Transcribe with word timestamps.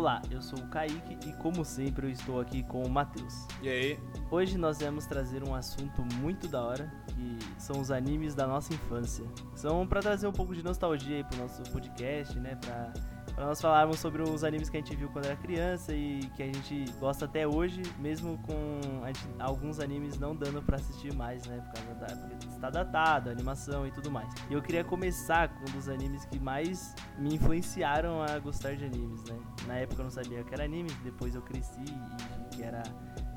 Olá, 0.00 0.22
eu 0.30 0.40
sou 0.40 0.58
o 0.58 0.66
Kaique 0.68 1.18
e 1.28 1.32
como 1.34 1.62
sempre 1.62 2.06
eu 2.06 2.10
estou 2.10 2.40
aqui 2.40 2.62
com 2.62 2.82
o 2.82 2.88
Matheus. 2.88 3.46
E 3.60 3.68
aí? 3.68 3.98
Hoje 4.30 4.56
nós 4.56 4.78
vamos 4.78 5.04
trazer 5.04 5.46
um 5.46 5.54
assunto 5.54 6.02
muito 6.22 6.48
da 6.48 6.64
hora, 6.64 6.90
que 7.08 7.38
são 7.58 7.78
os 7.78 7.90
animes 7.90 8.34
da 8.34 8.46
nossa 8.46 8.72
infância. 8.72 9.26
São 9.54 9.86
para 9.86 10.00
trazer 10.00 10.26
um 10.26 10.32
pouco 10.32 10.54
de 10.54 10.64
nostalgia 10.64 11.18
aí 11.18 11.24
pro 11.24 11.36
nosso 11.36 11.62
podcast, 11.64 12.40
né, 12.40 12.54
nós 13.46 13.60
falarmos 13.60 13.98
sobre 13.98 14.22
os 14.22 14.44
animes 14.44 14.68
que 14.68 14.76
a 14.76 14.80
gente 14.80 14.94
viu 14.94 15.08
quando 15.08 15.26
era 15.26 15.36
criança 15.36 15.92
e 15.92 16.20
que 16.36 16.42
a 16.42 16.46
gente 16.46 16.84
gosta 16.98 17.24
até 17.24 17.46
hoje, 17.46 17.82
mesmo 17.98 18.38
com 18.38 18.80
gente, 19.06 19.28
alguns 19.38 19.80
animes 19.80 20.18
não 20.18 20.34
dando 20.34 20.62
para 20.62 20.76
assistir 20.76 21.14
mais, 21.14 21.46
né? 21.46 21.56
Por 21.58 21.74
causa 21.74 21.94
da 21.94 22.16
porque 22.16 22.46
está 22.46 22.70
datado, 22.70 23.28
a 23.28 23.32
animação 23.32 23.86
e 23.86 23.90
tudo 23.90 24.10
mais. 24.10 24.28
E 24.48 24.54
eu 24.54 24.62
queria 24.62 24.84
começar 24.84 25.48
com 25.48 25.60
um 25.70 25.72
dos 25.72 25.88
animes 25.88 26.24
que 26.24 26.38
mais 26.38 26.94
me 27.18 27.34
influenciaram 27.34 28.22
a 28.22 28.38
gostar 28.38 28.76
de 28.76 28.84
animes, 28.84 29.24
né? 29.24 29.38
Na 29.66 29.74
época 29.76 30.00
eu 30.00 30.04
não 30.04 30.10
sabia 30.10 30.42
que 30.44 30.54
era 30.54 30.64
anime, 30.64 30.90
depois 31.02 31.34
eu 31.34 31.42
cresci 31.42 31.80
e 31.80 32.56
que 32.56 32.62
era 32.62 32.82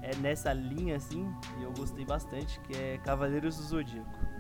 é 0.02 0.14
nessa 0.18 0.52
linha 0.52 0.98
assim, 0.98 1.26
e 1.58 1.64
eu 1.64 1.72
gostei 1.72 2.04
bastante, 2.04 2.60
que 2.62 2.76
é 2.76 2.98
Cavaleiros 2.98 3.56
do 3.56 3.64
Zodíaco. 3.64 4.33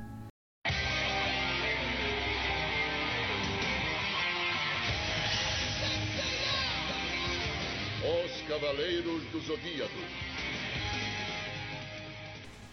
Cavaleiros 8.53 9.23
do 9.31 9.39
Zodíaco. 9.39 9.91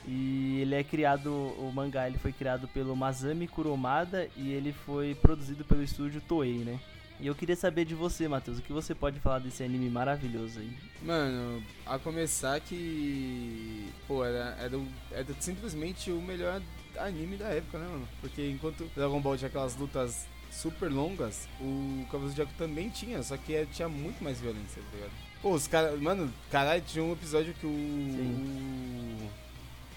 E 0.06 0.60
ele 0.60 0.74
é 0.74 0.84
criado, 0.84 1.32
o 1.32 1.72
mangá 1.72 2.06
ele 2.06 2.18
foi 2.18 2.32
criado 2.32 2.68
pelo 2.68 2.94
Masami 2.94 3.48
Kuromada 3.48 4.28
e 4.36 4.52
ele 4.52 4.74
foi 4.74 5.14
produzido 5.14 5.64
pelo 5.64 5.82
estúdio 5.82 6.20
Toei, 6.20 6.58
né? 6.58 6.78
E 7.18 7.26
eu 7.26 7.34
queria 7.34 7.56
saber 7.56 7.86
de 7.86 7.94
você, 7.94 8.28
Matheus, 8.28 8.58
o 8.58 8.62
que 8.62 8.74
você 8.74 8.94
pode 8.94 9.20
falar 9.20 9.38
desse 9.38 9.62
anime 9.62 9.88
maravilhoso 9.88 10.60
aí? 10.60 10.70
Mano, 11.02 11.62
a 11.86 11.98
começar 11.98 12.60
que. 12.60 13.88
Pô, 14.06 14.22
era, 14.22 14.56
era, 14.60 14.78
era 15.12 15.34
simplesmente 15.38 16.10
o 16.10 16.20
melhor 16.20 16.60
anime 16.98 17.36
da 17.36 17.48
época, 17.48 17.78
né, 17.78 17.86
mano? 17.86 18.08
Porque 18.20 18.50
enquanto 18.50 18.90
Dragon 18.94 19.20
Ball 19.20 19.38
tinha 19.38 19.48
aquelas 19.48 19.76
lutas 19.76 20.26
super 20.50 20.90
longas, 20.90 21.48
o 21.58 22.04
Cavaleiro 22.06 22.30
Zodíaco 22.30 22.52
também 22.58 22.90
tinha, 22.90 23.22
só 23.22 23.36
que 23.38 23.64
tinha 23.72 23.88
muito 23.88 24.22
mais 24.22 24.40
violência, 24.40 24.82
tá 24.82 24.96
ligado? 24.96 25.29
Pô, 25.42 25.52
os 25.52 25.66
caras. 25.66 25.98
Mano, 26.00 26.32
caralho, 26.50 26.82
tinha 26.86 27.04
um 27.04 27.12
episódio 27.12 27.54
que 27.54 27.66
o. 27.66 27.70
Sim. 27.70 29.28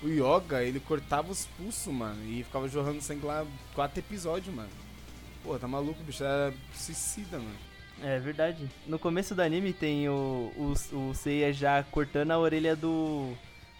O, 0.01 0.07
o 0.07 0.09
Yoga, 0.09 0.63
ele 0.63 0.79
cortava 0.79 1.31
os 1.31 1.45
pulsos, 1.45 1.93
mano. 1.93 2.23
E 2.25 2.43
ficava 2.43 2.67
jorrando 2.67 3.01
sangue 3.01 3.25
lá 3.25 3.45
quatro 3.73 3.99
episódios, 3.99 4.53
mano. 4.53 4.69
Pô, 5.43 5.57
tá 5.59 5.67
maluco, 5.67 6.01
o 6.01 6.03
bicho 6.03 6.23
era 6.23 6.53
suicida, 6.73 7.37
mano. 7.37 7.55
É 8.01 8.19
verdade. 8.19 8.69
No 8.87 8.97
começo 8.97 9.35
do 9.35 9.41
anime 9.41 9.73
tem 9.73 10.07
o, 10.09 10.51
o, 10.57 10.73
o 10.97 11.13
Seiya 11.13 11.53
já 11.53 11.83
cortando 11.83 12.31
a 12.31 12.39
orelha 12.39 12.75
do. 12.75 13.33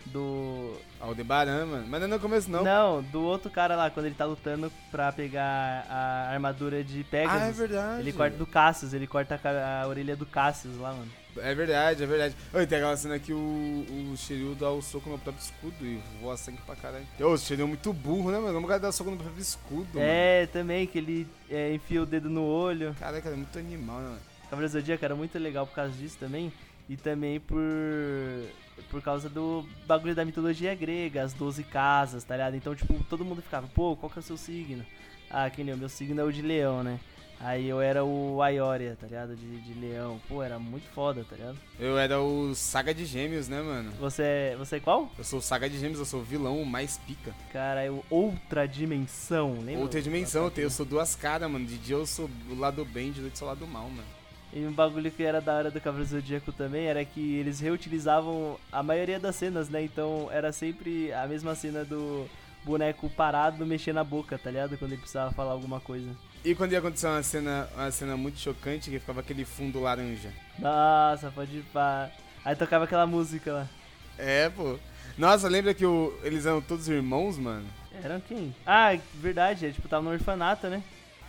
Do. 0.06 0.78
Aldebaran, 1.00 1.66
mano. 1.66 1.88
Mas 1.88 2.02
não 2.02 2.08
é 2.08 2.12
no 2.12 2.20
começo, 2.20 2.52
não. 2.52 2.62
Não, 2.62 3.02
do 3.02 3.22
outro 3.22 3.50
cara 3.50 3.76
lá, 3.78 3.90
quando 3.90 4.08
ele 4.08 4.16
tá 4.16 4.26
lutando 4.26 4.70
pra 4.92 5.14
pegar 5.14 5.86
a 5.90 6.30
armadura 6.34 6.84
de 6.84 7.06
Pegasus. 7.06 7.42
Ah, 7.42 7.48
é 7.48 7.52
verdade. 7.52 8.02
Ele 8.02 8.12
corta 8.12 8.36
do 8.36 8.46
Cassius, 8.46 8.94
ele 8.94 9.08
corta 9.08 9.40
a, 9.42 9.84
a 9.84 9.88
orelha 9.88 10.16
do 10.16 10.26
Cassius 10.26 10.78
lá, 10.78 10.92
mano. 10.92 11.23
É 11.38 11.56
verdade, 11.56 12.04
é 12.04 12.06
verdade. 12.06 12.36
Oi, 12.54 12.68
tem 12.68 12.78
aquela 12.78 12.96
cena 12.98 13.18
que 13.20 13.34
o, 13.34 13.38
o 13.38 14.16
Shiryu 14.18 14.56
dá 14.56 14.70
o 14.70 14.82
soco 14.82 15.10
no 15.10 15.18
próprio 15.18 15.42
escudo 15.44 15.76
e 15.86 16.00
voa 16.22 16.38
sangue 16.38 16.60
pra 16.66 16.76
caralho. 16.76 17.06
Ô, 17.20 17.28
o 17.34 17.38
Shiryu 17.38 17.64
é 17.64 17.68
muito 17.68 17.92
burro, 17.92 18.32
né, 18.32 18.38
mano? 18.38 18.54
Como 18.54 18.66
o 18.66 18.70
cara 18.70 18.80
dá 18.80 18.92
soco 18.92 19.10
no 19.12 19.18
próprio 19.18 19.42
escudo, 19.42 20.00
É, 20.00 20.42
mano? 20.42 20.52
também, 20.54 20.86
que 20.88 20.98
ele 20.98 21.28
é, 21.50 21.74
enfia 21.74 22.02
o 22.02 22.06
dedo 22.06 22.30
no 22.30 22.44
olho. 22.44 22.96
Caraca, 23.00 23.30
é 23.30 23.36
muito 23.36 23.58
animal, 23.58 23.98
né, 24.00 24.06
mano? 24.10 24.20
Cavaleiro 24.50 24.72
Zodíaco 24.74 25.04
era 25.04 25.16
muito 25.16 25.38
legal 25.40 25.66
por 25.66 25.74
causa 25.76 25.92
disso 25.94 26.18
também. 26.20 26.52
E 26.90 26.98
também 26.98 27.40
por 27.40 27.62
por 28.90 29.02
causa 29.02 29.30
do 29.30 29.66
bagulho 29.86 30.16
da 30.16 30.26
mitologia 30.26 30.74
grega, 30.76 31.24
as 31.24 31.34
12 31.34 31.64
casas, 31.64 32.24
tá 32.24 32.36
ligado? 32.36 32.56
Então, 32.56 32.76
tipo, 32.76 32.94
todo 33.08 33.24
mundo 33.24 33.42
ficava, 33.42 33.68
pô, 33.68 33.96
qual 33.96 34.10
que 34.10 34.18
é 34.18 34.22
o 34.22 34.24
seu 34.24 34.36
signo? 34.38 34.84
Ah, 35.30 35.50
que 35.50 35.64
nem 35.64 35.74
o 35.74 35.78
meu 35.78 35.90
signo 35.90 36.20
é 36.20 36.24
o 36.24 36.32
de 36.32 36.42
leão, 36.42 36.84
né? 36.84 37.00
Aí 37.40 37.68
eu 37.68 37.82
era 37.82 38.04
o 38.06 38.42
Aioria, 38.42 38.98
tá 39.00 39.06
ligado? 39.06 39.36
De, 39.36 39.62
de 39.62 39.74
leão. 39.74 40.20
Pô, 40.30 40.42
era 40.42 40.58
muito 40.58 40.88
foda, 40.90 41.26
tá 41.30 41.36
ligado? 41.36 41.58
Eu 41.80 41.98
era 41.98 42.20
o 42.20 42.56
Saga 42.56 42.94
de 42.94 43.06
Gêmeos, 43.06 43.48
né, 43.48 43.62
mano? 43.62 43.92
Você 44.00 44.24
é. 44.24 44.56
Você 44.58 44.78
é 44.78 44.80
qual? 44.80 45.12
Eu 45.18 45.24
sou 45.24 45.40
o 45.40 45.42
Saga 45.42 45.70
de 45.70 45.78
Gêmeos, 45.78 46.00
eu 46.00 46.06
sou 46.06 46.22
o 46.22 46.24
vilão 46.24 46.64
mais 46.64 46.98
pica. 46.98 47.34
Cara, 47.52 47.86
eu 47.86 48.04
outra 48.10 48.66
dimensão, 48.68 49.60
lembra? 49.62 49.82
Outra 49.82 50.02
dimensão, 50.02 50.52
eu, 50.56 50.64
eu 50.64 50.70
sou 50.70 50.86
duas 50.86 51.16
caras, 51.16 51.50
mano. 51.50 51.66
De 51.66 51.78
dia 51.78 51.96
eu 51.96 52.06
sou 52.06 52.30
o 52.50 52.56
lado 52.56 52.86
bem, 52.86 53.12
de 53.12 53.22
noite 53.22 53.34
eu 53.34 53.40
sou 53.40 53.48
o 53.48 53.52
lado 53.52 53.68
mal, 53.68 53.90
mano. 53.90 54.08
E 54.54 54.66
um 54.68 54.72
bagulho 54.72 55.10
que 55.10 55.24
era 55.24 55.42
da 55.42 55.56
hora 55.56 55.72
do 55.72 55.82
Cavaleiro 55.82 56.12
Zodíaco 56.12 56.52
também 56.52 56.86
era 56.86 57.04
que 57.04 57.38
eles 57.38 57.60
reutilizavam 57.60 58.58
a 58.72 58.84
maioria 58.84 59.20
das 59.20 59.36
cenas, 59.36 59.68
né? 59.68 59.84
Então 59.84 60.30
era 60.32 60.52
sempre 60.52 61.12
a 61.12 61.28
mesma 61.28 61.56
cena 61.56 61.84
do 61.84 62.30
boneco 62.64 63.10
parado 63.10 63.66
mexendo 63.66 63.98
a 63.98 64.04
boca, 64.04 64.38
tá 64.38 64.52
ligado? 64.52 64.78
Quando 64.78 64.92
ele 64.92 65.02
precisava 65.02 65.32
falar 65.32 65.54
alguma 65.54 65.80
coisa. 65.80 66.08
E 66.44 66.54
quando 66.54 66.74
ia 66.74 66.80
acontecer 66.80 67.08
uma 67.08 67.24
cena, 67.24 67.70
uma 67.74 67.92
cena 67.92 68.18
muito 68.18 68.38
chocante, 68.38 68.90
que 68.90 69.00
ficava 69.00 69.22
aquele 69.22 69.46
fundo 69.46 69.80
laranja. 69.80 70.30
Nossa, 70.60 71.32
pode 71.32 71.58
ir 71.58 71.66
pá. 71.72 72.12
Aí 72.44 72.56
tocava 72.56 72.84
aquela 72.84 73.08
música 73.08 73.54
lá. 73.54 73.70
É, 74.18 74.50
pô. 74.50 74.78
Nossa, 75.18 75.48
lembra 75.48 75.74
que 75.74 75.86
o, 75.86 76.14
eles 76.22 76.46
eram 76.46 76.62
todos 76.62 76.90
irmãos, 76.90 77.38
mano? 77.38 77.66
Eram 78.04 78.20
quem? 78.20 78.54
Ah, 78.66 78.98
verdade, 79.14 79.66
é, 79.66 79.72
tipo, 79.72 79.88
tava 79.88 80.04
no 80.04 80.12
orfanato, 80.12 80.68
né? 80.68 80.84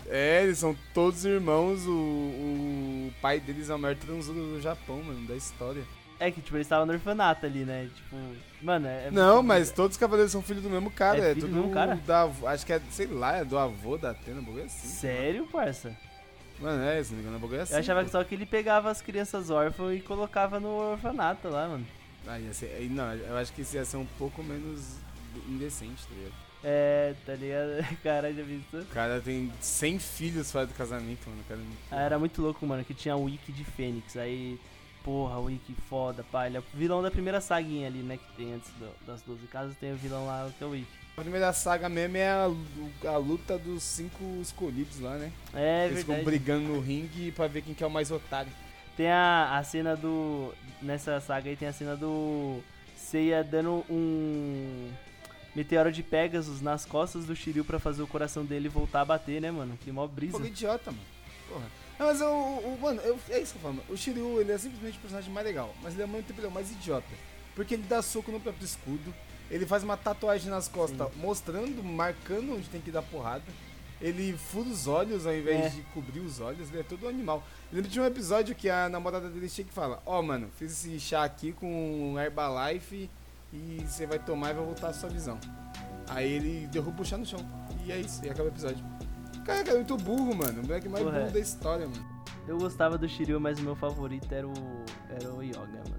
É, 0.08 0.42
eles 0.42 0.58
são 0.58 0.76
todos 0.92 1.24
irmãos, 1.24 1.86
o, 1.86 1.90
o 1.90 3.12
pai 3.22 3.38
deles 3.38 3.70
é 3.70 3.74
o 3.74 3.78
maior 3.78 3.96
transudo 3.96 4.54
do 4.54 4.60
Japão, 4.60 5.02
mano, 5.02 5.26
da 5.26 5.36
história. 5.36 5.82
É 6.24 6.30
que, 6.30 6.40
tipo, 6.40 6.56
eles 6.56 6.66
estavam 6.66 6.86
no 6.86 6.92
orfanato 6.94 7.44
ali, 7.44 7.64
né? 7.64 7.90
Tipo, 7.94 8.16
mano, 8.62 8.86
é. 8.86 9.10
Não, 9.10 9.42
mas 9.42 9.70
todos 9.70 9.94
os 9.94 10.00
cavaleiros 10.00 10.32
são 10.32 10.40
filhos 10.40 10.62
do 10.62 10.70
mesmo 10.70 10.90
cara. 10.90 11.18
É, 11.18 11.30
é 11.32 11.34
tudo 11.34 11.48
do 11.48 11.52
mesmo 11.54 11.70
cara? 11.70 11.96
Da, 12.06 12.30
acho 12.46 12.64
que 12.64 12.72
é, 12.72 12.80
sei 12.90 13.06
lá, 13.06 13.36
é 13.36 13.44
do 13.44 13.58
avô 13.58 13.98
da 13.98 14.12
Atena, 14.12 14.40
um 14.40 14.44
bagulho 14.44 14.64
assim. 14.64 14.88
Sério, 14.88 15.46
parça? 15.46 15.94
Mano, 16.58 16.82
é, 16.82 17.04
se 17.04 17.10
não 17.10 17.18
me 17.18 17.22
engano, 17.24 17.36
é 17.36 17.40
bagulho 17.40 17.60
assim. 17.60 17.74
Eu 17.74 17.80
achava 17.80 18.00
pô. 18.00 18.06
que 18.06 18.12
só 18.12 18.24
que 18.24 18.34
ele 18.34 18.46
pegava 18.46 18.90
as 18.90 19.02
crianças 19.02 19.50
órfãs 19.50 19.98
e 19.98 20.00
colocava 20.00 20.58
no 20.58 20.92
orfanato 20.92 21.48
lá, 21.48 21.68
mano. 21.68 21.86
Ah, 22.26 22.40
ia 22.40 22.54
ser, 22.54 22.88
não, 22.90 23.12
eu 23.12 23.36
acho 23.36 23.52
que 23.52 23.60
isso 23.60 23.76
ia 23.76 23.84
ser 23.84 23.98
um 23.98 24.06
pouco 24.18 24.42
menos 24.42 24.96
indecente, 25.46 26.06
tá 26.06 26.14
ligado? 26.14 26.44
É, 26.66 27.14
tá 27.26 27.34
ligado? 27.34 27.96
Cara, 28.02 28.32
já 28.32 28.42
viu 28.42 28.58
isso? 28.58 28.78
O 28.78 28.86
cara 28.86 29.20
tem 29.20 29.52
100 29.60 29.98
filhos 29.98 30.50
fora 30.50 30.66
do 30.66 30.72
casamento, 30.72 31.28
mano. 31.28 31.42
Cara, 31.46 31.60
é 31.60 31.64
muito 31.64 31.78
ah, 31.90 32.00
era 32.00 32.18
muito 32.18 32.40
louco, 32.40 32.66
mano, 32.66 32.82
que 32.82 32.94
tinha 32.94 33.14
o 33.14 33.24
Wiki 33.24 33.52
de 33.52 33.64
Fênix. 33.64 34.16
Aí 34.16 34.58
porra, 35.04 35.38
o 35.38 35.50
Ikki 35.50 35.74
foda, 35.88 36.24
pá. 36.32 36.46
Ele 36.46 36.56
é 36.56 36.60
o 36.60 36.64
vilão 36.72 37.02
da 37.02 37.10
primeira 37.10 37.40
saguinha 37.40 37.86
ali, 37.86 37.98
né? 37.98 38.16
Que 38.16 38.36
tem 38.36 38.54
antes 38.54 38.70
do, 38.72 38.90
das 39.06 39.22
12 39.22 39.46
casas, 39.46 39.76
tem 39.76 39.92
o 39.92 39.96
vilão 39.96 40.26
lá 40.26 40.50
que 40.56 40.64
é 40.64 40.66
o 40.66 40.74
Ikki. 40.74 41.04
A 41.16 41.20
primeira 41.20 41.52
saga 41.52 41.88
mesmo 41.88 42.16
é 42.16 42.28
a, 42.28 42.50
a, 43.04 43.16
luta 43.16 43.56
dos 43.56 43.84
cinco 43.84 44.24
escolhidos 44.40 44.98
lá, 44.98 45.14
né? 45.16 45.30
É, 45.52 45.84
Eles 45.84 45.98
verdade. 45.98 46.18
ficam 46.18 46.24
brigando 46.24 46.68
no 46.68 46.80
ringue 46.80 47.30
pra 47.30 47.46
ver 47.46 47.62
quem 47.62 47.72
que 47.72 47.84
é 47.84 47.86
o 47.86 47.90
mais 47.90 48.10
otário. 48.10 48.50
Tem 48.96 49.08
a, 49.08 49.56
a 49.56 49.62
cena 49.62 49.94
do. 49.94 50.52
Nessa 50.82 51.20
saga 51.20 51.50
aí 51.50 51.56
tem 51.56 51.68
a 51.68 51.72
cena 51.72 51.94
do. 51.96 52.60
Seiya 52.96 53.44
dando 53.44 53.84
um. 53.88 54.90
Meteoro 55.54 55.92
de 55.92 56.02
Pegasus 56.02 56.60
nas 56.60 56.84
costas 56.84 57.26
do 57.26 57.36
Shiryu 57.36 57.64
pra 57.64 57.78
fazer 57.78 58.02
o 58.02 58.08
coração 58.08 58.44
dele 58.44 58.68
voltar 58.68 59.02
a 59.02 59.04
bater, 59.04 59.40
né, 59.40 59.52
mano? 59.52 59.78
Que 59.80 59.92
mó 59.92 60.04
brisa. 60.08 60.36
Pô, 60.36 60.44
idiota, 60.44 60.90
mano. 60.90 61.04
Porra. 61.48 61.83
Não, 61.98 62.06
mas 62.06 62.20
o, 62.20 62.26
o 62.26 62.78
mano, 62.80 63.00
eu, 63.02 63.18
é 63.30 63.40
isso 63.40 63.52
que 63.52 63.58
eu 63.58 63.62
falo. 63.62 63.82
O 63.88 63.96
Shiryu, 63.96 64.40
ele 64.40 64.52
é 64.52 64.58
simplesmente 64.58 64.98
o 64.98 65.00
personagem 65.00 65.32
mais 65.32 65.46
legal, 65.46 65.74
mas 65.82 65.94
ele 65.94 66.02
é 66.02 66.06
muito 66.06 66.32
tempo 66.32 66.50
mais 66.50 66.70
idiota. 66.70 67.06
Porque 67.54 67.74
ele 67.74 67.84
dá 67.84 68.02
soco 68.02 68.32
no 68.32 68.40
próprio 68.40 68.64
escudo, 68.64 69.14
ele 69.50 69.64
faz 69.64 69.84
uma 69.84 69.96
tatuagem 69.96 70.50
nas 70.50 70.66
costas, 70.66 71.12
Sim. 71.12 71.20
mostrando, 71.20 71.82
marcando 71.84 72.54
onde 72.54 72.68
tem 72.68 72.80
que 72.80 72.90
dar 72.90 73.02
porrada. 73.02 73.44
Ele 74.00 74.36
fura 74.36 74.68
os 74.68 74.86
olhos 74.86 75.26
ao 75.26 75.34
invés 75.34 75.66
é. 75.66 75.68
de 75.68 75.82
cobrir 75.94 76.20
os 76.20 76.40
olhos, 76.40 76.68
ele 76.68 76.80
é 76.80 76.82
todo 76.82 77.08
animal. 77.08 77.42
Eu 77.70 77.76
lembro 77.76 77.90
de 77.90 78.00
um 78.00 78.04
episódio 78.04 78.54
que 78.54 78.68
a 78.68 78.88
namorada 78.88 79.28
dele 79.28 79.48
chega 79.48 79.70
e 79.70 79.72
fala: 79.72 80.02
Ó, 80.04 80.18
oh, 80.18 80.22
mano, 80.22 80.50
fiz 80.58 80.72
esse 80.72 80.98
chá 80.98 81.22
aqui 81.22 81.52
com 81.52 82.16
Herbalife 82.18 83.08
e 83.52 83.80
você 83.86 84.04
vai 84.04 84.18
tomar 84.18 84.50
e 84.50 84.54
vai 84.54 84.64
voltar 84.64 84.88
a 84.88 84.92
sua 84.92 85.08
visão. 85.08 85.38
Aí 86.08 86.30
ele 86.32 86.66
derruba 86.66 87.02
o 87.02 87.04
chá 87.04 87.16
no 87.16 87.24
chão. 87.24 87.40
E 87.86 87.92
é 87.92 87.98
isso, 87.98 88.24
e 88.24 88.28
acaba 88.28 88.48
o 88.48 88.52
episódio. 88.52 88.84
Cara, 89.44 89.70
é 89.70 89.74
muito 89.74 89.96
burro, 89.96 90.34
mano. 90.34 90.62
O 90.62 90.66
moleque 90.66 90.88
mais 90.88 91.04
Porra, 91.04 91.20
burro 91.20 91.32
da 91.32 91.40
história, 91.40 91.86
mano. 91.86 92.14
Eu 92.46 92.58
gostava 92.58 92.98
do 92.98 93.08
Shiryu, 93.08 93.40
mas 93.40 93.58
o 93.58 93.62
meu 93.62 93.74
favorito 93.74 94.32
era 94.32 94.46
o, 94.46 94.52
era 95.08 95.32
o 95.32 95.42
Yoga, 95.42 95.82
mano. 95.88 95.93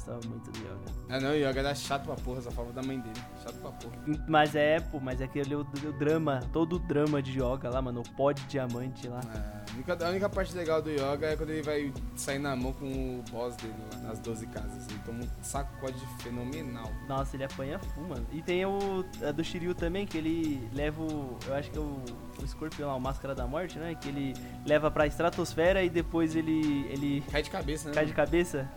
Gostava 0.00 0.20
muito 0.28 0.50
do 0.50 0.58
Yoga. 0.58 0.92
Ah 1.08 1.20
não, 1.20 1.30
o 1.30 1.34
Yoga 1.34 1.60
era 1.60 1.74
chato 1.74 2.04
pra 2.04 2.14
porra, 2.16 2.40
só 2.40 2.50
falava 2.50 2.72
da 2.72 2.82
mãe 2.82 2.98
dele. 2.98 3.20
Chato 3.42 3.56
pra 3.56 3.70
porra. 3.72 3.96
Mas 4.26 4.54
é, 4.54 4.80
pô, 4.80 4.98
mas 4.98 5.20
é 5.20 5.24
aquele 5.24 5.54
o, 5.54 5.60
o 5.60 5.92
drama, 5.92 6.40
todo 6.52 6.76
o 6.76 6.78
drama 6.78 7.22
de 7.22 7.38
Yoga 7.38 7.68
lá, 7.68 7.82
mano, 7.82 8.00
o 8.00 8.10
pó 8.16 8.32
de 8.32 8.42
diamante 8.44 9.08
lá. 9.08 9.20
Ah, 9.26 9.60
a, 9.70 9.74
única, 9.74 10.06
a 10.06 10.08
única 10.08 10.28
parte 10.28 10.54
legal 10.54 10.80
do 10.80 10.90
Yoga 10.90 11.26
é 11.26 11.36
quando 11.36 11.50
ele 11.50 11.62
vai 11.62 11.92
sair 12.16 12.38
na 12.38 12.56
mão 12.56 12.72
com 12.72 12.86
o 12.86 13.24
boss 13.30 13.56
dele 13.56 13.74
lá 13.92 14.08
nas 14.08 14.18
12 14.20 14.46
casas. 14.46 14.86
Ele 14.88 15.00
toma 15.04 15.24
um 15.24 15.44
sacode 15.44 16.00
fenomenal. 16.22 16.90
Nossa, 17.06 17.36
ele 17.36 17.44
apanha 17.44 17.78
full, 17.78 18.08
mano. 18.08 18.26
E 18.32 18.40
tem 18.40 18.64
o 18.64 19.04
a 19.26 19.32
do 19.32 19.44
Shiryu 19.44 19.74
também, 19.74 20.06
que 20.06 20.16
ele 20.16 20.68
leva 20.72 21.02
o. 21.02 21.36
Eu 21.46 21.54
acho 21.54 21.70
que 21.70 21.76
é 21.76 21.80
o, 21.80 22.02
o 22.40 22.44
escorpião 22.44 22.88
lá, 22.88 22.96
o 22.96 23.00
Máscara 23.00 23.34
da 23.34 23.46
Morte, 23.46 23.78
né? 23.78 23.94
Que 23.94 24.08
ele 24.08 24.34
leva 24.64 24.90
pra 24.90 25.06
estratosfera 25.06 25.82
e 25.82 25.90
depois 25.90 26.34
ele. 26.34 26.86
ele 26.88 27.20
Cai 27.30 27.42
de 27.42 27.50
cabeça, 27.50 27.88
né? 27.88 27.94
cai 27.94 28.06
de 28.06 28.12
cabeça. 28.12 28.68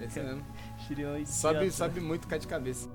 Esse 0.00 0.20
mesmo. 0.20 0.44
Shiryu 0.78 1.08
é 1.16 1.24
Sobe, 1.24 1.56
idiota. 1.58 1.76
sobe 1.76 2.00
muito, 2.00 2.26
cai 2.26 2.38
de 2.38 2.48
cabeça. 2.48 2.88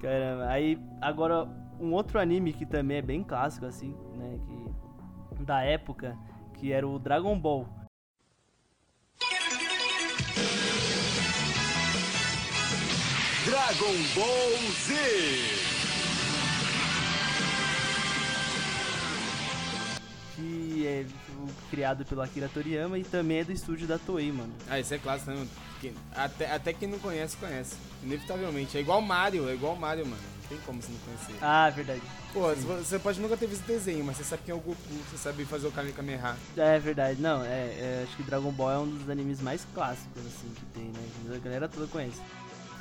Caramba, 0.00 0.46
aí 0.48 0.78
agora 1.00 1.48
um 1.80 1.92
outro 1.92 2.18
anime 2.18 2.52
que 2.52 2.66
também 2.66 2.98
é 2.98 3.02
bem 3.02 3.22
clássico, 3.24 3.66
assim, 3.66 3.94
né? 4.16 4.38
Que, 4.46 5.42
da 5.44 5.62
época, 5.62 6.16
que 6.54 6.72
era 6.72 6.86
o 6.86 6.98
Dragon 6.98 7.38
Ball. 7.38 7.68
Dragon 13.44 13.94
Ball 14.14 14.72
Z. 14.86 14.94
Que 20.36 20.86
é 20.86 21.04
criado 21.70 22.04
pelo 22.04 22.22
Akira 22.22 22.48
Toriyama 22.48 22.98
e 22.98 23.04
também 23.04 23.38
é 23.38 23.44
do 23.44 23.52
estúdio 23.52 23.86
da 23.86 23.98
Toei, 23.98 24.32
mano. 24.32 24.52
Ah, 24.68 24.78
isso 24.78 24.94
é 24.94 24.98
clássico, 24.98 25.30
né? 25.30 25.46
até, 26.14 26.52
até 26.52 26.72
quem 26.72 26.88
não 26.88 26.98
conhece, 26.98 27.36
conhece. 27.36 27.76
Inevitavelmente. 28.02 28.76
É 28.76 28.80
igual 28.80 29.00
Mario, 29.00 29.48
é 29.48 29.54
igual 29.54 29.74
Mario, 29.74 30.06
mano. 30.06 30.22
Não 30.42 30.48
tem 30.48 30.58
como 30.66 30.80
você 30.80 30.92
não 30.92 30.98
conhecer. 31.00 31.34
Ah, 31.40 31.70
verdade. 31.70 32.02
Pô, 32.32 32.54
você 32.54 32.98
pode 32.98 33.20
nunca 33.20 33.36
ter 33.36 33.46
visto 33.46 33.66
desenho, 33.66 34.04
mas 34.04 34.16
você 34.16 34.24
sabe 34.24 34.42
quem 34.44 34.52
é 34.52 34.56
o 34.56 34.60
Goku, 34.60 34.76
você 35.10 35.16
sabe 35.16 35.44
fazer 35.44 35.66
o 35.66 35.72
Kamehameha. 35.72 36.36
É 36.56 36.78
verdade, 36.78 37.20
não, 37.20 37.42
é, 37.42 37.48
é, 37.48 38.04
acho 38.06 38.16
que 38.16 38.22
Dragon 38.22 38.50
Ball 38.52 38.72
é 38.72 38.78
um 38.78 38.88
dos 38.88 39.08
animes 39.10 39.40
mais 39.40 39.66
clássicos, 39.74 40.22
assim, 40.26 40.52
que 40.54 40.64
tem, 40.66 40.84
né? 40.84 41.34
A 41.34 41.38
galera 41.38 41.68
toda 41.68 41.86
conhece. 41.86 42.20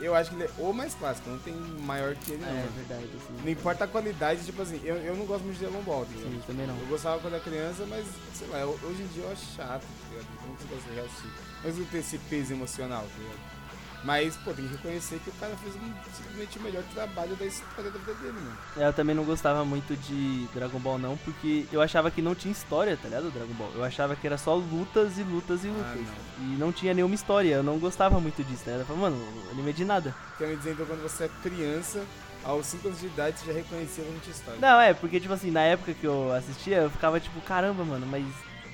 Eu 0.02 0.16
acho 0.16 0.32
que 0.32 0.36
ele 0.36 0.46
é 0.46 0.50
o 0.58 0.74
mais 0.74 0.96
clássico, 0.96 1.30
não 1.30 1.38
tem 1.40 1.54
maior 1.54 2.16
que 2.16 2.32
ele, 2.32 2.42
não. 2.44 2.50
É 2.50 2.68
verdade, 2.76 3.06
assim. 3.16 3.44
Não 3.44 3.52
importa 3.52 3.84
a 3.84 3.88
qualidade, 3.88 4.44
tipo 4.44 4.62
assim, 4.62 4.82
eu, 4.84 4.96
eu 4.98 5.16
não 5.16 5.26
gosto 5.26 5.44
muito 5.44 5.58
de 5.58 5.66
Dragon 5.66 5.82
Ball, 5.84 6.06
tá? 6.06 6.12
Sim, 6.12 6.42
também 6.48 6.66
não. 6.66 6.78
Eu 6.80 6.88
gostava 6.88 7.20
quando 7.20 7.36
era 7.36 7.44
criança, 7.44 7.86
mas, 7.88 8.06
sei 8.34 8.48
lá, 8.48 8.66
hoje 8.66 9.04
em 9.04 9.08
dia 9.08 9.24
eu 9.24 9.32
acho 9.32 9.46
chato, 9.56 9.82
tá 9.82 10.10
ligado? 10.10 10.28
Eu 10.42 10.48
não 10.48 10.56
consigo 10.56 11.00
assistir. 11.06 11.32
Mas 11.64 11.78
não 11.78 11.86
tem 11.86 12.00
esse 12.00 12.18
peso 12.18 12.54
emocional, 12.54 13.04
tá 13.04 13.18
ligado? 13.20 13.61
Mas, 14.04 14.36
pô, 14.38 14.52
tem 14.52 14.68
que 14.68 14.74
reconhecer 14.74 15.20
que 15.20 15.30
o 15.30 15.34
cara 15.34 15.56
fez 15.58 15.76
um, 15.76 15.94
simplesmente 16.12 16.58
o 16.58 16.62
melhor 16.62 16.84
trabalho 16.94 17.36
da 17.36 17.46
história 17.46 17.92
da 17.92 18.00
vida 18.00 18.14
dele, 18.16 18.34
mano. 18.34 18.58
Eu 18.76 18.94
também 18.94 19.16
não 19.16 19.24
gostava 19.24 19.64
muito 19.64 19.96
de 19.96 20.48
Dragon 20.54 20.80
Ball 20.80 20.98
não, 20.98 21.18
porque 21.18 21.68
eu 21.72 21.82
achava 21.82 22.10
que 22.10 22.22
não 22.22 22.34
tinha 22.34 22.52
história, 22.52 22.98
tá 22.98 23.08
ligado? 23.08 23.32
Dragon 23.32 23.54
Ball. 23.54 23.72
Eu 23.76 23.84
achava 23.84 24.16
que 24.16 24.26
era 24.26 24.38
só 24.38 24.56
lutas 24.56 25.18
e 25.20 25.24
lutas 25.24 25.64
e 25.64 25.68
lutas. 25.68 25.86
Ah, 25.86 26.42
e 26.42 26.58
não 26.58 26.72
tinha 26.72 26.94
nenhuma 26.94 27.14
história, 27.14 27.56
eu 27.56 27.64
não 27.64 27.78
gostava 27.78 28.20
muito 28.20 28.44
disso, 28.44 28.64
tá 28.66 28.72
ligado? 28.72 28.82
Eu 28.82 28.96
falava, 28.96 29.16
mano, 29.16 29.50
anime 29.52 29.70
é 29.70 29.74
de 29.74 29.86
nada. 29.86 30.16
Quer 30.38 30.48
me 30.48 30.56
dizer, 30.56 30.74
então, 30.74 30.86
quando 30.86 31.04
você 31.04 31.26
é 31.26 31.30
criança, 31.44 32.04
aos 32.44 32.66
5 32.66 32.88
anos 32.88 33.00
de 33.00 33.06
idade, 33.08 33.40
você 33.40 33.46
já 33.46 33.54
reconhecia 33.54 34.04
não 34.04 34.20
tinha 34.20 34.34
história. 34.34 34.60
Não, 34.60 34.82
é, 34.82 34.94
porque 34.94 35.20
tipo 35.20 35.34
assim, 35.34 35.52
na 35.52 35.62
época 35.62 35.94
que 35.94 36.06
eu 36.06 36.34
assistia, 36.34 36.78
eu 36.78 36.90
ficava 36.90 37.20
tipo, 37.20 37.40
caramba, 37.42 37.84
mano, 37.84 38.08
mas 38.08 38.26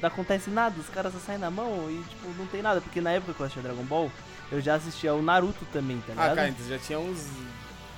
não 0.02 0.08
acontece 0.08 0.50
nada, 0.50 0.76
os 0.80 0.90
caras 0.90 1.14
só 1.14 1.20
saem 1.20 1.40
na 1.40 1.50
mão 1.52 1.90
e 1.90 2.04
tipo, 2.10 2.28
não 2.38 2.46
tem 2.48 2.62
nada. 2.62 2.82
Porque 2.82 3.02
na 3.02 3.12
época 3.12 3.34
que 3.34 3.40
eu 3.40 3.46
assistia 3.46 3.64
Dragon 3.64 3.84
Ball, 3.84 4.12
eu 4.52 4.62
já 4.62 4.76
assistia 4.76 5.14
o 5.14 5.22
Naruto 5.22 5.66
também, 5.74 6.00
tá 6.06 6.14
ligado? 6.14 6.32
Ah, 6.32 6.36
cara, 6.36 6.50
então 6.50 6.68
já 6.68 6.78
tinha 6.78 7.00
uns 7.00 7.28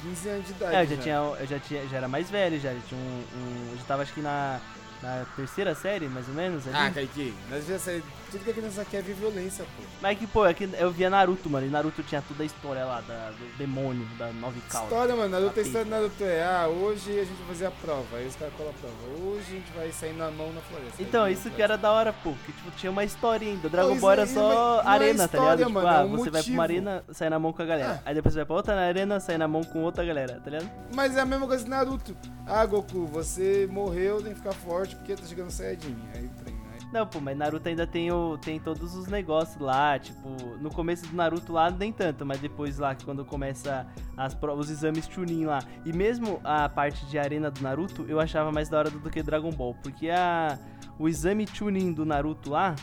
15 0.01 0.29
anos 0.29 0.45
de 0.47 0.51
idade. 0.53 0.75
É, 0.75 0.83
eu 0.83 0.87
já 0.87 0.97
tinha, 0.97 1.15
eu 1.15 1.47
já 1.47 1.59
tinha, 1.59 1.87
já 1.87 1.97
era 1.97 2.07
mais 2.07 2.29
velho, 2.29 2.59
já, 2.59 2.73
já 2.73 2.79
tinha 2.87 2.99
um, 2.99 3.23
um- 3.35 3.69
eu 3.71 3.77
já 3.77 3.83
tava 3.83 4.03
acho 4.03 4.13
que 4.13 4.21
na, 4.21 4.59
na 5.03 5.25
terceira 5.35 5.75
série, 5.75 6.07
mais 6.07 6.27
ou 6.27 6.33
menos, 6.33 6.65
ali. 6.67 6.75
Ah, 6.77 6.91
Kaique, 6.91 7.33
nós 7.49 7.65
já 7.67 7.77
sei, 7.77 8.01
tudo 8.29 8.43
que 8.43 8.51
a 8.51 8.53
criança 8.53 8.85
quer 8.85 8.97
é 8.97 9.01
ver 9.01 9.13
violência, 9.13 9.65
pô. 9.65 9.83
Mas 10.01 10.17
que, 10.17 10.27
pô, 10.27 10.45
é 10.45 10.53
que 10.53 10.69
eu 10.77 10.91
via 10.91 11.09
Naruto, 11.09 11.49
mano, 11.49 11.67
e 11.67 11.69
Naruto 11.69 12.03
tinha 12.03 12.21
toda 12.21 12.43
a 12.43 12.45
história 12.45 12.85
lá, 12.85 13.01
da, 13.01 13.31
do 13.31 13.57
demônio, 13.57 14.05
da 14.17 14.31
nove 14.33 14.59
caudas. 14.69 14.89
História, 14.89 15.15
mano, 15.15 15.29
Naruto, 15.29 15.59
a 15.59 15.63
história 15.63 15.85
do 15.85 15.91
Naruto 15.91 16.23
é, 16.23 16.43
ah, 16.43 16.67
hoje 16.67 17.19
a 17.19 17.23
gente 17.23 17.37
vai 17.37 17.47
fazer 17.47 17.65
a 17.65 17.71
prova, 17.71 18.17
aí 18.17 18.27
os 18.27 18.35
caras 18.35 18.53
colam 18.55 18.71
a 18.71 18.79
prova. 18.79 19.29
Hoje 19.29 19.45
a 19.47 19.55
gente 19.55 19.71
vai 19.73 19.91
sair 19.91 20.13
na 20.13 20.31
mão 20.31 20.51
na 20.53 20.61
floresta. 20.61 21.01
Então, 21.01 21.27
isso 21.27 21.49
na 21.49 21.55
que 21.55 21.61
era 21.61 21.77
da 21.77 21.91
hora, 21.91 22.13
pô, 22.13 22.33
que 22.45 22.51
tipo, 22.51 22.71
tinha 22.71 22.91
uma 22.91 23.03
história 23.03 23.47
ainda. 23.47 23.69
Dragon 23.69 23.95
Ball 23.97 24.11
era 24.11 24.23
aí, 24.23 24.27
só 24.27 24.41
não 24.41 24.81
é 24.81 24.93
arena, 24.93 25.27
tá 25.27 25.37
história, 25.37 25.65
ligado? 25.65 25.67
Tipo, 25.67 25.73
mano, 25.73 25.87
ah, 25.87 26.01
é 26.01 26.05
um 26.05 26.17
você 26.17 26.29
vai 26.29 26.43
pra 26.43 26.51
uma 26.51 26.61
motivo. 26.61 26.61
arena, 26.61 27.03
sai 27.11 27.29
na 27.29 27.39
mão 27.39 27.53
com 27.53 27.61
a 27.61 27.65
galera. 27.65 27.93
É. 28.05 28.09
Aí 28.09 28.15
depois 28.15 28.33
você 28.33 28.39
vai 28.39 28.45
pra 28.45 28.55
outra 28.55 28.75
arena, 28.75 29.19
sai 29.19 29.37
na 29.37 29.47
mão 29.47 29.63
com 29.63 29.83
outra 29.83 30.05
galera, 30.05 30.39
tá 30.43 30.49
ligado? 30.49 30.69
Mas 30.93 31.15
é 31.17 31.21
a 31.21 31.25
mesma 31.25 31.47
coisa 31.47 31.63
que 31.63 31.69
Naruto. 31.69 32.15
Ah, 32.45 32.65
Goku, 32.65 33.05
você 33.05 33.67
morreu, 33.71 34.21
tem 34.21 34.33
que 34.33 34.39
ficar 34.39 34.53
forte 34.53 34.95
porque 34.95 35.15
tá 35.15 35.25
chegando 35.25 35.51
Saiyajin. 35.51 35.95
Aí 36.15 36.29
treina. 36.29 36.29
Aí... 36.47 36.48
Não, 36.91 37.05
pô, 37.05 37.19
mas 37.19 37.37
Naruto 37.37 37.69
ainda 37.69 37.85
tem, 37.85 38.11
o, 38.11 38.35
tem 38.37 38.59
todos 38.59 38.95
os 38.95 39.05
negócios 39.05 39.61
lá, 39.61 39.99
tipo, 39.99 40.27
no 40.59 40.71
começo 40.71 41.05
do 41.05 41.15
Naruto 41.15 41.53
lá 41.53 41.69
nem 41.69 41.93
tanto, 41.93 42.25
mas 42.25 42.39
depois 42.39 42.79
lá, 42.79 42.95
quando 42.95 43.23
começa 43.23 43.85
as, 44.17 44.35
os 44.57 44.71
exames 44.71 45.07
Chunin 45.07 45.45
lá, 45.45 45.59
e 45.85 45.93
mesmo 45.93 46.41
a 46.43 46.67
parte 46.67 47.05
de 47.05 47.19
arena 47.19 47.51
do 47.51 47.61
Naruto, 47.61 48.05
eu 48.07 48.19
achava 48.19 48.51
mais 48.51 48.69
da 48.69 48.79
hora 48.79 48.89
do 48.89 49.07
que 49.07 49.21
Dragon 49.21 49.51
Ball, 49.51 49.75
porque 49.83 50.09
a, 50.09 50.57
o 50.97 51.07
exame 51.07 51.45
Chunin 51.47 51.93
do 51.93 52.05
Naruto 52.05 52.49
lá, 52.49 52.75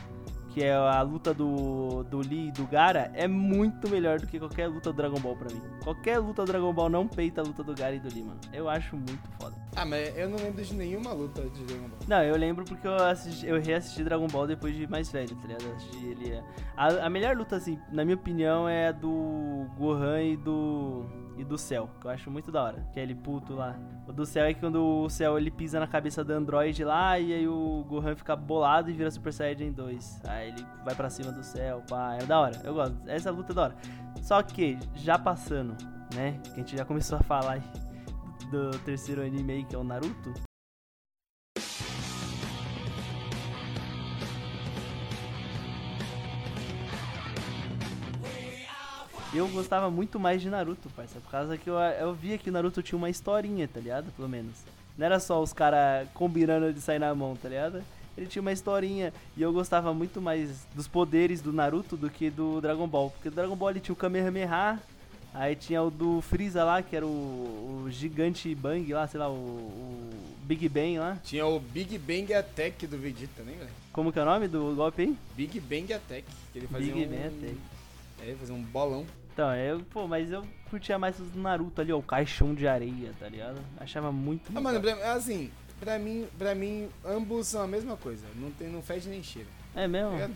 que 0.56 0.64
é 0.64 0.72
a 0.74 1.02
luta 1.02 1.34
do, 1.34 2.02
do 2.04 2.16
Lee 2.20 2.48
e 2.48 2.50
do 2.50 2.64
Gara, 2.66 3.10
é 3.12 3.28
muito 3.28 3.90
melhor 3.90 4.18
do 4.18 4.26
que 4.26 4.38
qualquer 4.38 4.68
luta 4.68 4.90
do 4.90 4.96
Dragon 4.96 5.20
Ball 5.20 5.36
pra 5.36 5.52
mim. 5.54 5.60
Qualquer 5.84 6.18
luta 6.18 6.46
do 6.46 6.50
Dragon 6.50 6.72
Ball 6.72 6.88
não 6.88 7.06
peita 7.06 7.42
a 7.42 7.44
luta 7.44 7.62
do 7.62 7.74
Gara 7.74 7.94
e 7.94 8.00
do 8.00 8.08
Lee, 8.08 8.22
mano. 8.22 8.40
Eu 8.54 8.66
acho 8.66 8.96
muito 8.96 9.20
foda. 9.38 9.54
Ah, 9.76 9.84
mas 9.84 10.16
eu 10.16 10.30
não 10.30 10.38
lembro 10.38 10.64
de 10.64 10.72
nenhuma 10.72 11.12
luta 11.12 11.42
de 11.42 11.62
Dragon 11.62 11.88
Ball. 11.88 11.98
Não, 12.08 12.22
eu 12.22 12.34
lembro 12.38 12.64
porque 12.64 12.86
eu, 12.88 12.94
assisti, 12.94 13.46
eu 13.46 13.60
reassisti 13.60 14.02
Dragon 14.02 14.26
Ball 14.28 14.46
depois 14.46 14.74
de 14.74 14.86
mais 14.86 15.12
velho, 15.12 15.36
tá 15.36 15.46
ligado? 15.46 15.62
Eu 15.92 16.10
ele. 16.10 16.30
é- 16.32 16.42
A, 16.74 16.86
a 17.04 17.10
melhor 17.10 17.36
luta, 17.36 17.56
assim, 17.56 17.78
na 17.92 18.02
minha 18.02 18.16
opinião, 18.16 18.66
é 18.66 18.88
a 18.88 18.92
do 18.92 19.66
Gohan 19.76 20.22
e 20.22 20.36
do. 20.38 21.04
E 21.36 21.44
do 21.44 21.58
Cell, 21.58 21.88
que 22.00 22.06
eu 22.06 22.10
acho 22.10 22.30
muito 22.30 22.50
da 22.50 22.62
hora. 22.62 22.86
Que 22.92 23.00
é 23.00 23.02
ele 23.02 23.14
puto 23.14 23.54
lá. 23.54 23.76
O 24.06 24.12
do 24.12 24.24
Cell 24.24 24.46
é 24.46 24.54
quando 24.54 24.82
o 24.82 25.08
Cell 25.08 25.38
ele 25.38 25.50
pisa 25.50 25.78
na 25.78 25.86
cabeça 25.86 26.24
do 26.24 26.32
Android 26.32 26.84
lá 26.84 27.18
e 27.18 27.32
aí 27.32 27.48
o 27.48 27.84
Gohan 27.88 28.16
fica 28.16 28.34
bolado 28.34 28.90
e 28.90 28.92
vira 28.92 29.10
Super 29.10 29.32
Saiyajin 29.32 29.72
2. 29.72 30.22
Aí 30.26 30.48
ele 30.48 30.66
vai 30.84 30.94
pra 30.94 31.10
cima 31.10 31.32
do 31.32 31.42
Cell, 31.42 31.82
pá. 31.88 32.16
É 32.20 32.24
da 32.24 32.40
hora, 32.40 32.60
eu 32.64 32.74
gosto. 32.74 32.96
Essa 33.06 33.30
luta 33.30 33.52
é 33.52 33.54
da 33.54 33.62
hora. 33.62 33.76
Só 34.22 34.42
que, 34.42 34.78
já 34.94 35.18
passando, 35.18 35.76
né? 36.14 36.40
Que 36.44 36.52
a 36.52 36.56
gente 36.56 36.76
já 36.76 36.84
começou 36.84 37.18
a 37.18 37.22
falar 37.22 37.60
do 38.50 38.70
terceiro 38.84 39.22
anime 39.22 39.52
aí, 39.52 39.64
que 39.64 39.74
é 39.74 39.78
o 39.78 39.84
Naruto. 39.84 40.32
Eu 49.36 49.46
gostava 49.48 49.90
muito 49.90 50.18
mais 50.18 50.40
de 50.40 50.48
Naruto, 50.48 50.88
parça. 50.96 51.20
Por 51.20 51.30
causa 51.30 51.58
que 51.58 51.68
eu, 51.68 51.74
eu 51.74 52.14
via 52.14 52.38
que 52.38 52.50
Naruto 52.50 52.82
tinha 52.82 52.96
uma 52.96 53.10
historinha, 53.10 53.68
tá 53.68 53.78
ligado? 53.78 54.10
Pelo 54.12 54.30
menos. 54.30 54.54
Não 54.96 55.04
era 55.04 55.20
só 55.20 55.42
os 55.42 55.52
caras 55.52 56.08
combinando 56.14 56.72
de 56.72 56.80
sair 56.80 56.98
na 56.98 57.14
mão, 57.14 57.36
tá 57.36 57.46
ligado? 57.46 57.84
Ele 58.16 58.26
tinha 58.26 58.40
uma 58.40 58.50
historinha. 58.50 59.12
E 59.36 59.42
eu 59.42 59.52
gostava 59.52 59.92
muito 59.92 60.22
mais 60.22 60.66
dos 60.74 60.88
poderes 60.88 61.42
do 61.42 61.52
Naruto 61.52 61.98
do 61.98 62.08
que 62.08 62.30
do 62.30 62.62
Dragon 62.62 62.88
Ball. 62.88 63.10
Porque 63.10 63.28
o 63.28 63.30
Dragon 63.30 63.54
Ball 63.54 63.70
ele 63.70 63.80
tinha 63.80 63.92
o 63.92 63.96
Kamehameha. 63.96 64.80
Aí 65.34 65.54
tinha 65.54 65.82
o 65.82 65.90
do 65.90 66.22
Freeza 66.22 66.64
lá, 66.64 66.82
que 66.82 66.96
era 66.96 67.06
o, 67.06 67.84
o 67.84 67.90
gigante 67.90 68.54
Bang 68.54 68.90
lá, 68.90 69.06
sei 69.06 69.20
lá, 69.20 69.28
o, 69.28 69.34
o 69.34 70.10
Big 70.44 70.66
Bang 70.66 70.98
lá. 70.98 71.18
Tinha 71.22 71.44
o 71.44 71.60
Big 71.60 71.98
Bang 71.98 72.32
Attack 72.32 72.86
do 72.86 72.96
Vegeta, 72.96 73.42
lembra? 73.46 73.68
Como 73.92 74.10
que 74.10 74.18
é 74.18 74.22
o 74.22 74.24
nome 74.24 74.48
do 74.48 74.74
golpe 74.74 75.02
aí? 75.02 75.18
Big 75.36 75.60
Bang 75.60 75.92
Attack. 75.92 76.24
Que 76.54 76.58
ele 76.58 76.66
fazia 76.66 76.94
Big 76.94 77.04
um... 77.04 77.10
Bang 77.10 77.22
Attack. 77.26 77.56
É, 78.22 78.28
ele 78.28 78.36
fazia 78.36 78.54
um 78.54 78.62
bolão. 78.62 79.04
Então, 79.36 79.54
eu, 79.54 79.80
pô, 79.90 80.06
mas 80.08 80.32
eu 80.32 80.42
curtia 80.70 80.98
mais 80.98 81.20
os 81.20 81.34
Naruto 81.34 81.82
ali, 81.82 81.92
ó, 81.92 81.98
o 81.98 82.02
caixão 82.02 82.54
de 82.54 82.66
areia, 82.66 83.12
tá 83.20 83.28
ligado? 83.28 83.60
Achava 83.78 84.10
muito. 84.10 84.50
Ah, 84.54 84.62
mano, 84.62 84.80
pra, 84.80 85.12
assim, 85.12 85.50
pra 85.78 85.98
mim, 85.98 86.26
pra 86.38 86.54
mim, 86.54 86.88
ambos 87.04 87.48
são 87.48 87.60
a 87.60 87.66
mesma 87.66 87.98
coisa. 87.98 88.24
Não, 88.34 88.50
tem, 88.52 88.66
não 88.66 88.80
fede 88.80 89.10
nem 89.10 89.22
cheira. 89.22 89.46
É 89.74 89.86
mesmo? 89.86 90.18
Tá? 90.18 90.30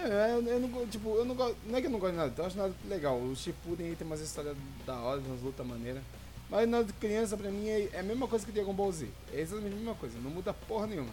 É, 0.00 0.30
eu, 0.30 0.46
eu 0.46 0.60
não, 0.60 0.86
tipo, 0.86 1.16
eu 1.16 1.24
não 1.24 1.34
gosto. 1.34 1.56
Não 1.66 1.76
é 1.76 1.80
que 1.80 1.88
eu 1.88 1.90
não 1.90 1.98
gosto 1.98 2.12
de 2.12 2.18
Naruto, 2.18 2.40
eu 2.40 2.46
acho 2.46 2.56
Naruto 2.56 2.78
legal. 2.88 3.18
O 3.18 3.34
Shippuden 3.34 3.88
aí 3.88 3.96
tem 3.96 4.06
umas 4.06 4.20
histórias 4.20 4.56
da 4.86 4.94
hora, 4.94 5.20
umas 5.22 5.42
lutas 5.42 5.66
maneiras. 5.66 6.02
Mas 6.48 6.68
Naruto 6.68 6.94
criança, 7.00 7.36
pra 7.36 7.50
mim, 7.50 7.68
é, 7.68 7.88
é 7.92 7.98
a 7.98 8.04
mesma 8.04 8.28
coisa 8.28 8.46
que 8.46 8.52
Dragon 8.52 8.72
Ball 8.72 8.92
Z. 8.92 9.08
É 9.32 9.40
exatamente 9.40 9.72
a 9.72 9.76
mesma 9.76 9.94
coisa, 9.96 10.16
não 10.20 10.30
muda 10.30 10.54
porra 10.54 10.86
nenhuma. 10.86 11.10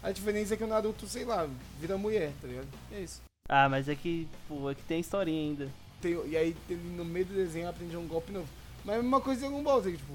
A 0.00 0.12
diferença 0.12 0.54
é 0.54 0.56
que 0.56 0.62
o 0.62 0.68
Naruto, 0.68 1.08
sei 1.08 1.24
lá, 1.24 1.48
vira 1.80 1.98
mulher, 1.98 2.30
tá 2.40 2.46
ligado? 2.46 2.68
É 2.92 3.00
isso. 3.00 3.20
Ah, 3.48 3.68
mas 3.68 3.88
é 3.88 3.96
que, 3.96 4.28
pô, 4.46 4.70
é 4.70 4.76
que 4.76 4.82
tem 4.84 5.00
historinha 5.00 5.40
ainda. 5.40 5.81
Tem, 6.02 6.20
e 6.28 6.36
aí 6.36 6.54
no 6.96 7.04
meio 7.04 7.24
do 7.24 7.34
desenho 7.34 7.68
aprende 7.68 7.96
um 7.96 8.06
golpe 8.06 8.30
novo. 8.32 8.48
Mas 8.84 8.96
é 8.96 8.98
a 8.98 9.02
mesma 9.02 9.20
coisa 9.20 9.40
Dragon 9.42 9.62
Ball 9.62 9.80
Z, 9.80 9.92
que, 9.92 9.96
tipo, 9.98 10.12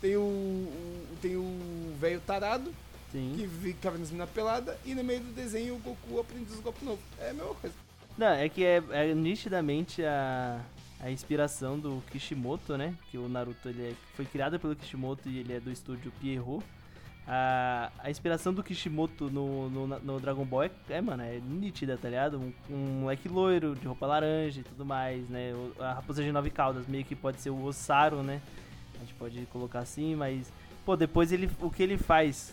tem 0.00 0.16
o. 0.16 0.20
o- 0.20 1.16
tem 1.22 1.36
o 1.36 1.94
velho 1.98 2.20
tarado 2.20 2.70
que 3.10 3.18
Sim. 3.18 3.50
fica 3.62 3.90
vendo 3.90 4.02
as 4.02 4.10
meninas 4.10 4.30
pelada 4.30 4.78
e 4.84 4.94
no 4.94 5.02
meio 5.02 5.20
do 5.20 5.32
desenho 5.32 5.74
o 5.76 5.78
Goku 5.78 6.20
aprende 6.20 6.52
os 6.52 6.60
golpes 6.60 6.82
novos. 6.82 7.00
É 7.18 7.30
a 7.30 7.32
mesma 7.34 7.54
coisa. 7.54 7.74
Não, 8.18 8.26
é 8.28 8.48
que 8.48 8.62
é, 8.64 8.82
é 8.90 9.14
nitidamente 9.14 10.04
a, 10.04 10.60
a 11.00 11.10
inspiração 11.10 11.78
do 11.78 12.02
Kishimoto, 12.10 12.76
né? 12.76 12.94
Que 13.10 13.16
o 13.18 13.28
Naruto 13.28 13.68
ele 13.68 13.90
é- 13.90 13.94
foi 14.14 14.24
criado 14.26 14.58
pelo 14.60 14.76
Kishimoto 14.76 15.28
e 15.28 15.38
ele 15.38 15.52
é 15.54 15.60
do 15.60 15.70
estúdio 15.72 16.12
Pierrot. 16.20 16.62
A, 17.26 17.90
a 17.98 18.10
inspiração 18.10 18.52
do 18.52 18.62
Kishimoto 18.62 19.30
no, 19.30 19.70
no, 19.70 19.86
no 19.86 20.20
Dragon 20.20 20.44
Ball 20.44 20.64
é, 20.64 20.70
é, 20.90 21.00
mano, 21.00 21.22
é 21.22 21.38
nítida, 21.38 21.96
tá 21.96 22.08
ligado? 22.08 22.38
Um, 22.38 22.52
um 22.70 23.00
moleque 23.00 23.28
loiro, 23.28 23.74
de 23.74 23.86
roupa 23.86 24.06
laranja 24.06 24.60
e 24.60 24.64
tudo 24.64 24.84
mais, 24.84 25.28
né? 25.30 25.52
A 25.78 25.94
raposa 25.94 26.22
de 26.22 26.30
nove 26.30 26.50
caudas 26.50 26.86
meio 26.86 27.04
que 27.04 27.14
pode 27.14 27.40
ser 27.40 27.50
o 27.50 27.64
Osaru, 27.64 28.22
né? 28.22 28.42
A 28.96 28.98
gente 28.98 29.14
pode 29.14 29.46
colocar 29.46 29.80
assim, 29.80 30.14
mas... 30.14 30.52
Pô, 30.84 30.96
depois 30.96 31.32
ele, 31.32 31.50
o 31.60 31.70
que 31.70 31.82
ele 31.82 31.96
faz 31.96 32.52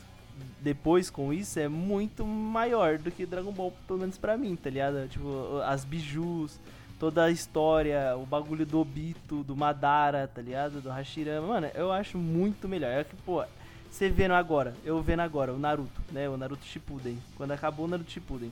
depois 0.61 1.09
com 1.09 1.33
isso 1.33 1.59
é 1.59 1.67
muito 1.67 2.25
maior 2.25 2.97
do 2.97 3.11
que 3.11 3.25
Dragon 3.25 3.51
Ball, 3.51 3.73
pelo 3.85 3.99
menos 3.99 4.17
pra 4.17 4.37
mim, 4.37 4.55
tá 4.55 4.69
ligado? 4.69 5.07
Tipo, 5.07 5.59
as 5.65 5.83
bijus, 5.83 6.59
toda 6.99 7.25
a 7.25 7.31
história, 7.31 8.15
o 8.17 8.25
bagulho 8.25 8.65
do 8.65 8.79
Obito, 8.79 9.43
do 9.43 9.55
Madara, 9.55 10.27
tá 10.27 10.41
ligado? 10.41 10.81
Do 10.81 10.89
Hashirama, 10.89 11.47
mano, 11.47 11.67
eu 11.73 11.91
acho 11.91 12.17
muito 12.17 12.67
melhor. 12.67 12.91
É 12.91 13.03
que, 13.03 13.15
pô, 13.17 13.43
você 13.91 14.09
vendo 14.09 14.33
agora, 14.33 14.73
eu 14.85 15.01
vendo 15.01 15.19
agora, 15.19 15.53
o 15.53 15.59
Naruto, 15.59 16.01
né? 16.11 16.27
O 16.29 16.37
Naruto 16.37 16.65
Shippuden, 16.65 17.17
quando 17.35 17.51
acabou 17.51 17.85
o 17.85 17.89
Naruto 17.89 18.09
Shippuden. 18.11 18.51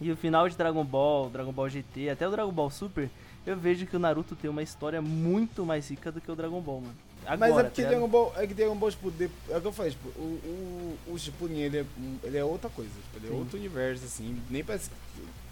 E 0.00 0.10
o 0.10 0.16
final 0.16 0.48
de 0.48 0.56
Dragon 0.56 0.84
Ball, 0.84 1.28
Dragon 1.30 1.52
Ball 1.52 1.68
GT, 1.68 2.10
até 2.10 2.26
o 2.26 2.30
Dragon 2.30 2.52
Ball 2.52 2.70
Super, 2.70 3.10
eu 3.46 3.56
vejo 3.56 3.86
que 3.86 3.96
o 3.96 3.98
Naruto 3.98 4.36
tem 4.36 4.48
uma 4.50 4.62
história 4.62 5.00
muito 5.02 5.64
mais 5.64 5.88
rica 5.90 6.10
do 6.12 6.20
que 6.20 6.30
o 6.30 6.36
Dragon 6.36 6.60
Ball, 6.60 6.80
mano. 6.82 6.94
Agora, 7.26 7.38
Mas 7.38 7.50
é 7.50 7.54
tá 7.56 7.64
porque 7.64 7.80
ligado? 7.82 7.90
Dragon 7.92 8.08
Ball, 8.08 8.32
é 8.36 8.46
que 8.46 8.54
Dragon 8.54 8.76
Ball, 8.76 8.90
tipo, 8.90 9.10
de- 9.10 9.30
é 9.50 9.56
o 9.56 9.60
que 9.60 9.66
eu 9.66 9.72
falei, 9.72 9.90
tipo, 9.92 10.08
o, 10.18 10.96
o, 11.08 11.12
o 11.14 11.18
Shippuden, 11.18 11.58
ele 11.58 11.78
é, 11.80 11.84
ele 12.22 12.38
é 12.38 12.44
outra 12.44 12.70
coisa, 12.70 12.90
tipo, 12.90 13.18
ele 13.18 13.26
é 13.26 13.30
Sim. 13.30 13.38
outro 13.38 13.58
universo, 13.58 14.04
assim, 14.06 14.40
nem 14.48 14.64
parece, 14.64 14.90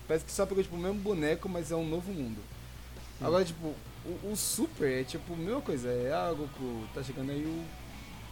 parece 0.07 0.25
que 0.25 0.33
só 0.33 0.47
pegou, 0.47 0.63
tipo, 0.63 0.77
o 0.77 0.79
mesmo 0.79 0.99
boneco, 1.01 1.47
mas 1.49 1.71
é 1.71 1.77
um 1.77 1.87
novo 1.87 2.11
mundo. 2.11 2.39
Sim. 3.19 3.25
Agora, 3.27 3.45
tipo, 3.45 3.75
o, 4.07 4.31
o 4.33 4.37
Super 4.37 5.01
é, 5.01 5.05
tipo, 5.05 5.35
a 5.35 5.37
mesma 5.37 5.61
coisa, 5.61 5.89
é, 5.91 6.11
ah, 6.13 6.33
Goku, 6.33 6.85
tá 6.95 7.03
chegando 7.03 7.31
aí 7.33 7.45
o, 7.45 7.65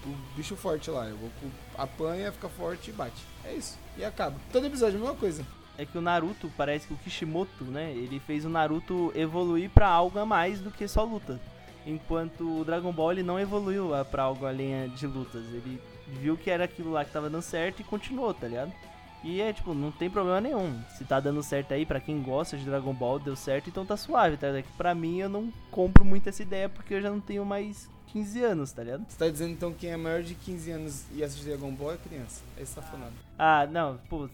o 0.07 0.37
bicho 0.37 0.57
forte 0.57 0.91
lá, 0.91 1.05
o 1.07 1.17
Goku 1.17 1.51
apanha, 1.77 2.33
fica 2.33 2.49
forte 2.49 2.91
e 2.91 2.93
bate, 2.93 3.23
é 3.45 3.53
isso, 3.55 3.79
e 3.97 4.05
acaba. 4.05 4.37
Todo 4.53 4.67
episódio 4.67 4.95
é 4.97 4.99
a 4.99 5.03
mesma 5.03 5.17
coisa. 5.17 5.45
É 5.79 5.85
que 5.85 5.99
o 5.99 6.01
Naruto, 6.01 6.51
parece 6.57 6.87
que 6.87 6.95
o 6.95 6.97
Kishimoto, 6.97 7.65
né? 7.65 7.91
Ele 7.93 8.19
fez 8.21 8.45
o 8.45 8.49
Naruto 8.49 9.13
evoluir 9.15 9.69
pra 9.69 9.87
algo 9.89 10.19
a 10.19 10.25
mais 10.25 10.61
do 10.61 10.71
que 10.71 10.89
só 10.89 11.05
luta. 11.05 11.39
Enquanto 11.87 12.61
o 12.61 12.65
Dragon 12.65 12.91
Ball 12.93 13.13
ele 13.13 13.23
não 13.23 13.39
evoluiu 13.39 13.95
a- 13.95 14.05
pra 14.05 14.23
algo 14.23 14.47
além 14.47 14.89
de 14.91 15.07
lutas. 15.07 15.45
Ele 15.53 15.81
viu 16.21 16.37
que 16.37 16.51
era 16.51 16.65
aquilo 16.65 16.91
lá 16.93 17.05
que 17.05 17.13
tava 17.13 17.29
dando 17.29 17.43
certo 17.43 17.81
e 17.81 17.85
continuou, 17.85 18.33
tá 18.33 18.49
ligado? 18.49 18.73
E 19.23 19.41
é 19.41 19.53
tipo, 19.53 19.75
não 19.75 19.91
tem 19.93 20.09
problema 20.09 20.41
nenhum. 20.41 20.81
Se 20.97 21.05
tá 21.05 21.21
dando 21.21 21.43
certo 21.43 21.75
aí, 21.75 21.85
pra 21.85 22.01
quem 22.01 22.23
gosta 22.23 22.57
de 22.57 22.65
Dragon 22.65 22.93
Ball, 22.95 23.19
deu 23.19 23.37
certo, 23.37 23.69
então 23.69 23.85
tá 23.85 23.97
suave, 23.97 24.37
tá? 24.37 24.47
É 24.49 24.63
que 24.63 24.73
pra 24.79 24.95
mim 24.95 25.19
eu 25.19 25.29
não 25.29 25.53
compro 25.71 26.05
muito 26.05 26.29
essa 26.29 26.43
ideia 26.43 26.69
porque 26.69 26.95
eu 26.95 27.03
já 27.03 27.11
não 27.11 27.21
tenho 27.21 27.45
mais 27.45 27.89
15 28.17 28.43
anos, 28.45 28.73
tá 28.73 28.83
ligado? 28.83 29.05
Você 29.07 29.19
tá 29.19 29.29
dizendo, 29.29 29.51
então, 29.51 29.73
que 29.73 29.81
quem 29.81 29.91
é 29.91 29.97
maior 29.97 30.23
de 30.23 30.35
15 30.35 30.71
anos 30.71 31.05
e 31.15 31.23
assiste 31.23 31.45
Dragon 31.45 31.71
Ball 31.73 31.93
é 31.93 31.97
criança, 31.99 32.41
é 32.57 32.63
isso 32.63 32.75
que 32.75 32.81
você 32.81 32.87
tá 32.87 32.87
falando. 32.91 33.13
Ah, 33.39 33.67
não, 33.71 33.99
pô, 34.09 34.27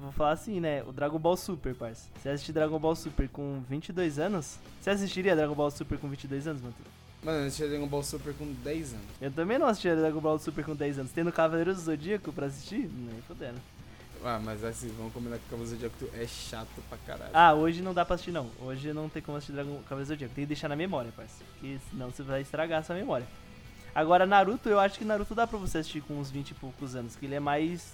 vou 0.00 0.10
falar 0.10 0.32
assim, 0.32 0.58
né? 0.58 0.82
O 0.82 0.90
Dragon 0.90 1.18
Ball 1.18 1.36
Super, 1.36 1.76
parça. 1.76 2.08
Você 2.20 2.28
assistir 2.28 2.52
Dragon 2.52 2.76
Ball 2.76 2.96
Super 2.96 3.28
com 3.28 3.62
22 3.68 4.18
anos? 4.18 4.58
Você 4.80 4.90
assistiria 4.90 5.36
Dragon 5.36 5.54
Ball 5.54 5.70
Super 5.70 5.96
com 5.96 6.08
22 6.08 6.48
anos, 6.48 6.60
mano? 6.60 6.74
Mano, 7.22 7.38
eu 7.38 7.46
assisti 7.46 7.68
Dragon 7.68 7.86
Ball 7.86 8.02
Super 8.02 8.34
com 8.34 8.52
10 8.64 8.92
anos. 8.94 9.06
Eu 9.20 9.30
também 9.30 9.58
não 9.60 9.66
assistiria 9.68 9.96
Dragon 9.96 10.20
Ball 10.20 10.38
Super 10.40 10.64
com 10.64 10.74
10 10.74 10.98
anos. 10.98 11.12
Tendo 11.12 11.30
Cavaleiro 11.30 11.72
do 11.72 11.80
Zodíaco 11.80 12.32
pra 12.32 12.46
assistir? 12.46 12.90
Nem 12.92 13.22
fodendo. 13.28 13.60
Ah, 14.24 14.40
mas 14.42 14.64
assim, 14.64 14.88
vamos 14.96 15.12
combinar 15.12 15.36
que 15.38 15.44
o 15.46 15.50
Cavaleiro 15.50 15.76
do 15.76 15.82
Zodíaco 15.82 16.16
é 16.16 16.26
chato 16.26 16.68
pra 16.88 16.96
caralho. 17.06 17.30
Ah, 17.34 17.52
hoje 17.52 17.82
não 17.82 17.92
dá 17.92 18.04
pra 18.06 18.14
assistir, 18.14 18.32
não. 18.32 18.50
Hoje 18.62 18.90
não 18.92 19.08
tem 19.08 19.20
como 19.20 19.36
assistir 19.36 19.52
Dragon 19.52 19.76
Cavaleiro 19.82 20.06
do 20.06 20.08
Zodíaco. 20.14 20.34
Tem 20.34 20.44
que 20.44 20.48
deixar 20.48 20.68
na 20.68 20.76
memória, 20.76 21.12
parça. 21.14 21.44
Porque 21.52 21.78
senão 21.90 22.10
você 22.10 22.22
vai 22.22 22.40
estragar 22.40 22.80
essa 22.80 22.94
memória. 22.94 23.26
Agora, 23.94 24.24
Naruto, 24.26 24.68
eu 24.68 24.80
acho 24.80 24.98
que 24.98 25.04
Naruto 25.04 25.34
dá 25.34 25.46
pra 25.46 25.58
você 25.58 25.78
assistir 25.78 26.00
com 26.00 26.18
uns 26.18 26.30
20 26.30 26.50
e 26.50 26.54
poucos 26.54 26.94
anos. 26.96 27.14
Que 27.16 27.26
ele 27.26 27.34
é 27.34 27.40
mais... 27.40 27.92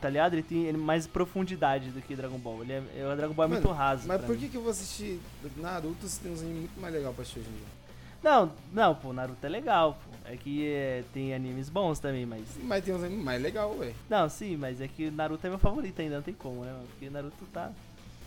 Tá 0.00 0.08
ligado? 0.10 0.34
Ele 0.34 0.42
tem 0.42 0.64
ele 0.64 0.76
mais 0.78 1.06
profundidade 1.06 1.90
do 1.90 2.00
que 2.00 2.14
Dragon 2.14 2.38
Ball. 2.38 2.62
Ele 2.62 2.72
é, 2.72 3.06
o 3.12 3.16
Dragon 3.16 3.34
Ball 3.34 3.46
é 3.46 3.48
Mano, 3.48 3.60
muito 3.62 3.72
raso. 3.74 4.06
mas 4.06 4.18
pra 4.18 4.26
por 4.26 4.34
mim. 4.36 4.42
que, 4.42 4.48
que 4.50 4.56
eu 4.56 4.62
vou 4.62 4.70
assistir 4.70 5.18
Naruto 5.56 6.06
se 6.06 6.20
tem 6.20 6.30
uns 6.32 6.40
animes 6.40 6.60
muito 6.60 6.80
mais 6.80 6.92
legal 6.94 7.12
pra 7.14 7.22
assistir 7.22 7.40
hoje 7.40 7.48
em 7.48 7.52
dia? 7.52 7.83
Não, 8.24 8.50
não, 8.72 8.94
pô, 8.94 9.12
Naruto 9.12 9.44
é 9.44 9.50
legal, 9.50 9.98
pô. 10.02 10.16
É 10.24 10.34
que 10.34 10.66
é, 10.66 11.04
tem 11.12 11.34
animes 11.34 11.68
bons 11.68 11.98
também, 11.98 12.24
mas. 12.24 12.40
Mas 12.62 12.82
tem 12.82 12.94
uns 12.94 13.02
animes 13.02 13.22
mais 13.22 13.42
legal, 13.42 13.76
ué. 13.76 13.92
Não, 14.08 14.26
sim, 14.30 14.56
mas 14.56 14.80
é 14.80 14.88
que 14.88 15.10
Naruto 15.10 15.46
é 15.46 15.50
meu 15.50 15.58
favorito 15.58 16.00
ainda, 16.00 16.16
não 16.16 16.22
tem 16.22 16.32
como, 16.32 16.64
né, 16.64 16.72
mano? 16.72 16.86
Porque 16.86 17.10
Naruto 17.10 17.44
tá. 17.52 17.70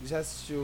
Já 0.04 0.20
assistiu 0.20 0.62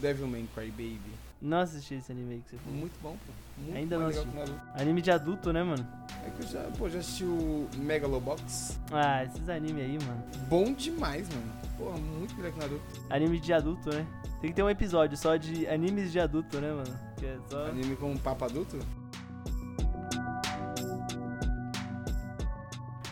Devilman 0.00 0.48
Crybaby? 0.54 0.98
Não 1.42 1.58
assisti 1.58 1.96
esse 1.96 2.10
anime 2.10 2.36
aí 2.36 2.40
que 2.40 2.50
você 2.52 2.56
falou. 2.56 2.78
Muito 2.78 2.98
bom, 3.02 3.10
pô. 3.10 3.32
Muito 3.60 3.76
Ainda 3.76 3.98
não 3.98 4.08
Naruto. 4.08 4.60
Anime 4.74 5.02
de 5.02 5.10
adulto, 5.10 5.52
né, 5.52 5.62
mano? 5.62 5.86
É 6.26 6.30
que 6.30 6.42
eu 6.42 6.48
já, 6.48 6.62
pô, 6.78 6.88
já 6.88 7.00
assisti 7.00 7.24
o 7.24 7.68
Megalobox. 7.76 8.80
Ah, 8.90 9.24
esses 9.24 9.46
animes 9.50 9.84
aí, 9.84 9.98
mano. 10.06 10.24
Bom 10.48 10.72
demais, 10.72 11.28
mano. 11.28 11.52
Porra, 11.76 11.98
muito 11.98 12.34
melhor 12.36 12.52
que 12.52 12.58
Naruto. 12.60 12.82
Anime 13.10 13.38
de 13.38 13.52
adulto, 13.52 13.90
né? 13.90 14.06
Tem 14.40 14.48
que 14.48 14.56
ter 14.56 14.62
um 14.62 14.70
episódio 14.70 15.18
só 15.18 15.36
de 15.36 15.66
animes 15.66 16.10
de 16.10 16.18
adulto, 16.18 16.58
né, 16.58 16.72
mano? 16.72 17.13
É 17.24 17.38
só. 17.48 17.66
Anime 17.66 17.96
com 17.96 18.14
papo 18.18 18.44
adulto? 18.44 18.78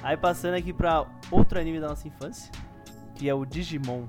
Aí 0.03 0.17
passando 0.17 0.55
aqui 0.55 0.73
pra 0.73 1.07
outro 1.31 1.59
anime 1.59 1.81
da 1.81 1.89
nossa 1.89 2.07
infância, 2.07 2.51
que 3.15 3.29
é 3.29 3.35
o 3.35 3.47
Digimon. 3.47 4.07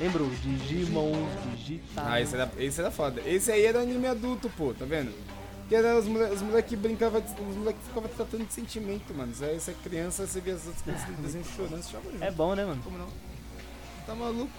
Lembrou? 0.00 0.30
Digimon, 0.30 1.12
Digital. 1.56 2.04
Ah, 2.08 2.20
esse 2.20 2.34
era, 2.34 2.50
esse 2.56 2.80
era 2.80 2.90
foda. 2.90 3.20
Esse 3.26 3.52
aí 3.52 3.66
era 3.66 3.80
anime 3.80 4.06
adulto, 4.06 4.48
pô, 4.56 4.72
tá 4.72 4.84
vendo? 4.84 5.12
Que 5.72 5.76
era 5.76 5.98
os 5.98 6.06
moleques 6.06 6.42
moleque 6.42 6.76
brincavam, 6.76 7.22
os 7.22 7.56
moleques 7.56 7.80
ficavam 7.86 8.06
tratando 8.10 8.46
de 8.46 8.52
sentimento, 8.52 9.14
mano. 9.14 9.32
Aí, 9.40 9.56
Essa 9.56 9.72
criança, 9.72 10.26
você 10.26 10.38
via 10.38 10.52
as 10.52 10.66
outras 10.66 10.82
crianças 10.82 11.08
no 11.08 11.16
desenho 11.22 11.44
chorando, 11.46 11.82
você 11.82 11.90
chorava 11.92 12.10
junto. 12.12 12.22
É 12.24 12.30
bom, 12.30 12.54
né, 12.54 12.66
mano? 12.66 12.82
Como 12.82 12.98
não? 12.98 13.08
Tá 14.04 14.14
maluco? 14.14 14.50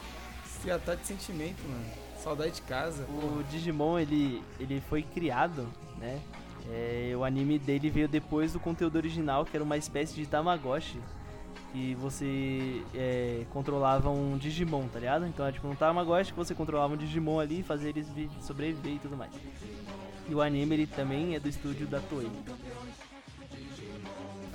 Se 0.48 0.62
tratar 0.62 0.96
de 0.96 1.06
sentimento, 1.06 1.62
mano. 1.70 1.86
Saudade 2.18 2.54
de 2.54 2.62
casa. 2.64 3.04
O 3.04 3.44
Digimon, 3.52 4.00
ele, 4.00 4.42
ele 4.60 4.82
foi 4.90 5.04
criado, 5.04 5.68
né? 6.00 6.20
É, 6.72 7.14
o 7.16 7.24
anime 7.24 7.60
dele 7.60 7.92
veio 7.92 8.08
depois 8.08 8.52
do 8.54 8.60
conteúdo 8.60 8.96
original, 8.96 9.46
que 9.46 9.56
era 9.56 9.64
uma 9.64 9.78
espécie 9.78 10.16
de 10.16 10.26
Tamagotchi. 10.26 11.00
Que 11.72 11.94
você 11.94 12.82
é, 12.96 13.46
controlava 13.52 14.10
um 14.10 14.36
Digimon, 14.36 14.88
tá 14.88 14.98
ligado? 14.98 15.28
Então 15.28 15.46
é 15.46 15.52
tipo 15.52 15.68
um 15.68 15.76
Tamagotchi 15.76 16.32
que 16.32 16.38
você 16.40 16.56
controlava 16.56 16.96
um 16.96 16.98
Digimon 16.98 17.40
ali, 17.40 17.62
fazia 17.62 17.90
eles 17.90 18.10
vi- 18.10 18.32
sobreviver 18.42 18.94
e 18.94 19.00
tudo 19.00 19.16
mais. 19.16 19.32
E 20.30 20.34
o 20.36 20.42
anime 20.42 20.76
ele 20.76 20.88
também 20.88 21.36
é 21.36 21.40
do 21.40 21.50
estúdio 21.50 21.86
da 21.88 22.00
Toei. 22.00 22.30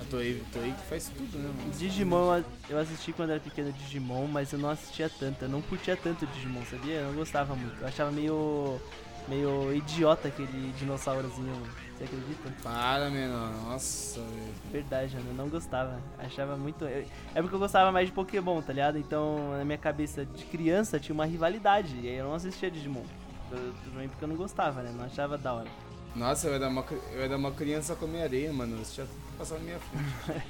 A 0.01 0.03
Toei, 0.09 0.41
Toei 0.51 0.71
que 0.71 0.81
faz 0.87 1.09
tudo, 1.09 1.37
né, 1.37 1.47
mano? 1.55 1.71
Digimon 1.77 2.37
eu- 2.37 2.45
eu 2.69 2.79
assisti 2.79 3.13
quando 3.13 3.31
era 3.31 3.39
pequeno 3.39 3.71
Digimon, 3.73 4.27
mas 4.27 4.51
eu 4.51 4.59
não 4.59 4.69
assistia 4.69 5.09
tanto, 5.09 5.43
eu 5.43 5.49
não 5.49 5.61
curtia 5.61 5.95
tanto 5.95 6.25
Digimon, 6.27 6.63
sabia? 6.65 6.95
Eu 6.95 7.07
não 7.09 7.13
gostava 7.15 7.55
muito. 7.55 7.79
Eu 7.81 7.87
achava 7.87 8.11
meio. 8.11 8.79
meio 9.27 9.71
idiota 9.75 10.29
aquele 10.29 10.71
dinossaurozinho, 10.79 11.53
você 11.95 12.05
acredita? 12.05 12.51
Para, 12.63 13.11
menor. 13.11 13.51
Nossa, 13.63 14.19
velho. 14.21 14.53
Verdade, 14.71 15.15
mano, 15.17 15.29
eu 15.29 15.33
não 15.35 15.49
gostava. 15.49 15.99
Achava 16.17 16.57
muito. 16.57 16.83
eu- 16.85 17.05
É 17.35 17.39
porque 17.41 17.53
eu 17.53 17.59
gostava 17.59 17.91
mais 17.91 18.07
de 18.07 18.13
Pokémon, 18.13 18.59
tá 18.63 18.73
ligado? 18.73 18.97
Então, 18.97 19.51
na 19.55 19.63
minha 19.63 19.77
cabeça 19.77 20.25
de 20.25 20.45
criança 20.45 20.99
tinha 20.99 21.13
uma 21.13 21.25
rivalidade. 21.27 21.95
E 22.01 22.07
aí 22.07 22.15
eu 22.15 22.25
não 22.25 22.33
assistia 22.33 22.71
Digimon. 22.71 23.03
Também 23.49 24.07
porque 24.07 24.23
eu 24.23 24.27
não 24.27 24.35
gostava, 24.35 24.81
né? 24.81 24.93
Não 24.95 25.05
achava 25.05 25.37
da 25.37 25.53
hora. 25.53 25.69
Nossa, 26.15 26.47
eu 26.47 26.53
era 26.55 26.67
uma, 26.67 26.85
eu 27.13 27.21
era 27.21 27.37
uma 27.37 27.51
criança 27.51 27.95
com 27.95 28.05
areia, 28.21 28.51
mano. 28.51 28.77
Você 28.77 29.01
já 29.01 29.07
passou 29.37 29.57
na 29.57 29.63
minha 29.63 29.79
frente. 29.79 30.45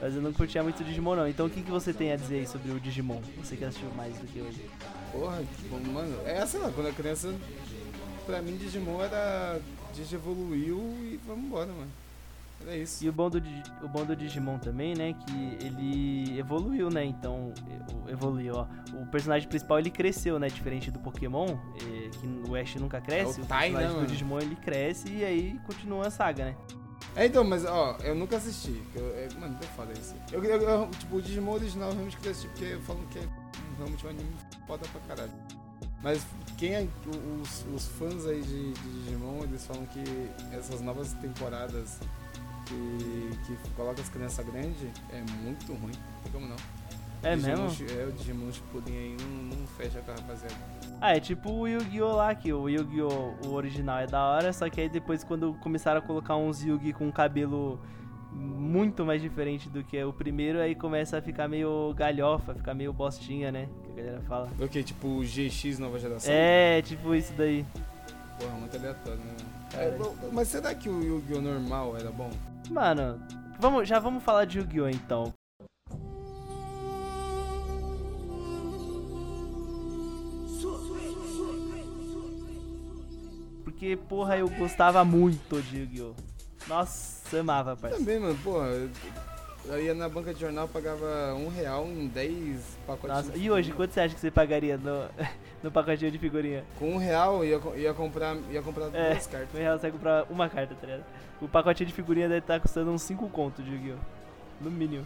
Mas 0.00 0.14
eu 0.14 0.22
não 0.22 0.32
curtia 0.32 0.62
muito 0.62 0.84
Digimon, 0.84 1.16
não. 1.16 1.28
Então, 1.28 1.46
o 1.46 1.50
que, 1.50 1.60
que 1.60 1.70
você 1.70 1.92
tem 1.92 2.12
a 2.12 2.16
dizer 2.16 2.36
aí 2.36 2.46
sobre 2.46 2.70
o 2.70 2.78
Digimon? 2.78 3.20
Você 3.38 3.56
que 3.56 3.64
assistiu 3.64 3.90
mais 3.96 4.16
do 4.16 4.26
que 4.28 4.40
hoje. 4.40 4.70
Porra, 5.10 5.42
bom, 5.68 5.80
mano. 5.92 6.16
É, 6.24 6.46
sei 6.46 6.60
lá, 6.60 6.66
quando 6.66 6.86
eu 6.86 6.86
era 6.86 6.94
criança, 6.94 7.34
pra 8.24 8.40
mim 8.40 8.56
Digimon 8.56 9.02
era. 9.02 9.60
Digievoluiu 9.94 10.78
e 11.00 11.18
vamos 11.26 11.46
embora, 11.46 11.66
mano. 11.66 11.90
Era 12.60 12.76
isso. 12.76 13.04
E 13.04 13.08
o 13.08 13.12
bom, 13.12 13.30
do, 13.30 13.38
o 13.82 13.88
bom 13.88 14.04
do 14.04 14.16
Digimon 14.16 14.58
também, 14.58 14.94
né? 14.94 15.14
Que 15.14 15.64
ele 15.64 16.38
evoluiu, 16.38 16.90
né? 16.90 17.04
Então, 17.04 17.52
evoluiu, 18.08 18.54
ó. 18.56 18.66
O 19.00 19.06
personagem 19.06 19.48
principal 19.48 19.78
ele 19.78 19.90
cresceu, 19.90 20.38
né? 20.38 20.48
Diferente 20.48 20.90
do 20.90 20.98
Pokémon, 20.98 21.56
eh, 21.76 22.10
que 22.12 22.26
o 22.50 22.56
Ash 22.56 22.74
nunca 22.76 23.00
cresce. 23.00 23.38
É 23.38 23.42
o 23.42 23.44
o 23.44 23.48
Tai, 23.48 23.70
né, 23.70 23.78
personagem 23.78 23.88
do 23.90 23.94
mano? 23.96 24.06
Digimon 24.08 24.38
ele 24.40 24.56
cresce 24.56 25.08
e 25.12 25.24
aí 25.24 25.58
continua 25.66 26.08
a 26.08 26.10
saga, 26.10 26.46
né? 26.46 26.56
É, 27.16 27.26
então, 27.26 27.42
mas 27.42 27.64
ó, 27.64 27.96
eu 28.02 28.14
nunca 28.14 28.36
assisti. 28.36 28.82
Eu, 28.94 29.06
é, 29.16 29.28
mano, 29.38 29.56
é 29.62 29.66
foda 29.68 29.92
isso. 29.92 30.14
Eu, 30.32 30.42
eu, 30.44 30.60
eu- 30.60 30.88
tipo, 30.90 31.16
o 31.16 31.22
Digimon 31.22 31.52
original 31.52 31.88
eu 31.88 31.94
realmente 31.94 32.16
queria 32.16 32.32
assistir, 32.32 32.48
porque 32.50 32.76
falo 32.84 33.00
que 33.10 33.18
é 33.18 33.28
realmente 33.76 34.06
um 34.06 34.10
anime 34.10 34.36
foda 34.66 34.86
pra 34.92 35.00
caralho. 35.02 35.32
Mas 36.02 36.24
quem 36.56 36.74
é, 36.74 36.86
os, 37.42 37.64
os 37.74 37.88
fãs 37.88 38.24
aí 38.26 38.40
de, 38.42 38.72
de 38.72 39.02
Digimon, 39.04 39.42
eles 39.42 39.66
falam 39.66 39.84
que 39.86 40.02
essas 40.52 40.80
novas 40.80 41.12
temporadas 41.14 41.98
que, 42.68 43.56
que 43.56 43.70
coloca 43.70 44.00
as 44.00 44.08
crianças 44.08 44.44
grandes 44.44 44.88
é 45.10 45.22
muito 45.42 45.72
ruim. 45.74 45.92
Não 45.92 46.22
tem 46.22 46.32
como 46.32 46.46
não. 46.46 46.56
É 47.22 47.34
Digimon, 47.34 47.62
mesmo? 47.62 47.86
É, 47.90 48.04
o 48.04 48.12
Digimon 48.12 48.52
Shippuden 48.52 48.96
aí 48.96 49.16
não, 49.20 49.58
não 49.58 49.66
fecha 49.66 50.00
com 50.00 50.10
a 50.12 50.14
rapaziada. 50.14 50.54
Ah, 51.00 51.16
é 51.16 51.20
tipo 51.20 51.50
o 51.50 51.66
Yu-Gi-Oh! 51.66 52.12
lá, 52.12 52.34
que 52.34 52.52
o 52.52 52.68
Yu-Gi-Oh! 52.68 53.46
o 53.46 53.52
original 53.54 53.98
é 53.98 54.06
da 54.06 54.24
hora, 54.24 54.52
só 54.52 54.68
que 54.68 54.80
aí 54.80 54.88
depois 54.88 55.24
quando 55.24 55.54
começaram 55.54 55.98
a 55.98 56.02
colocar 56.02 56.36
uns 56.36 56.62
Yu-Gi 56.62 56.92
com 56.92 57.10
cabelo 57.10 57.80
muito 58.32 59.04
mais 59.04 59.20
diferente 59.20 59.68
do 59.68 59.82
que 59.82 60.02
o 60.04 60.12
primeiro, 60.12 60.60
aí 60.60 60.74
começa 60.74 61.18
a 61.18 61.22
ficar 61.22 61.48
meio 61.48 61.92
galhofa, 61.94 62.54
ficar 62.54 62.74
meio 62.74 62.92
bostinha, 62.92 63.50
né? 63.50 63.68
Que 63.84 63.92
a 63.92 64.04
galera 64.04 64.22
fala. 64.22 64.48
O 64.60 64.68
que? 64.68 64.82
Tipo 64.82 65.08
o 65.08 65.24
GX 65.24 65.78
nova 65.78 65.98
geração? 65.98 66.32
É, 66.32 66.82
tipo 66.82 67.14
isso 67.14 67.32
daí. 67.36 67.64
Porra, 68.38 68.52
muito 68.52 68.76
aleatório, 68.76 69.18
né? 69.18 69.36
É, 69.74 69.98
mas 70.32 70.48
será 70.48 70.74
que 70.74 70.88
o 70.88 71.02
Yu-Gi-Oh! 71.02 71.40
normal 71.40 71.96
era 71.96 72.10
bom? 72.10 72.30
Mano, 72.70 73.20
vamos, 73.58 73.88
já 73.88 73.98
vamos 73.98 74.22
falar 74.22 74.44
de 74.44 74.58
Yu-Gi-Oh! 74.58 74.88
então. 74.88 75.32
Porque, 83.64 83.96
porra, 83.96 84.36
eu 84.36 84.48
gostava 84.50 85.04
muito 85.04 85.62
de 85.62 85.80
Yu-Gi-Oh! 85.80 86.14
Nossa, 86.66 87.40
amava, 87.40 87.76
parceiro. 87.76 88.04
Também, 88.04 88.20
mano, 88.20 88.38
porra. 88.42 88.68
Eu- 89.68 89.82
ia 89.84 89.94
na 89.94 90.08
banca 90.08 90.32
de 90.34 90.40
jornal, 90.40 90.66
pagava 90.68 91.34
um 91.34 91.48
real 91.48 91.86
em 91.86 92.06
10 92.08 92.78
pacotinhos. 92.86 93.26
Nossa, 93.26 93.38
e 93.38 93.50
hoje, 93.50 93.72
quanto 93.72 93.92
você 93.92 94.00
acha 94.00 94.14
que 94.14 94.20
você 94.20 94.30
pagaria 94.30 94.76
no, 94.76 95.08
no 95.62 95.70
pacotinho 95.70 96.10
de 96.10 96.18
figurinha? 96.18 96.64
Com 96.78 96.94
um 96.94 96.96
real, 96.98 97.44
ia, 97.44 97.60
ia 97.76 97.94
comprar, 97.94 98.36
ia 98.50 98.62
comprar 98.62 98.86
É. 98.94 99.10
duas 99.12 99.26
cartas. 99.26 99.52
No 99.52 99.58
real 99.58 99.76
você 99.76 99.82
vai 99.82 99.90
comprar 99.92 100.24
uma 100.30 100.48
carta, 100.48 100.74
tá 100.74 100.86
ligado? 100.86 101.04
O 101.40 101.48
pacotinho 101.48 101.86
de 101.86 101.92
figurinha 101.94 102.28
deve 102.28 102.40
estar 102.40 102.58
custando 102.60 102.90
uns 102.90 103.02
5 103.02 103.28
contos 103.28 103.64
de 103.64 103.70
Yu-Gi-Oh! 103.72 104.64
No 104.64 104.70
mínimo. 104.70 105.04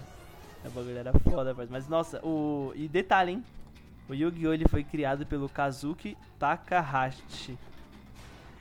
A 0.65 0.69
bagulho 0.71 0.97
era 0.97 1.13
foda. 1.13 1.55
Mas 1.69 1.89
nossa, 1.89 2.25
o. 2.25 2.73
E 2.75 2.89
detalhe, 2.89 3.33
hein? 3.33 3.45
O 4.09 4.15
Yu-Gi-Oh! 4.15 4.53
ele 4.55 4.67
foi 4.69 4.83
criado 4.85 5.27
pelo 5.27 5.49
Kazuki 5.49 6.17
Takahashi. 6.39 7.59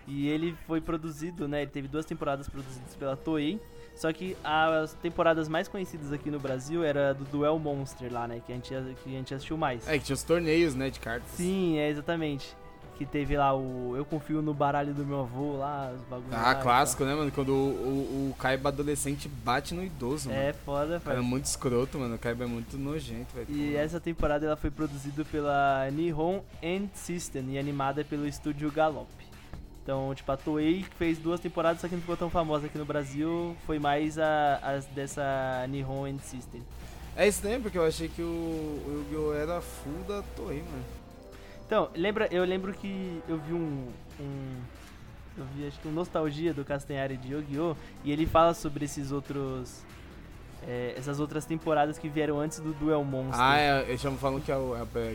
E 0.08 0.28
ele 0.28 0.56
foi 0.68 0.82
produzido, 0.82 1.48
né? 1.48 1.62
Ele 1.62 1.72
teve 1.72 1.88
duas 1.88 2.06
temporadas 2.06 2.50
produzidas 2.50 2.96
pela 2.96 3.16
Toei. 3.16 3.62
Só 4.02 4.12
que 4.12 4.36
as 4.44 4.94
temporadas 4.96 5.48
mais 5.48 5.68
conhecidas 5.68 6.12
aqui 6.12 6.32
no 6.32 6.40
Brasil 6.40 6.84
era 6.84 7.14
do 7.14 7.24
Duel 7.26 7.60
Monster 7.60 8.12
lá, 8.12 8.28
né? 8.28 8.42
Que 8.44 8.52
a 8.52 8.56
gente, 8.56 8.70
que 9.04 9.10
a 9.10 9.18
gente 9.20 9.32
assistiu 9.36 9.56
mais. 9.58 9.88
É, 9.88 10.00
que 10.00 10.06
tinha 10.06 10.16
os 10.16 10.24
torneios, 10.24 10.74
né, 10.74 10.90
de 10.90 11.00
cartas. 11.00 11.30
Sim, 11.36 11.78
é 11.78 11.88
exatamente. 11.88 12.56
Que 12.98 13.06
teve 13.06 13.38
lá 13.38 13.54
o 13.56 13.94
Eu 13.96 14.04
Confio 14.04 14.42
no 14.42 14.56
Baralho 14.56 14.92
do 14.92 15.06
Meu 15.06 15.20
Avô, 15.20 15.56
lá, 15.58 15.92
os 15.96 16.02
bagulhos. 16.10 16.32
lá 16.32 16.50
Ah, 16.50 16.60
e 16.60 16.64
clássico, 16.64 17.04
né, 17.06 17.14
mano? 17.14 17.32
Quando 17.32 17.50
o, 17.50 17.54
o, 17.54 18.30
o 18.32 18.36
Kaiba 18.40 18.70
adolescente 18.70 19.28
bate 19.28 19.76
no 19.76 19.84
idoso, 19.84 20.30
tal. 20.30 20.36
mano. 20.38 20.50
É 20.50 20.54
foda, 20.54 20.96
é 20.96 21.00
parceiro. 21.00 21.24
muito 21.24 21.46
escroto, 21.46 22.00
mano. 22.00 22.16
O 22.16 22.18
Kaiba 22.20 22.44
é 22.44 22.48
muito 22.48 22.80
nojento, 22.80 23.36
velho. 23.36 23.48
E 23.50 23.76
essa 23.76 24.00
temporada 24.00 24.46
ela 24.48 24.56
foi 24.58 24.72
produzida 24.72 25.24
pela 25.26 25.88
Nihon 25.92 26.42
End 26.62 26.90
System 26.96 27.52
e 27.52 27.60
animada 27.60 28.04
pelo 28.04 28.28
estúdio 28.28 28.72
Gallop. 28.72 29.08
Então, 29.92 30.16
tipo, 30.16 30.32
a 30.32 30.38
Toei 30.38 30.84
que 30.84 30.96
fez 30.96 31.18
duas 31.18 31.42
temporadas, 31.42 31.82
só 31.82 31.88
que 31.90 31.96
não 31.96 32.00
ficou 32.00 32.16
tão 32.16 32.30
famosa 32.30 32.68
aqui 32.68 32.78
no 32.78 32.86
Brasil, 32.86 33.58
foi 33.66 33.78
mais 33.78 34.18
a, 34.18 34.56
as 34.64 34.86
dessa 34.86 35.66
Nihon 35.68 36.08
End 36.08 36.24
System. 36.24 36.64
É 37.14 37.28
estranho, 37.28 37.62
porque 37.62 37.78
eu 37.78 37.86
achei 37.86 38.08
que 38.08 38.22
o, 38.22 38.26
o 38.26 39.06
Yu-Gi-Oh! 39.12 39.34
era 39.34 39.60
full 39.60 40.02
da 40.08 40.22
Toei, 40.34 40.64
mano. 40.64 40.86
Então, 41.66 41.90
lembra, 41.94 42.30
eu 42.32 42.46
lembro 42.46 42.72
que 42.72 43.22
eu 43.28 43.38
vi 43.40 43.52
um, 43.52 43.90
um 44.18 44.62
eu 45.38 45.44
vi 45.58 45.68
acho 45.68 45.78
que 45.78 45.90
um 45.90 45.92
nostalgia 45.92 46.54
do 46.54 46.64
Castanhari 46.64 47.18
de 47.18 47.34
Yu-Gi-Oh! 47.34 47.76
e 48.06 48.14
ele 48.14 48.26
fala 48.26 48.54
sobre 48.54 48.86
esses 48.86 49.12
outros 49.12 49.84
é, 50.68 50.94
essas 50.98 51.20
outras 51.20 51.46
temporadas 51.46 51.98
que 51.98 52.08
vieram 52.10 52.40
antes 52.40 52.60
do 52.60 52.74
Duel 52.74 53.04
Monster. 53.04 53.40
Ah, 53.42 53.58
é, 53.60 53.82
eles 53.90 54.02
chamam 54.02 54.18
falando 54.20 54.44
que 54.44 54.52
a, 54.52 54.58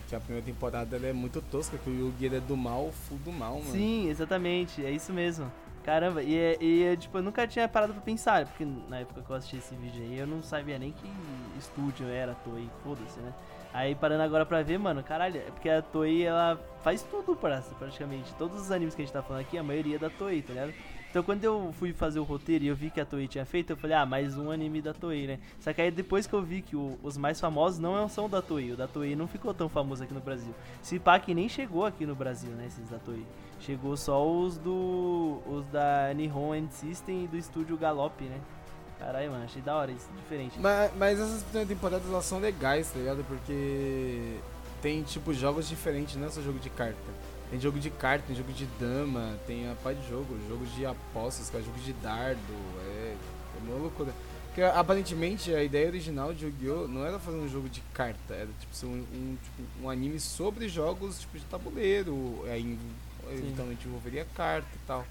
que 0.08 0.14
a 0.16 0.20
primeira 0.20 0.44
temporada 0.44 0.96
é 0.96 1.12
muito 1.12 1.40
tosca, 1.40 1.78
que 1.78 1.88
o 1.88 1.92
Yu-Gi 1.92 2.36
é 2.36 2.40
do 2.40 2.56
mal, 2.56 2.90
full 3.08 3.18
do 3.18 3.32
mal, 3.32 3.54
mano. 3.60 3.70
Sim, 3.72 4.08
exatamente, 4.08 4.84
é 4.84 4.90
isso 4.90 5.12
mesmo. 5.12 5.50
Caramba, 5.84 6.20
e, 6.20 6.36
é- 6.36 6.56
e 6.60 6.82
é, 6.84 6.96
tipo, 6.96 7.16
eu 7.18 7.22
nunca 7.22 7.46
tinha 7.46 7.68
parado 7.68 7.92
pra 7.92 8.02
pensar, 8.02 8.44
porque 8.46 8.66
na 8.88 8.98
época 8.98 9.22
que 9.22 9.30
eu 9.30 9.36
assisti 9.36 9.56
esse 9.58 9.74
vídeo 9.76 10.02
aí, 10.02 10.18
eu 10.18 10.26
não 10.26 10.42
sabia 10.42 10.78
nem 10.80 10.90
que 10.90 11.08
estúdio 11.58 12.08
era 12.08 12.32
a 12.32 12.34
Toei, 12.34 12.68
foda-se, 12.82 13.20
né? 13.20 13.32
Aí 13.72 13.94
parando 13.94 14.22
agora 14.22 14.44
pra 14.44 14.62
ver, 14.62 14.78
mano, 14.78 15.02
caralho, 15.02 15.36
é 15.36 15.50
porque 15.50 15.68
a 15.68 15.82
Toei, 15.82 16.24
ela 16.24 16.58
faz 16.82 17.02
tudo 17.02 17.36
pra- 17.36 17.62
praticamente. 17.78 18.32
Todos 18.34 18.60
os 18.62 18.70
animes 18.72 18.94
que 18.96 19.02
a 19.02 19.04
gente 19.04 19.12
tá 19.12 19.22
falando 19.22 19.42
aqui, 19.42 19.56
a 19.58 19.62
maioria 19.62 19.94
é 19.96 19.98
da 19.98 20.10
Toei, 20.10 20.42
tá 20.42 20.54
ligado? 20.54 20.72
Então 21.10 21.22
quando 21.22 21.42
eu 21.44 21.72
fui 21.78 21.92
fazer 21.94 22.18
o 22.18 22.24
roteiro 22.24 22.64
e 22.64 22.68
eu 22.68 22.76
vi 22.76 22.90
que 22.90 23.00
a 23.00 23.04
Toei 23.06 23.26
tinha 23.26 23.44
feito, 23.46 23.70
eu 23.70 23.76
falei, 23.76 23.96
ah, 23.96 24.04
mais 24.04 24.36
um 24.36 24.50
anime 24.50 24.82
da 24.82 24.92
Toei, 24.92 25.26
né? 25.26 25.38
Só 25.60 25.72
que 25.72 25.80
aí 25.80 25.90
depois 25.90 26.26
que 26.26 26.34
eu 26.34 26.42
vi 26.42 26.60
que 26.60 26.76
o- 26.76 26.98
os 27.02 27.16
mais 27.16 27.40
famosos 27.40 27.78
não 27.78 28.06
são 28.08 28.28
da 28.28 28.42
Toei, 28.42 28.72
o 28.72 28.76
da 28.76 28.86
Toei 28.86 29.16
não 29.16 29.26
ficou 29.26 29.54
tão 29.54 29.68
famoso 29.68 30.02
aqui 30.02 30.12
no 30.12 30.20
Brasil. 30.20 30.54
Se 30.82 30.98
pá 30.98 31.18
que 31.18 31.32
nem 31.32 31.48
chegou 31.48 31.86
aqui 31.86 32.04
no 32.04 32.14
Brasil, 32.14 32.50
né, 32.50 32.66
esses 32.66 32.88
da 32.90 32.98
Toei. 32.98 33.24
Chegou 33.60 33.96
só 33.96 34.22
os 34.30 34.58
do. 34.58 35.40
os 35.46 35.64
da 35.68 36.12
Nihon 36.14 36.54
End 36.54 36.74
System 36.74 37.24
e 37.24 37.26
do 37.28 37.38
estúdio 37.38 37.76
Gallop, 37.78 38.20
né? 38.20 38.38
Caralho, 38.98 39.30
mano, 39.30 39.44
achei 39.44 39.62
da 39.62 39.74
hora 39.74 39.90
isso, 39.90 40.08
diferente. 40.16 40.58
Mas, 40.58 40.90
mas 40.96 41.18
essas 41.20 41.42
temporadas 41.66 42.06
elas 42.08 42.24
são 42.26 42.38
legais, 42.38 42.90
tá 42.90 42.98
ligado? 42.98 43.24
Porque 43.24 44.36
tem 44.82 45.02
tipo 45.02 45.32
jogos 45.32 45.66
diferentes, 45.68 46.16
não 46.16 46.26
é 46.26 46.30
só 46.30 46.40
jogo 46.42 46.58
de 46.58 46.68
carta. 46.70 46.96
Tem 47.50 47.60
jogo 47.60 47.78
de 47.78 47.90
carta, 47.90 48.24
tem 48.26 48.36
jogo 48.36 48.52
de 48.52 48.66
dama, 48.78 49.38
tem 49.46 49.70
a 49.70 49.74
pá 49.76 49.92
de 49.92 50.06
jogo, 50.08 50.36
jogo 50.48 50.66
de 50.66 50.84
apostas, 50.84 51.48
cara, 51.48 51.62
jogo 51.62 51.78
de 51.78 51.92
dardo, 51.94 52.40
é, 52.80 53.14
é 53.14 53.62
uma 53.62 53.78
loucura. 53.78 54.12
Porque 54.46 54.62
aparentemente 54.62 55.54
a 55.54 55.62
ideia 55.62 55.86
original 55.86 56.32
de 56.32 56.46
Yu-Gi-Oh! 56.46 56.88
não 56.88 57.04
era 57.04 57.18
fazer 57.18 57.36
um 57.36 57.48
jogo 57.48 57.68
de 57.68 57.80
carta, 57.92 58.34
era 58.34 58.48
tipo 58.58 58.74
ser 58.74 58.86
um, 58.86 59.04
um, 59.12 59.36
tipo, 59.42 59.84
um 59.84 59.90
anime 59.90 60.18
sobre 60.18 60.68
jogos 60.68 61.20
tipo 61.20 61.38
de 61.38 61.44
tabuleiro, 61.44 62.42
aí 62.48 62.78
eventualmente 63.30 63.86
envolveria 63.86 64.26
carta 64.34 64.68
e 64.74 64.86
tal. 64.86 65.04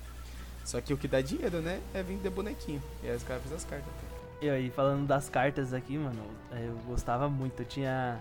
Só 0.65 0.81
que 0.81 0.93
o 0.93 0.97
que 0.97 1.07
dá 1.07 1.21
dinheiro, 1.21 1.59
né, 1.59 1.79
é 1.93 2.01
vender 2.01 2.31
bonequinho. 2.31 2.81
E 3.03 3.07
aí 3.07 3.15
os 3.15 3.23
caras 3.23 3.43
fazem 3.43 3.57
as 3.57 3.65
cartas. 3.65 3.93
E 4.41 4.49
aí, 4.49 4.69
falando 4.69 5.07
das 5.07 5.29
cartas 5.29 5.73
aqui, 5.73 5.97
mano, 5.97 6.21
é, 6.51 6.67
eu 6.67 6.77
gostava 6.85 7.29
muito. 7.29 7.61
Eu 7.61 7.65
tinha. 7.65 8.19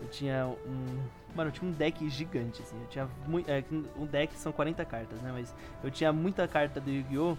Eu 0.00 0.08
tinha 0.08 0.46
um. 0.46 1.02
Mano, 1.36 1.50
eu 1.50 1.52
tinha 1.52 1.70
um 1.70 1.72
deck 1.72 2.08
gigante, 2.08 2.62
assim. 2.62 2.80
Eu 2.80 2.88
tinha 2.88 3.08
muito. 3.26 3.48
É, 3.50 3.62
um 3.96 4.06
deck 4.06 4.34
são 4.34 4.50
40 4.50 4.84
cartas, 4.84 5.20
né? 5.20 5.30
Mas 5.32 5.54
eu 5.84 5.90
tinha 5.90 6.12
muita 6.12 6.48
carta 6.48 6.80
do 6.80 6.90
Yu-Gi-Oh! 6.90 7.36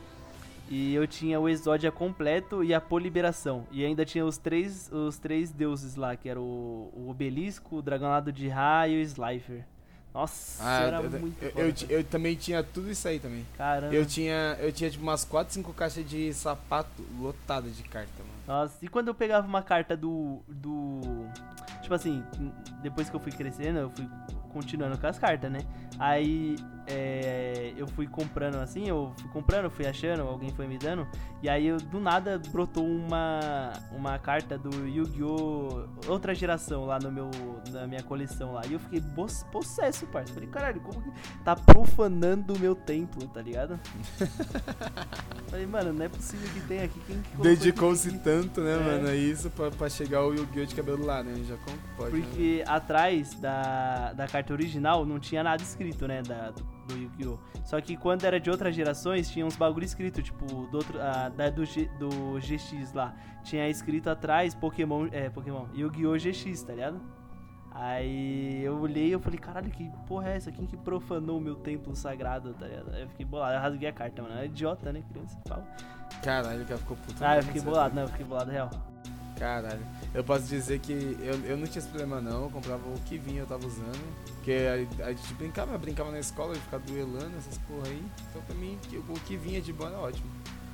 E 0.70 0.94
eu 0.94 1.08
tinha 1.08 1.40
o 1.40 1.48
Exódia 1.48 1.92
completo 1.92 2.64
e 2.64 2.74
a 2.74 2.82
Poliberação. 2.82 3.66
E 3.72 3.86
ainda 3.86 4.04
tinha 4.06 4.26
os 4.26 4.38
três, 4.38 4.92
os 4.92 5.18
três 5.18 5.50
deuses 5.50 5.96
lá, 5.96 6.16
que 6.16 6.28
era 6.28 6.40
o, 6.42 6.92
o 6.94 7.10
Obelisco, 7.10 7.78
o 7.78 7.82
Dragonado 7.82 8.34
de 8.34 8.50
Ra 8.50 8.88
e 8.88 8.98
o 8.98 9.02
Slifer. 9.02 9.66
Nossa, 10.18 10.64
era 10.64 10.98
eu, 10.98 11.12
muito 11.12 11.44
eu, 11.44 11.52
eu, 11.68 11.74
eu 11.90 12.04
também 12.04 12.36
tinha 12.36 12.64
tudo 12.64 12.90
isso 12.90 13.08
aí 13.08 13.20
também. 13.20 13.46
Caramba. 13.56 13.94
Eu 13.94 14.04
tinha, 14.04 14.58
eu 14.60 14.72
tinha 14.72 14.90
tipo 14.90 15.04
umas 15.04 15.24
4, 15.24 15.54
5 15.54 15.72
caixas 15.74 16.10
de 16.10 16.34
sapato 16.34 17.04
lotadas 17.20 17.78
de 17.78 17.84
carta, 17.84 18.12
mano. 18.18 18.34
Nossa, 18.48 18.84
e 18.84 18.88
quando 18.88 19.10
eu 19.10 19.14
pegava 19.14 19.46
uma 19.46 19.62
carta 19.62 19.96
do. 19.96 20.40
do. 20.48 21.28
Tipo 21.84 21.94
assim, 21.94 22.24
depois 22.82 23.12
que 23.12 23.16
eu 23.16 23.20
fui 23.20 23.32
crescendo, 23.32 23.78
eu 23.78 23.92
fui 23.92 24.10
continuando 24.52 24.98
com 24.98 25.06
as 25.06 25.20
cartas, 25.20 25.52
né? 25.52 25.60
Aí 26.00 26.56
é, 26.88 27.74
eu 27.76 27.86
fui 27.88 28.08
comprando 28.08 28.56
assim, 28.56 28.88
eu 28.88 29.12
fui 29.18 29.30
comprando, 29.30 29.70
fui 29.70 29.86
achando, 29.86 30.22
alguém 30.22 30.50
foi 30.52 30.68
me 30.68 30.78
dando. 30.78 31.06
E 31.44 31.50
aí 31.50 31.68
eu, 31.68 31.78
do 31.78 32.00
nada 32.00 32.42
brotou 32.50 32.86
uma, 32.86 33.74
uma 33.92 34.18
carta 34.18 34.58
do 34.58 34.88
Yu-Gi-Oh! 34.88 35.86
outra 36.08 36.34
geração 36.34 36.86
lá 36.86 36.98
no 36.98 37.12
meu, 37.12 37.30
na 37.72 37.86
minha 37.86 38.02
coleção 38.02 38.54
lá. 38.54 38.62
E 38.66 38.74
eu 38.74 38.80
fiquei 38.80 39.02
possesso, 39.52 40.08
parça. 40.08 40.34
Falei, 40.34 40.50
caralho, 40.50 40.80
como 40.82 41.02
que 41.02 41.12
tá 41.44 41.56
profanando 41.56 42.54
o 42.54 42.60
meu 42.60 42.74
templo, 42.74 43.28
tá 43.28 43.42
ligado? 43.42 43.80
Falei, 45.48 45.66
mano, 45.66 45.94
não 45.94 46.06
é 46.06 46.10
possível 46.10 46.50
que 46.54 46.62
tenha 46.62 46.86
aqui 46.86 47.00
quem 47.06 47.22
que 47.22 47.38
Dedicou-se 47.38 48.18
tanto, 48.20 48.62
né, 48.62 48.74
É. 48.74 48.78
mano, 48.80 49.08
a 49.10 49.16
isso 49.16 49.50
pra, 49.50 49.70
pra 49.72 49.90
chegar 49.90 50.26
o 50.26 50.34
Yu-Gi-Oh! 50.34 50.66
de 50.66 50.76
cabelo 50.76 51.06
lá, 51.06 51.22
né? 51.22 51.34
Já 51.44 51.58
pode, 51.98 52.16
né? 52.16 52.22
Porque 52.26 52.64
atrás 52.66 53.34
da, 53.36 54.14
da 54.14 54.28
carta 54.28 54.54
original 54.54 55.06
não 55.06 55.20
tinha 55.20 55.44
nada 55.44 55.62
escrito, 55.62 56.08
né? 56.08 56.22
Da, 56.22 56.52
do, 56.52 56.77
do 56.88 56.98
Yu-Gi-Oh! 56.98 57.38
Só 57.64 57.80
que 57.82 57.98
quando 57.98 58.24
era 58.26 58.40
de 58.40 58.50
outras 58.50 58.76
gerações, 58.76 59.30
tinha 59.30 59.46
uns 59.46 59.56
bagulho 59.56 59.86
escrito, 59.86 60.22
tipo, 60.22 60.46
do, 60.68 60.78
outro, 60.78 61.00
ah, 61.00 61.30
da, 61.30 61.50
do, 61.50 61.66
G, 61.66 61.90
do 62.00 62.40
GX 62.40 62.94
lá. 62.94 63.14
Tinha 63.44 63.68
escrito 63.70 64.10
atrás 64.10 64.56
Pokémon. 64.56 65.08
É, 65.12 65.30
Pokémon. 65.30 65.66
Yu-Gi-Oh! 65.74 66.18
GX, 66.18 66.64
tá 66.64 66.74
ligado? 66.74 67.02
Aí 67.80 68.64
eu 68.64 68.80
olhei 68.80 69.10
e 69.10 69.12
eu 69.12 69.20
falei, 69.20 69.38
caralho, 69.38 69.70
que 69.70 69.88
porra 70.08 70.30
é 70.30 70.38
essa? 70.38 70.52
Quem 70.52 70.66
que 70.66 70.76
profanou 70.76 71.38
o 71.38 71.42
meu 71.42 71.56
templo 71.56 71.96
sagrado, 71.96 72.52
tá 72.56 72.66
ligado? 72.66 72.92
Aí 72.92 73.04
eu 73.04 73.10
fiquei 73.10 73.26
bolado, 73.26 73.54
eu 73.54 73.62
rasguei 73.62 73.88
a 73.88 73.94
carta, 73.94 74.24
mano. 74.24 74.36
É 74.36 74.46
idiota, 74.46 74.92
né, 74.92 75.04
criança? 75.12 75.38
que 75.38 75.48
fala. 75.48 75.64
Caralho, 76.24 76.66
cara 76.66 76.80
ficou 76.80 76.98
puto. 76.98 77.24
Ah, 77.24 77.34
eu 77.34 77.36
né, 77.36 77.42
fiquei 77.44 77.62
bolado, 77.62 77.94
não, 77.94 78.02
eu 78.02 78.08
fiquei 78.08 78.26
bolado 78.26 78.50
real. 78.50 78.70
Caralho. 79.38 79.86
Eu 80.14 80.24
posso 80.24 80.46
dizer 80.46 80.80
que 80.80 80.92
eu, 80.92 81.36
eu 81.46 81.58
não 81.58 81.68
tinha 81.68 81.80
esse 81.80 81.88
problema 81.88 82.20
não, 82.20 82.44
eu 82.44 82.50
comprava 82.50 82.88
o 82.90 83.00
que 83.02 83.18
vinha, 83.18 83.42
eu 83.42 83.48
tava 83.48 83.66
usando. 83.66 84.16
Porque 84.36 84.52
a, 85.02 85.06
a 85.06 85.14
gente 85.14 85.34
brincava, 85.36 85.78
brincava 85.78 86.12
na 86.12 86.20
escola, 86.20 86.54
de 86.54 86.60
ficar 86.60 86.80
duelando, 86.80 87.38
essas 87.38 87.58
porra 87.60 87.88
aí. 87.88 88.04
Então 88.30 88.42
pra 88.42 88.56
mim, 88.56 88.80
o 88.94 89.20
que 89.22 89.38
vinha 89.38 89.62
de 89.62 89.72
bom 89.72 89.88
era 89.88 89.98
ótimo. 89.98 90.30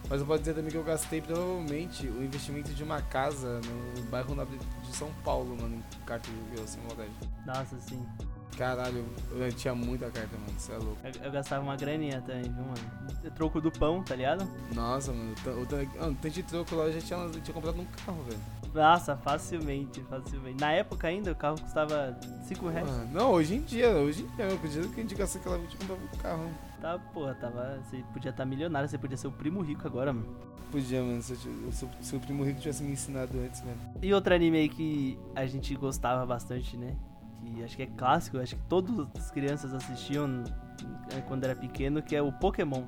Mas 0.10 0.20
eu 0.20 0.28
posso 0.28 0.40
dizer 0.40 0.54
também 0.54 0.70
que 0.70 0.78
eu 0.78 0.84
gastei 0.84 1.22
provavelmente 1.22 2.08
o 2.08 2.24
investimento 2.24 2.74
de 2.74 2.84
uma 2.84 3.02
casa 3.02 3.62
no 3.96 4.04
bairro 4.04 4.36
de 4.84 4.96
São 4.96 5.10
Paulo, 5.24 5.56
mano, 5.56 5.76
em 5.76 6.06
carta 6.06 6.30
de 6.30 6.78
maldade. 6.82 7.12
Nossa, 7.46 7.80
sim. 7.80 8.06
Caralho, 8.58 9.04
eu 9.32 9.52
tinha 9.52 9.74
muita 9.74 10.10
carta, 10.12 10.38
mano, 10.38 10.54
você 10.60 10.72
é 10.74 10.78
louco. 10.78 10.98
Eu, 11.04 11.26
eu 11.26 11.32
gastava 11.32 11.64
uma 11.64 11.76
graninha 11.76 12.22
também, 12.22 12.44
viu, 12.44 12.64
mano? 12.64 13.32
Troco 13.36 13.60
do 13.60 13.72
pão, 13.72 14.04
tá 14.04 14.16
ligado? 14.16 14.48
Nossa, 14.76 15.12
mano, 15.12 15.32
o 15.32 15.36
tan- 15.44 15.52
o 15.60 15.66
tan- 15.66 15.84
o 15.84 16.16
tanto 16.16 16.30
de 16.30 16.44
troco 16.44 16.76
lá 16.76 16.86
eu 16.86 16.94
já 16.94 17.02
tinha, 17.02 17.20
eu 17.20 17.42
tinha 17.42 17.54
comprado 17.54 17.82
um 17.82 17.86
carro, 18.06 18.22
velho. 18.24 18.40
Nossa, 18.74 19.16
facilmente, 19.18 20.02
facilmente. 20.04 20.60
Na 20.60 20.72
época 20.72 21.08
ainda, 21.08 21.32
o 21.32 21.36
carro 21.36 21.60
custava 21.62 22.18
5 22.44 22.68
reais. 22.70 22.88
Não, 23.12 23.32
hoje 23.32 23.56
em 23.56 23.62
dia, 23.62 23.90
hoje 23.90 24.24
em 24.24 24.28
dia, 24.36 24.46
eu 24.46 24.58
podia 24.58 24.82
que 24.84 25.00
a 25.00 25.04
gente 25.04 25.16
gastou 25.16 25.42
aquela 25.42 25.60
gente 25.60 25.78
comprava 25.78 26.02
um 26.04 26.18
carro. 26.18 26.50
Tá, 26.82 27.00
porra, 27.14 27.36
tava. 27.36 27.80
Você 27.84 28.04
podia 28.14 28.32
estar 28.32 28.46
milionário, 28.46 28.88
você 28.90 28.98
podia 28.98 29.16
ser 29.18 29.28
o 29.28 29.32
primo 29.32 29.62
rico 29.62 29.86
agora, 29.88 30.12
mano. 30.14 30.26
Podia, 30.72 31.04
mano, 31.04 31.22
se, 31.22 31.34
eu 31.34 31.72
se, 31.72 31.86
o- 31.86 31.90
se 32.02 32.16
o 32.16 32.20
primo 32.20 32.44
rico 32.44 32.60
tivesse 32.62 32.84
me 32.84 32.94
ensinado 32.94 33.38
antes, 33.40 33.62
velho. 33.62 33.78
E 34.02 34.12
outro 34.14 34.34
anime 34.34 34.58
aí 34.58 34.70
que 34.70 35.20
a 35.36 35.46
gente 35.46 35.76
gostava 35.76 36.26
bastante, 36.26 36.76
né? 36.76 36.96
Que 37.54 37.64
acho 37.64 37.76
que 37.76 37.84
é 37.84 37.86
clássico, 37.86 38.38
acho 38.38 38.56
que 38.56 38.62
todas 38.68 39.08
as 39.16 39.30
crianças 39.30 39.74
assistiam 39.74 40.44
eh, 41.12 41.22
quando 41.28 41.44
era 41.44 41.56
pequeno, 41.56 42.02
que 42.02 42.16
é 42.16 42.22
o 42.22 42.32
Pokémon. 42.32 42.84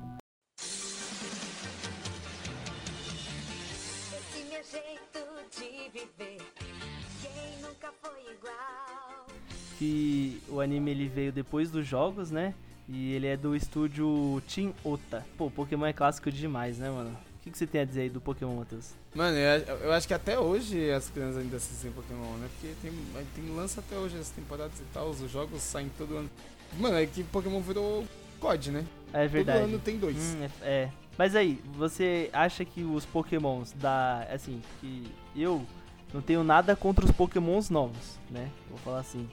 Que 9.78 10.42
o 10.48 10.60
anime 10.60 10.90
ele 10.90 11.06
veio 11.06 11.30
depois 11.30 11.70
dos 11.70 11.86
jogos, 11.86 12.30
né? 12.30 12.54
E 12.88 13.12
ele 13.12 13.26
é 13.26 13.36
do 13.36 13.54
estúdio 13.54 14.42
Team 14.52 14.72
Ota. 14.82 15.24
Pô, 15.36 15.50
Pokémon 15.50 15.86
é 15.86 15.92
clássico 15.92 16.30
demais, 16.30 16.78
né, 16.78 16.88
mano? 16.88 17.16
O 17.46 17.48
que, 17.48 17.52
que 17.52 17.58
você 17.58 17.66
tem 17.66 17.80
a 17.80 17.84
dizer 17.84 18.00
aí 18.00 18.10
do 18.10 18.20
Pokémon, 18.20 18.56
Matheus? 18.56 18.90
Mano, 19.14 19.36
eu, 19.36 19.76
eu 19.76 19.92
acho 19.92 20.08
que 20.08 20.12
até 20.12 20.36
hoje 20.36 20.90
as 20.90 21.08
crianças 21.08 21.36
ainda 21.36 21.56
assistem 21.58 21.92
Pokémon, 21.92 22.36
né? 22.38 22.48
Porque 22.52 22.74
tem, 22.82 22.92
tem 23.36 23.54
lança 23.54 23.78
até 23.78 23.96
hoje 23.96 24.18
as 24.18 24.30
temporadas 24.30 24.80
e 24.80 24.84
tal, 24.92 25.10
os 25.10 25.30
jogos 25.30 25.62
saem 25.62 25.88
todo 25.96 26.16
ano. 26.16 26.30
Mano, 26.76 26.96
é 26.96 27.06
que 27.06 27.22
Pokémon 27.22 27.60
virou 27.60 28.04
COD, 28.40 28.72
né? 28.72 28.84
É 29.12 29.28
verdade. 29.28 29.60
Todo 29.60 29.68
ano 29.68 29.78
tem 29.78 29.96
dois. 29.96 30.16
Hum, 30.16 30.48
é, 30.60 30.68
é. 30.68 30.90
Mas 31.16 31.36
aí, 31.36 31.62
você 31.76 32.30
acha 32.32 32.64
que 32.64 32.82
os 32.82 33.06
Pokémons 33.06 33.70
da. 33.70 34.26
Assim, 34.28 34.60
que 34.80 35.04
eu 35.36 35.64
não 36.12 36.20
tenho 36.20 36.42
nada 36.42 36.74
contra 36.74 37.04
os 37.04 37.12
Pokémons 37.12 37.70
novos, 37.70 38.18
né? 38.28 38.50
Vou 38.68 38.78
falar 38.78 38.98
assim. 38.98 39.28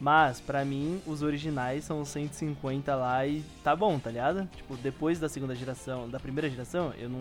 Mas, 0.00 0.40
pra 0.40 0.64
mim, 0.64 1.00
os 1.06 1.22
originais 1.22 1.84
são 1.84 2.04
150 2.04 2.92
lá 2.96 3.24
e 3.24 3.40
tá 3.62 3.76
bom, 3.76 4.00
tá 4.00 4.10
ligado? 4.10 4.48
Tipo, 4.56 4.76
depois 4.76 5.20
da 5.20 5.28
segunda 5.28 5.54
geração, 5.54 6.08
da 6.08 6.18
primeira 6.18 6.50
geração, 6.50 6.92
eu 6.98 7.08
não 7.08 7.20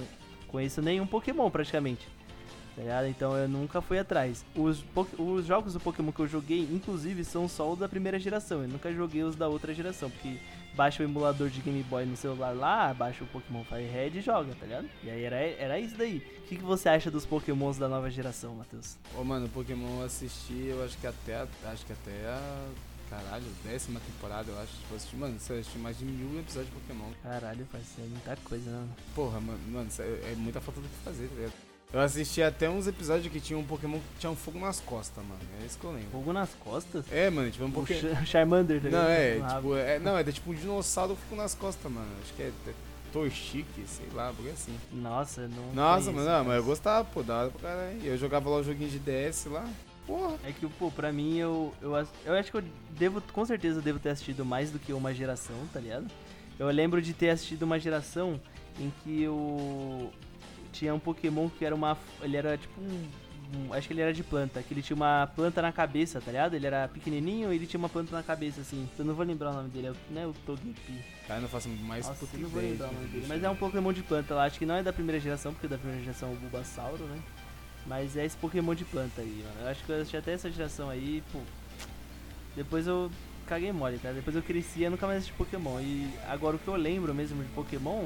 conheço 0.52 0.82
nenhum 0.82 1.08
Pokémon 1.08 1.50
praticamente. 1.50 2.08
Tá 2.76 2.82
ligado? 2.82 3.08
Então 3.08 3.36
eu 3.36 3.50
nunca 3.50 3.82
fui 3.82 4.00
atrás. 4.00 4.46
Os, 4.56 4.84
os 5.18 5.46
jogos 5.46 5.74
do 5.74 5.80
Pokémon 5.80 6.12
que 6.12 6.22
eu 6.22 6.28
joguei, 6.28 6.62
inclusive, 6.72 7.24
são 7.24 7.48
só 7.48 7.72
os 7.72 7.80
da 7.80 7.90
primeira 7.90 8.18
geração. 8.18 8.62
Eu 8.62 8.70
nunca 8.70 8.94
joguei 8.94 9.24
os 9.24 9.36
da 9.36 9.48
outra 9.48 9.74
geração, 9.74 10.10
porque 10.10 10.38
baixa 10.74 11.04
o 11.04 11.06
emulador 11.06 11.50
de 11.50 11.60
Game 11.60 11.84
Boy 11.84 12.06
no 12.06 12.16
celular 12.16 12.52
lá, 12.52 12.94
baixa 12.94 13.24
o 13.24 13.28
Pokémon 13.28 13.64
Fire 13.66 13.86
Red 13.86 14.12
e 14.18 14.22
joga, 14.22 14.56
tá 14.56 14.66
ligado? 14.66 14.90
E 15.04 15.10
aí 15.10 15.24
era, 15.24 15.36
era 15.36 15.80
isso 15.80 15.98
daí. 15.98 16.18
O 16.18 16.48
que, 16.48 16.56
que 16.56 16.64
você 16.64 16.88
acha 16.88 17.12
dos 17.12 17.26
Pokémons 17.26 17.78
da 17.78 17.90
nova 17.90 18.10
geração, 18.10 18.56
Matheus? 18.56 18.98
Ô, 19.18 19.24
mano, 19.24 19.50
Pokémon 19.50 20.00
eu 20.00 20.06
assisti, 20.06 20.68
eu 20.68 20.84
acho 20.84 20.98
que 20.98 21.08
até 21.08 21.46
acho 21.66 21.86
que 21.86 21.92
até 21.92 22.26
a. 22.26 22.70
Caralho, 23.12 23.43
décima 23.65 24.00
temporada, 24.00 24.50
eu 24.50 24.58
acho. 24.60 24.71
Tipo, 24.71 24.95
assisti, 24.95 25.15
mano, 25.17 25.38
você 25.38 25.54
assistiu 25.54 25.82
mais 25.82 25.97
de 26.00 26.06
mil 26.06 26.39
episódios 26.39 26.74
de 26.74 26.80
Pokémon. 26.80 27.12
Caralho, 27.21 27.67
faz 27.69 27.84
é 28.00 28.08
muita 28.08 28.38
coisa, 28.38 28.71
né? 28.71 28.78
mano? 28.78 28.95
Porra, 29.13 29.39
mano, 29.41 29.60
mano, 29.67 29.89
é, 30.00 30.32
é 30.32 30.36
muita 30.38 30.62
falta 30.62 30.80
do 30.80 30.88
que 30.88 30.95
fazer, 31.04 31.28
tá 31.28 31.36
ligado? 31.36 31.54
Eu 31.93 32.00
assisti 32.00 32.41
até 32.41 32.69
uns 32.69 32.88
episódios 32.88 33.30
que 33.30 33.41
tinha 33.41 33.60
um 33.60 33.65
Pokémon 33.65 34.00
que 34.00 34.19
tinha 34.19 34.32
um 34.32 34.36
fogo 34.36 34.58
nas 34.58 34.80
costas, 34.80 35.21
mano. 35.26 35.41
É 35.62 35.65
isso 35.65 35.78
que 35.78 35.84
eu 35.84 35.91
lembro. 35.91 36.10
Fogo 36.10 36.32
nas 36.32 36.50
costas? 36.63 37.04
É, 37.12 37.30
mano, 37.30 37.52
tipo, 37.52 37.65
um 37.65 37.67
O 37.67 37.71
Pokémon. 37.74 38.00
Char- 38.00 38.26
Charmander, 38.26 38.82
tá 38.82 38.89
Não, 38.89 39.04
é, 39.10 39.34
tipo, 39.56 39.76
é, 39.76 40.00
não, 40.00 40.17
é 40.17 40.24
tipo 40.24 40.52
um 40.52 40.54
dinossauro 40.54 41.15
com 41.15 41.21
fogo 41.24 41.36
nas 41.41 41.54
costas, 41.54 41.91
mano. 41.91 42.08
Acho 42.24 42.34
que 42.34 42.43
é, 42.43 42.52
é 42.67 42.74
Torchique, 43.12 43.84
sei 43.86 44.08
lá, 44.13 44.32
porque 44.34 44.52
assim. 44.52 44.74
Nossa, 44.89 45.50
não. 45.50 45.74
Nossa, 45.74 46.13
mano, 46.13 46.26
não, 46.30 46.45
mas 46.45 46.56
eu 46.56 46.63
gostava, 46.63 47.04
pô, 47.04 47.21
da 47.21 47.39
hora 47.41 47.50
pra 47.50 47.69
caralho. 47.69 48.00
E 48.02 48.08
Eu 48.08 48.17
jogava 48.17 48.50
lá 48.50 48.56
o 48.58 48.63
joguinho 48.63 48.89
de 48.89 48.97
DS 49.00 49.47
lá. 49.47 49.67
Porra. 50.08 50.36
É 50.46 50.52
que, 50.52 50.68
pô, 50.68 50.90
pra 50.92 51.12
mim, 51.12 51.38
eu, 51.38 51.74
eu, 51.82 51.92
eu 52.26 52.34
acho 52.34 52.52
que 52.52 52.58
eu 52.58 52.64
devo, 52.98 53.22
com 53.34 53.46
certeza, 53.46 53.80
eu 53.80 53.84
devo 53.84 54.00
ter 54.00 54.10
assistido 54.10 54.44
mais 54.44 54.72
do 54.72 54.80
que 54.80 54.92
uma 54.94 55.14
geração, 55.14 55.56
tá 55.72 55.80
ligado? 55.80 56.08
Eu 56.60 56.68
lembro 56.68 57.02
de 57.02 57.14
ter 57.14 57.30
assistido 57.30 57.64
uma 57.64 57.80
geração 57.80 58.40
em 58.80 58.92
que 59.04 59.22
eu 59.24 60.12
tinha 60.72 60.94
um 60.94 61.00
Pokémon 61.00 61.50
que 61.50 61.64
era 61.66 61.74
uma. 61.76 61.98
Ele 62.22 62.38
era 62.38 62.58
tipo 62.58 62.80
um. 62.82 63.08
um- 63.68 63.74
acho 63.74 63.88
que 63.88 63.94
ele 63.94 64.02
era 64.02 64.14
de 64.14 64.24
planta, 64.24 64.62
que 64.64 64.74
ele 64.74 64.82
tinha 64.82 64.96
uma 64.96 65.28
planta 65.36 65.62
na 65.62 65.72
cabeça, 65.72 66.22
tá 66.22 66.32
ligado? 66.32 66.54
Ele 66.54 66.66
era 66.66 66.88
pequenininho 66.88 67.52
e 67.52 67.56
ele 67.56 67.68
tinha 67.68 67.78
uma 67.80 67.90
planta 67.90 68.16
na 68.16 68.24
cabeça, 68.24 68.62
assim. 68.62 68.88
Eu 68.98 69.06
não 69.06 69.14
vou 69.14 69.26
lembrar 69.26 69.52
o 69.52 69.54
nome 69.54 69.70
dele, 69.70 69.88
é 69.88 69.92
o- 69.92 69.96
não 70.10 70.22
é 70.22 70.28
o 70.28 70.34
Togepi. 70.46 71.04
Cara, 71.28 71.40
eu 71.40 71.44
não 71.44 71.50
faço 71.50 71.68
mais 71.70 72.08
Nossa, 72.08 72.20
puta 72.20 72.38
eu 72.38 72.42
não 72.44 72.50
vou 72.50 72.62
lembrar 72.62 72.86
o 72.88 72.90
de 72.90 72.96
nome 72.96 73.08
dele. 73.08 73.26
Mas 73.28 73.44
é 73.44 73.50
um 73.50 73.56
Pokémon 73.56 73.92
de 73.94 74.04
planta 74.04 74.34
lá, 74.36 74.46
acho 74.46 74.58
que 74.60 74.66
não 74.66 74.76
é 74.76 74.84
da 74.84 74.94
primeira 74.94 75.20
geração, 75.20 75.54
porque 75.54 75.68
da 75.68 75.78
primeira 75.78 76.02
geração 76.02 76.30
é 76.30 76.34
o 76.34 76.36
Bulbasauro, 76.36 77.04
né? 77.06 77.20
Mas 77.86 78.15
é 78.15 78.26
esse 78.26 78.38
Pokémon 78.38 78.76
de 78.76 78.86
planta 78.86 79.22
aí, 79.22 79.44
mano. 79.44 79.62
Eu 79.62 79.67
acho 79.70 79.84
que 79.84 79.91
eu 79.91 79.98
assisti 79.98 80.17
até 80.17 80.34
essa 80.34 80.50
geração 80.52 80.89
aí, 80.89 81.24
pô. 81.32 81.39
Depois 82.56 82.86
eu 82.88 83.10
caguei 83.48 83.72
mole, 83.72 83.98
tá? 83.98 84.12
Depois 84.12 84.36
eu 84.36 84.41
cresci 84.41 84.84
e 84.84 84.89
nunca 84.89 85.06
mais 85.06 85.20
assisti 85.20 85.36
Pokémon. 85.36 85.80
E 85.80 86.10
agora 86.28 86.56
o 86.56 86.60
que 86.60 86.67
eu 86.67 86.76
lembro 86.76 87.13
mesmo 87.13 87.44
de 87.44 87.50
Pokémon 87.50 88.06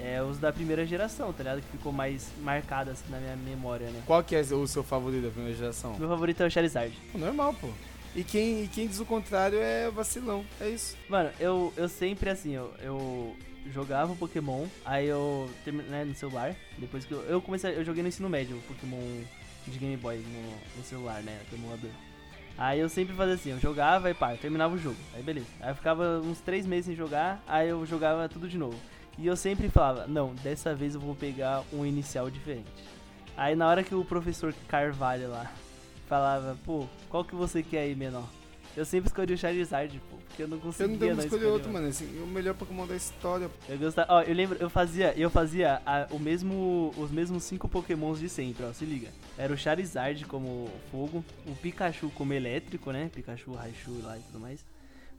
é 0.00 0.22
os 0.22 0.38
da 0.38 0.52
primeira 0.52 0.84
geração, 0.84 1.32
tá 1.32 1.42
ligado? 1.42 1.60
Que 1.60 1.68
ficou 1.68 1.92
mais 1.92 2.28
marcado 2.42 2.90
assim 2.90 3.04
na 3.10 3.18
minha 3.18 3.36
memória, 3.36 3.86
né? 3.88 4.02
Qual 4.06 4.22
que 4.22 4.34
é 4.34 4.40
o 4.40 4.66
seu 4.66 4.82
favorito 4.82 5.24
da 5.24 5.30
primeira 5.30 5.56
geração? 5.56 5.96
Meu 5.98 6.08
favorito 6.08 6.42
é 6.42 6.46
o 6.46 6.50
Charizard. 6.50 6.92
Pô, 7.12 7.18
normal, 7.18 7.54
pô. 7.60 7.68
E 8.16 8.22
quem, 8.22 8.64
e 8.64 8.68
quem 8.68 8.86
diz 8.86 9.00
o 9.00 9.04
contrário 9.04 9.58
é 9.58 9.90
vacilão. 9.90 10.44
É 10.60 10.68
isso. 10.68 10.96
Mano, 11.08 11.30
eu, 11.40 11.72
eu 11.76 11.88
sempre 11.88 12.30
assim, 12.30 12.52
eu, 12.52 12.72
eu 12.80 13.36
jogava 13.72 14.14
Pokémon, 14.14 14.66
aí 14.84 15.06
eu 15.06 15.50
terminei 15.64 15.90
né, 15.90 16.04
no 16.04 16.14
celular, 16.14 16.54
depois 16.78 17.04
que 17.04 17.12
eu, 17.12 17.22
eu 17.22 17.40
comecei, 17.40 17.76
eu 17.76 17.84
joguei 17.84 18.02
no 18.02 18.08
ensino 18.08 18.28
médio, 18.28 18.60
Pokémon 18.68 19.00
de 19.66 19.78
Game 19.78 19.96
Boy 19.96 20.18
no, 20.18 20.78
no 20.78 20.84
celular, 20.84 21.22
né, 21.22 21.40
no 21.50 21.58
emulador. 21.58 21.90
Aí 22.56 22.78
eu 22.78 22.88
sempre 22.88 23.14
fazia 23.14 23.34
assim, 23.34 23.50
eu 23.50 23.58
jogava 23.58 24.10
e 24.10 24.14
pá, 24.14 24.36
terminava 24.36 24.74
o 24.74 24.78
jogo, 24.78 24.98
aí 25.14 25.22
beleza. 25.22 25.46
Aí 25.60 25.70
eu 25.70 25.74
ficava 25.74 26.20
uns 26.20 26.40
três 26.40 26.66
meses 26.66 26.86
sem 26.86 26.94
jogar, 26.94 27.42
aí 27.46 27.68
eu 27.68 27.84
jogava 27.84 28.28
tudo 28.28 28.48
de 28.48 28.56
novo. 28.56 28.78
E 29.18 29.26
eu 29.26 29.36
sempre 29.36 29.68
falava, 29.68 30.06
não, 30.06 30.34
dessa 30.36 30.74
vez 30.74 30.94
eu 30.94 31.00
vou 31.00 31.14
pegar 31.14 31.62
um 31.72 31.84
inicial 31.84 32.30
diferente. 32.30 32.70
Aí 33.36 33.56
na 33.56 33.68
hora 33.68 33.82
que 33.82 33.94
o 33.94 34.04
professor 34.04 34.54
Carvalho 34.68 35.28
lá 35.30 35.50
falava, 36.06 36.56
pô, 36.64 36.86
qual 37.08 37.24
que 37.24 37.34
você 37.34 37.62
quer 37.62 37.80
aí, 37.80 37.94
menor? 37.94 38.28
Eu 38.76 38.84
sempre 38.84 39.08
escolhi 39.08 39.34
o 39.34 39.38
Charizard, 39.38 40.00
pô, 40.10 40.13
eu 40.42 40.48
não 40.48 40.56
Eu 40.56 40.62
conseguia 40.62 40.88
não 40.92 40.98
devo 40.98 41.12
não 41.16 41.24
escolher 41.24 41.40
escolher 41.42 41.52
outro, 41.52 41.72
mano. 41.72 41.86
Assim, 41.88 42.22
o 42.22 42.26
melhor 42.26 42.54
Pokémon 42.54 42.86
da 42.86 42.96
história. 42.96 43.50
eu 43.68 43.78
gostava, 43.78 44.12
ó, 44.14 44.22
eu 44.22 44.34
lembro, 44.34 44.56
eu 44.60 44.68
fazia, 44.70 45.12
eu 45.16 45.30
fazia 45.30 45.80
a- 45.86 46.06
o 46.10 46.18
mesmo, 46.18 46.92
os 46.96 47.10
mesmos 47.10 47.44
cinco 47.44 47.68
pokémons 47.68 48.18
de 48.18 48.28
sempre, 48.28 48.64
ó, 48.64 48.72
se 48.72 48.84
liga. 48.84 49.08
Era 49.38 49.52
o 49.52 49.56
Charizard 49.56 50.24
como 50.26 50.68
fogo, 50.90 51.24
o 51.46 51.54
Pikachu 51.56 52.10
como 52.10 52.32
elétrico, 52.32 52.90
né, 52.92 53.10
Pikachu, 53.14 53.52
Raichu 53.52 54.00
lá 54.02 54.16
e 54.18 54.20
tudo 54.22 54.40
mais. 54.40 54.64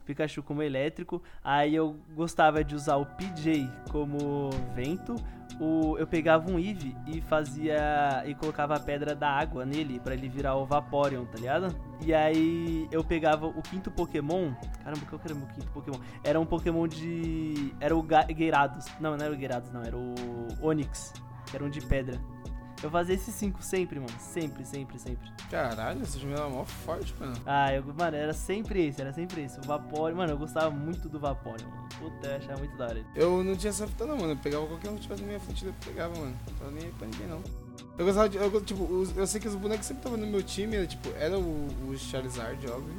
Pikachu 0.06 0.42
como 0.42 0.62
elétrico, 0.62 1.22
aí 1.44 1.74
eu 1.74 1.96
gostava 2.14 2.62
de 2.64 2.74
usar 2.74 2.96
o 2.96 3.04
PJ 3.04 3.68
como 3.90 4.50
vento, 4.74 5.14
o, 5.60 5.96
eu 5.98 6.06
pegava 6.06 6.50
um 6.50 6.58
Eevee 6.58 6.94
e 7.06 7.20
fazia, 7.20 8.22
e 8.26 8.34
colocava 8.34 8.74
a 8.76 8.80
pedra 8.80 9.14
da 9.14 9.28
água 9.30 9.64
nele 9.64 9.98
pra 10.00 10.14
ele 10.14 10.28
virar 10.28 10.54
o 10.56 10.66
Vaporeon, 10.66 11.24
tá 11.24 11.38
ligado? 11.38 11.74
E 12.04 12.12
aí 12.12 12.86
eu 12.90 13.02
pegava 13.02 13.46
o 13.46 13.62
quinto 13.62 13.90
Pokémon, 13.90 14.52
caramba, 14.84 15.04
qual 15.08 15.18
que 15.18 15.26
era 15.26 15.34
o 15.34 15.38
meu 15.38 15.46
quinto 15.48 15.70
Pokémon? 15.72 15.98
Era 16.22 16.38
um 16.38 16.46
Pokémon 16.46 16.86
de. 16.86 17.72
Era 17.80 17.96
o 17.96 18.02
Ga- 18.02 18.26
Gyarados. 18.28 18.86
Não, 19.00 19.16
não 19.16 19.24
era 19.24 19.34
o 19.34 19.36
Gyarados, 19.36 19.70
não. 19.70 19.82
Era 19.82 19.96
o 19.96 20.14
Onix. 20.60 21.12
Que 21.46 21.56
era 21.56 21.64
um 21.64 21.70
de 21.70 21.80
pedra. 21.80 22.20
Eu 22.82 22.90
fazia 22.90 23.14
esses 23.14 23.34
cinco 23.34 23.62
sempre, 23.62 23.98
mano. 23.98 24.12
Sempre, 24.18 24.64
sempre, 24.64 24.98
sempre. 24.98 25.30
Caralho, 25.50 26.02
esse 26.02 26.18
jogo 26.18 26.34
era 26.34 26.48
mó 26.48 26.64
forte, 26.64 27.14
mano. 27.18 27.34
Ah, 27.46 27.72
eu, 27.72 27.82
mano, 27.98 28.16
era 28.16 28.32
sempre 28.34 28.86
esse, 28.86 29.00
era 29.00 29.12
sempre 29.12 29.42
esse. 29.42 29.58
O 29.58 29.62
Vaporeon. 29.62 30.16
Mano, 30.16 30.32
eu 30.32 30.38
gostava 30.38 30.70
muito 30.70 31.08
do 31.08 31.18
Vaporeon, 31.18 31.66
mano. 31.68 31.88
Puta, 31.98 32.26
eu 32.28 32.36
achava 32.36 32.58
muito 32.58 32.76
da 32.76 32.86
hora. 32.88 33.04
Eu 33.14 33.42
não 33.42 33.56
tinha 33.56 33.70
essa 33.70 33.86
fita 33.86 34.04
não, 34.04 34.16
mano. 34.16 34.32
Eu 34.32 34.36
pegava 34.36 34.66
qualquer 34.66 34.90
um 34.90 34.94
que 34.96 35.00
tivesse 35.02 35.22
na 35.22 35.28
minha 35.28 35.40
frente, 35.40 35.64
eu 35.64 35.74
pegava, 35.84 36.14
mano. 36.14 36.36
Não 36.46 36.54
tava 36.58 36.70
nem 36.70 36.84
aí 36.84 36.92
pra 36.98 37.08
ninguém, 37.08 37.26
não. 37.26 37.42
Eu 37.98 38.04
gostava 38.04 38.28
de. 38.28 38.36
Eu, 38.36 38.60
tipo, 38.62 38.84
os- 38.84 39.16
eu 39.16 39.26
sei 39.26 39.40
que 39.40 39.48
os 39.48 39.54
bonecos 39.54 39.86
sempre 39.86 40.00
estavam 40.00 40.18
no 40.18 40.26
meu 40.26 40.42
time, 40.42 40.76
era, 40.76 40.86
tipo, 40.86 41.08
era 41.18 41.38
o, 41.38 41.66
o 41.88 41.96
Charizard, 41.96 42.58
óbvio. 42.70 42.94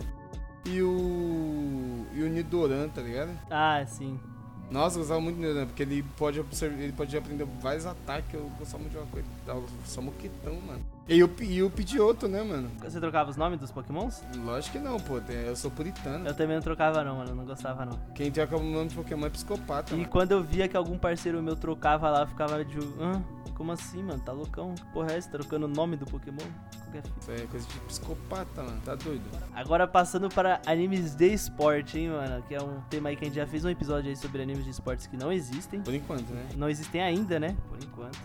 E 0.66 0.82
o. 0.82 2.06
E 2.14 2.24
o 2.24 2.30
Nidoran, 2.30 2.90
tá 2.90 3.02
ligado? 3.02 3.30
Ah, 3.50 3.84
sim. 3.86 4.20
Nossa, 4.70 4.96
eu 4.98 5.00
gostava 5.00 5.22
muito 5.22 5.40
dele, 5.40 5.54
né? 5.54 5.66
Porque 5.66 5.84
ele 5.84 6.04
pode, 6.18 6.40
observar, 6.40 6.78
ele 6.80 6.92
pode 6.92 7.16
aprender 7.18 7.46
vários 7.62 7.86
ataques. 7.86 8.34
Eu 8.34 8.52
gostava 8.60 8.84
muito 8.84 8.94
de 8.94 9.20
ele. 9.20 9.26
Tava 9.46 9.62
só 9.86 10.02
moquetão, 10.02 10.56
mano. 10.66 10.82
E 11.08 11.24
o, 11.24 11.32
e 11.42 11.64
o 11.64 11.70
Pidgeotto, 11.70 12.28
né, 12.28 12.44
mano? 12.44 12.70
Você 12.84 13.00
trocava 13.00 13.30
os 13.30 13.38
nomes 13.38 13.60
dos 13.60 13.72
pokémons? 13.72 14.22
Lógico 14.44 14.78
que 14.78 14.84
não, 14.84 15.00
pô. 15.00 15.20
Eu 15.20 15.56
sou 15.56 15.72
puritano. 15.72 16.28
Eu 16.28 16.34
também 16.36 16.56
não 16.58 16.62
trocava 16.64 17.02
não, 17.02 17.16
mano. 17.18 17.30
eu 17.32 17.36
Não 17.36 17.46
gostava 17.46 17.86
não. 17.86 17.98
Quem 18.14 18.30
troca 18.30 18.58
o 18.58 18.64
nome 18.64 18.90
de 18.90 18.96
Pokémon 18.96 19.26
é 19.26 19.30
psicopata, 19.30 19.94
E 19.94 19.98
mano. 20.00 20.10
quando 20.10 20.34
eu 20.34 20.44
via 20.44 20.68
que 20.68 20.76
algum 20.76 20.98
parceiro 20.98 21.42
meu 21.42 21.56
trocava 21.56 22.10
lá, 22.10 22.22
eu 22.22 22.28
ficava 22.28 22.64
de. 22.66 22.78
Hã? 23.00 23.24
Como 23.58 23.72
assim, 23.72 24.04
mano? 24.04 24.20
Tá 24.22 24.32
loucão? 24.32 24.76
Que 24.76 24.86
porra 24.94 25.14
é 25.14 25.18
essa? 25.18 25.32
Trocando 25.32 25.66
o 25.66 25.70
nome 25.70 25.98
do 25.98 26.06
Pokémon? 26.06 26.38
Qualquer 26.84 27.02
fita. 27.02 27.20
Isso 27.20 27.32
é 27.32 27.48
coisa 27.48 27.68
de 27.68 27.80
psicopata, 27.82 28.62
mano. 28.64 28.80
Tá 28.86 28.94
doido. 28.94 29.24
Agora 29.56 29.88
passando 29.88 30.30
para 30.30 30.62
animes 30.68 31.16
de 31.16 31.34
esporte, 31.34 31.98
hein, 31.98 32.10
mano? 32.10 32.44
Que 32.44 32.54
é 32.54 32.62
um 32.62 32.80
tema 32.90 33.10
aí 33.10 33.16
que 33.16 33.24
a 33.24 33.28
gente 33.28 33.36
já 33.36 33.48
fez 33.48 33.66
um 33.66 33.70
episódio 33.70 34.10
aí 34.12 34.16
sobre 34.16 34.44
animes 34.44 34.64
de 34.64 34.70
esportes 34.70 35.08
que 35.08 35.18
não 35.18 35.32
existem. 35.32 35.82
Por 35.82 35.94
enquanto, 35.96 36.30
né? 36.30 36.46
Não 36.56 36.70
existem 36.70 37.02
ainda, 37.02 37.40
né? 37.40 37.58
Por 37.68 37.80
enquanto. 37.84 38.20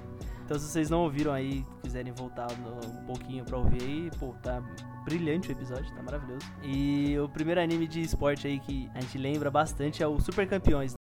Então 0.45 0.59
se 0.59 0.66
vocês 0.66 0.90
não 0.90 1.01
ouviram 1.05 1.33
aí, 1.33 1.64
quiserem 1.83 2.12
voltar 2.12 2.49
no- 2.59 3.01
um 3.01 3.05
pouquinho 3.07 3.42
pra 3.42 3.57
ouvir 3.57 3.83
aí, 3.83 4.11
pô, 4.18 4.35
tá 4.42 4.62
brilhante 5.03 5.49
o 5.49 5.53
episódio, 5.53 5.90
tá 5.95 6.03
maravilhoso. 6.03 6.45
E 6.62 7.18
o 7.18 7.27
primeiro 7.29 7.59
anime 7.61 7.87
de 7.88 8.03
esporte 8.03 8.47
aí 8.47 8.61
que 8.61 8.90
a 8.95 9.01
gente 9.01 9.16
lembra 9.16 9.51
bastante 9.51 10.03
é 10.03 10.07
o 10.07 10.21
Super 10.21 10.47
Campeões. 10.47 10.92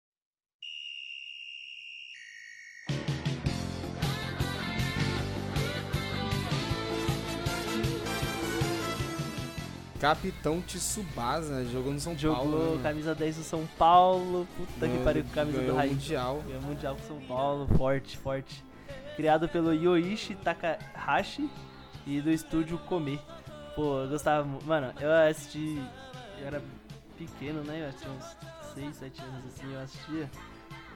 Capitão 10.01 10.63
Tsubasa 10.63 11.65
jogou 11.67 11.93
no 11.93 12.01
São 12.01 12.17
Jogou 12.17 12.37
Paulo. 12.39 12.77
né, 12.77 12.83
camisa 12.83 13.15
10 13.15 13.37
do 13.37 13.43
São 13.43 13.67
Paulo. 13.79 14.49
Puta 14.57 14.73
que 14.87 14.87
mano? 14.89 15.05
pariu, 15.05 15.25
camisa 15.35 15.59
Ganhou 15.59 15.73
do 15.73 15.75
o 15.75 15.79
Raiz. 15.79 15.93
Mundial. 15.93 16.43
Ganhou 16.47 16.63
Mundial 16.63 16.97
com 16.97 17.03
São 17.03 17.21
Paulo, 17.27 17.69
forte, 17.77 18.17
forte. 18.17 18.65
Criado 19.17 19.47
pelo 19.49 19.75
Yoichi 19.75 20.35
Takahashi 20.37 21.51
e 22.07 22.21
do 22.23 22.31
estúdio 22.31 22.79
Komi. 22.79 23.21
Pô, 23.77 24.01
eu 24.01 24.09
gostava. 24.09 24.49
Mano, 24.65 24.93
eu 25.01 25.13
assisti. 25.13 25.79
Eu 26.41 26.47
era 26.47 26.63
pequeno, 27.19 27.63
né? 27.63 27.87
Eu 27.87 27.93
que 27.93 27.99
tinha 27.99 28.11
uns 28.11 28.37
6, 28.75 28.97
7 28.97 29.21
anos 29.23 29.45
assim, 29.49 29.73
eu 29.75 29.81
assistia 29.81 30.31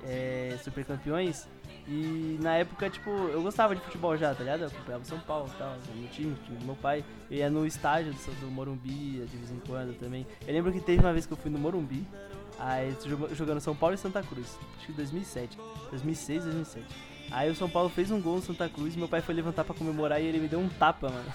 é, 0.04 0.56
Super 0.62 0.84
Campeões. 0.84 1.48
E 1.86 2.38
na 2.40 2.56
época, 2.56 2.88
tipo, 2.88 3.10
eu 3.10 3.42
gostava 3.42 3.74
de 3.74 3.82
futebol 3.82 4.16
já, 4.16 4.34
tá 4.34 4.42
ligado? 4.42 4.62
Eu 4.62 4.68
acompanhava 4.68 5.04
São 5.04 5.20
Paulo 5.20 5.50
e 5.54 5.58
tal, 5.58 5.76
no 5.94 6.08
time, 6.08 6.34
time 6.44 6.58
do 6.58 6.64
meu 6.64 6.76
pai. 6.76 7.04
Eu 7.30 7.36
ia 7.38 7.50
no 7.50 7.66
estádio 7.66 8.12
do, 8.12 8.40
do 8.40 8.46
Morumbi 8.46 9.24
de 9.26 9.36
vez 9.36 9.50
em 9.50 9.58
quando 9.66 9.98
também. 9.98 10.26
Eu 10.46 10.54
lembro 10.54 10.72
que 10.72 10.80
teve 10.80 11.00
uma 11.00 11.12
vez 11.12 11.26
que 11.26 11.32
eu 11.32 11.36
fui 11.36 11.50
no 11.50 11.58
Morumbi, 11.58 12.06
aí 12.58 12.96
jogando 13.32 13.60
São 13.60 13.76
Paulo 13.76 13.94
e 13.94 13.98
Santa 13.98 14.22
Cruz. 14.22 14.58
Acho 14.78 14.86
que 14.86 14.92
2007. 14.92 15.58
2006, 15.90 16.44
2007. 16.44 16.86
Aí 17.30 17.50
o 17.50 17.54
São 17.54 17.68
Paulo 17.68 17.90
fez 17.90 18.10
um 18.10 18.20
gol 18.20 18.36
no 18.36 18.42
Santa 18.42 18.68
Cruz, 18.68 18.96
meu 18.96 19.08
pai 19.08 19.20
foi 19.20 19.34
levantar 19.34 19.64
pra 19.64 19.74
comemorar 19.74 20.22
e 20.22 20.26
ele 20.26 20.38
me 20.38 20.48
deu 20.48 20.60
um 20.60 20.68
tapa, 20.68 21.10
mano. 21.10 21.32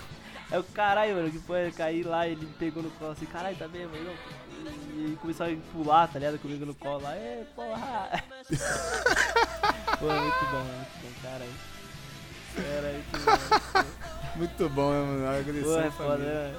Aí 0.51 0.57
eu, 0.57 0.63
caralho, 0.63 1.15
mano, 1.15 1.31
que 1.31 1.39
foi? 1.39 1.71
Caí 1.71 2.01
lá, 2.01 2.27
ele 2.27 2.45
me 2.45 2.53
pegou 2.53 2.81
no 2.81 2.89
colo 2.91 3.11
assim, 3.11 3.25
caralho, 3.27 3.55
tá 3.55 3.67
bem, 3.67 3.85
mano? 3.85 4.11
E 4.97 5.15
começou 5.21 5.45
a 5.45 5.49
pular, 5.71 6.07
tá 6.07 6.17
ligado? 6.17 6.39
Comigo 6.39 6.65
no 6.65 6.73
colo 6.73 7.03
lá, 7.03 7.13
é, 7.15 7.45
porra! 7.55 8.23
Pô, 9.99 10.05
muito 10.05 10.45
bom, 10.51 10.63
muito 10.63 11.01
bom, 11.01 11.11
caralho. 11.21 11.51
Caralho, 12.55 13.03
que 13.03 13.17
bom. 13.19 13.89
Muito 14.35 14.69
bom, 14.69 14.91
né, 14.91 14.99
mano? 15.05 15.39
Agressão 15.39 15.73
Pô, 15.73 15.79
é 15.79 15.91
foda, 15.91 16.17
né? 16.17 16.55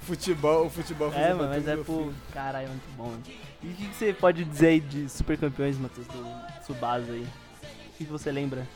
Futebol, 0.00 0.66
o 0.66 0.70
futebol 0.70 1.12
É, 1.12 1.34
mano, 1.34 1.50
mas 1.50 1.68
é 1.68 1.76
filho. 1.76 2.14
caralho, 2.32 2.68
muito 2.68 2.96
bom. 2.96 3.10
Mano. 3.10 3.22
E 3.62 3.66
o 3.66 3.74
que, 3.74 3.88
que 3.88 3.94
você 3.94 4.14
pode 4.14 4.42
dizer 4.44 4.68
aí 4.68 4.80
de 4.80 5.06
super 5.10 5.36
campeões, 5.36 5.76
Matheus, 5.76 6.06
do 6.06 6.60
Tsubasa 6.62 7.12
aí? 7.12 7.24
O 7.24 7.98
que, 7.98 8.04
que 8.06 8.10
você 8.10 8.32
lembra? 8.32 8.66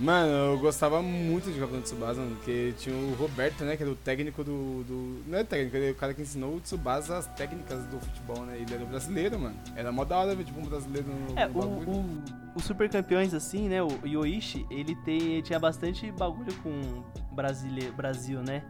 Mano, 0.00 0.30
eu 0.30 0.58
gostava 0.58 1.02
muito 1.02 1.50
de 1.52 1.58
Capitão 1.58 1.80
Tsubasa, 1.82 2.20
mano, 2.20 2.36
porque 2.36 2.72
tinha 2.78 2.94
o 2.94 3.14
Roberto, 3.14 3.64
né, 3.64 3.76
que 3.76 3.82
era 3.82 3.90
o 3.90 3.96
técnico 3.96 4.44
do, 4.44 4.84
do... 4.84 5.22
Não 5.26 5.38
é 5.38 5.44
técnico, 5.44 5.76
ele 5.76 5.88
é 5.88 5.90
o 5.90 5.94
cara 5.94 6.14
que 6.14 6.22
ensinou 6.22 6.54
o 6.56 6.60
Tsubasa 6.60 7.18
as 7.18 7.26
técnicas 7.26 7.84
do 7.86 7.98
futebol, 7.98 8.44
né? 8.46 8.56
Ele 8.58 8.72
era 8.72 8.84
brasileiro, 8.84 9.38
mano. 9.38 9.56
Era 9.74 9.90
mó 9.90 10.04
da 10.04 10.18
hora 10.18 10.34
ver, 10.36 10.44
tipo, 10.44 10.60
um 10.60 10.64
brasileiro 10.64 11.08
no, 11.08 11.38
É, 11.38 11.46
no 11.48 11.58
o, 11.58 11.62
bagulho. 11.62 11.90
o, 11.90 12.22
o 12.54 12.60
Super 12.60 12.88
Campeões, 12.88 13.34
assim, 13.34 13.68
né? 13.68 13.82
O 13.82 13.88
Yoichi, 14.06 14.64
ele 14.70 14.94
tem, 15.04 15.42
tinha 15.42 15.58
bastante 15.58 16.12
bagulho 16.12 16.54
com 16.62 17.02
Brasile, 17.32 17.90
Brasil, 17.90 18.40
né? 18.40 18.62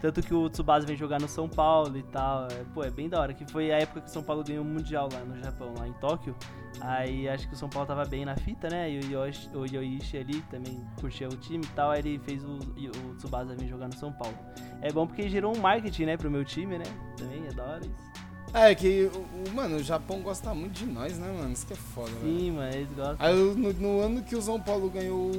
Tanto 0.00 0.22
que 0.22 0.34
o 0.34 0.48
Tsubasa 0.48 0.86
vem 0.86 0.96
jogar 0.96 1.20
no 1.20 1.28
São 1.28 1.48
Paulo 1.48 1.96
e 1.96 2.02
tal. 2.02 2.46
É, 2.46 2.64
pô, 2.74 2.84
é 2.84 2.90
bem 2.90 3.08
da 3.08 3.20
hora. 3.20 3.32
Que 3.32 3.50
foi 3.50 3.72
a 3.72 3.78
época 3.78 4.02
que 4.02 4.08
o 4.08 4.12
São 4.12 4.22
Paulo 4.22 4.44
ganhou 4.44 4.64
o 4.64 4.66
Mundial 4.66 5.08
lá 5.12 5.20
no 5.20 5.36
Japão, 5.42 5.74
lá 5.78 5.88
em 5.88 5.92
Tóquio. 5.94 6.34
Aí 6.80 7.28
acho 7.28 7.48
que 7.48 7.54
o 7.54 7.56
São 7.56 7.68
Paulo 7.68 7.86
tava 7.86 8.04
bem 8.04 8.24
na 8.24 8.36
fita, 8.36 8.68
né? 8.68 8.90
E 8.90 9.00
o 9.00 9.10
Yoshi, 9.10 9.50
o 9.54 9.64
Yoichi 9.64 10.18
ali 10.18 10.42
também 10.42 10.78
curtia 11.00 11.28
o 11.28 11.36
time 11.36 11.64
e 11.64 11.68
tal. 11.68 11.90
Aí 11.90 12.00
ele 12.00 12.18
fez 12.18 12.44
o, 12.44 12.58
o 12.58 13.14
Tsubasa 13.16 13.54
vir 13.54 13.68
jogar 13.68 13.88
no 13.88 13.96
São 13.96 14.12
Paulo. 14.12 14.36
É 14.82 14.92
bom 14.92 15.06
porque 15.06 15.28
gerou 15.28 15.56
um 15.56 15.60
marketing, 15.60 16.04
né, 16.04 16.16
pro 16.16 16.30
meu 16.30 16.44
time, 16.44 16.78
né? 16.78 16.84
Também 17.16 17.46
é 17.46 17.52
da 17.52 17.64
hora 17.64 17.86
isso. 17.86 18.16
É, 18.52 18.74
que, 18.74 19.10
mano, 19.54 19.76
o 19.76 19.82
Japão 19.82 20.20
gosta 20.20 20.54
muito 20.54 20.72
de 20.72 20.86
nós, 20.86 21.18
né, 21.18 21.30
mano? 21.30 21.52
Isso 21.52 21.66
que 21.66 21.72
é 21.72 21.76
foda, 21.76 22.10
velho. 22.10 22.38
Sim, 22.38 22.50
mano, 22.52 22.72
eles 22.72 22.88
gostam. 22.92 23.16
Aí 23.18 23.34
no, 23.34 23.72
no 23.74 24.00
ano 24.00 24.22
que 24.22 24.36
o 24.36 24.40
São 24.40 24.60
Paulo 24.60 24.88
ganhou, 24.88 25.30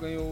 ganhou 0.00 0.26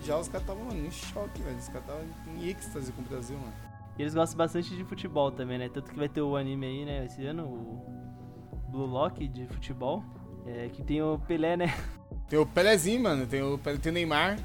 Mundial, 0.00 0.20
os 0.20 0.28
caras 0.28 0.48
estavam, 0.48 0.72
em 0.72 0.90
choque, 0.90 1.42
velho. 1.42 1.58
Os 1.58 1.68
caras 1.68 1.82
estavam 1.82 2.04
em 2.34 2.48
êxtase 2.48 2.90
com 2.92 3.02
o 3.02 3.04
Brasil, 3.04 3.36
mano. 3.36 3.52
E 3.98 4.02
eles 4.02 4.14
gostam 4.14 4.38
bastante 4.38 4.74
de 4.74 4.82
futebol 4.82 5.30
também, 5.30 5.58
né? 5.58 5.68
Tanto 5.68 5.90
que 5.90 5.98
vai 5.98 6.08
ter 6.08 6.22
o 6.22 6.36
anime 6.36 6.66
aí, 6.66 6.84
né, 6.86 7.04
esse 7.04 7.24
ano, 7.26 7.44
o 7.44 8.70
Blue 8.70 8.86
Lock 8.86 9.28
de 9.28 9.46
futebol. 9.46 10.02
É, 10.46 10.70
que 10.70 10.82
tem 10.82 11.02
o 11.02 11.18
Pelé, 11.18 11.54
né? 11.56 11.66
Tem 12.30 12.38
o 12.38 12.46
Pelezinho, 12.46 13.02
mano. 13.02 13.26
Tem 13.26 13.42
o, 13.42 13.58
tem 13.58 13.90
o 13.90 13.92
Neymar. 13.92 14.38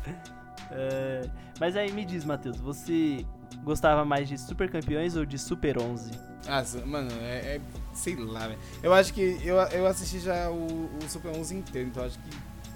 É, 0.71 1.29
mas 1.59 1.75
aí 1.77 1.91
me 1.91 2.03
diz, 2.03 2.25
Matheus, 2.25 2.59
você 2.59 3.23
gostava 3.63 4.03
mais 4.03 4.27
de 4.27 4.37
Super 4.39 4.69
Campeões 4.69 5.15
ou 5.15 5.23
de 5.23 5.37
Super 5.37 5.77
11? 5.79 6.11
Ah, 6.47 6.63
mano, 6.85 7.11
é, 7.21 7.55
é- 7.55 7.61
sei 7.93 8.15
lá, 8.15 8.47
velho. 8.47 8.59
Eu 8.83 8.91
acho 8.93 9.13
que 9.13 9.39
eu, 9.43 9.55
eu 9.55 9.85
assisti 9.87 10.19
já 10.19 10.49
o, 10.49 10.89
o 10.97 11.07
Super 11.07 11.29
11 11.29 11.55
inteiro, 11.55 11.89
então 11.89 12.03
acho 12.03 12.17
que 12.19 12.29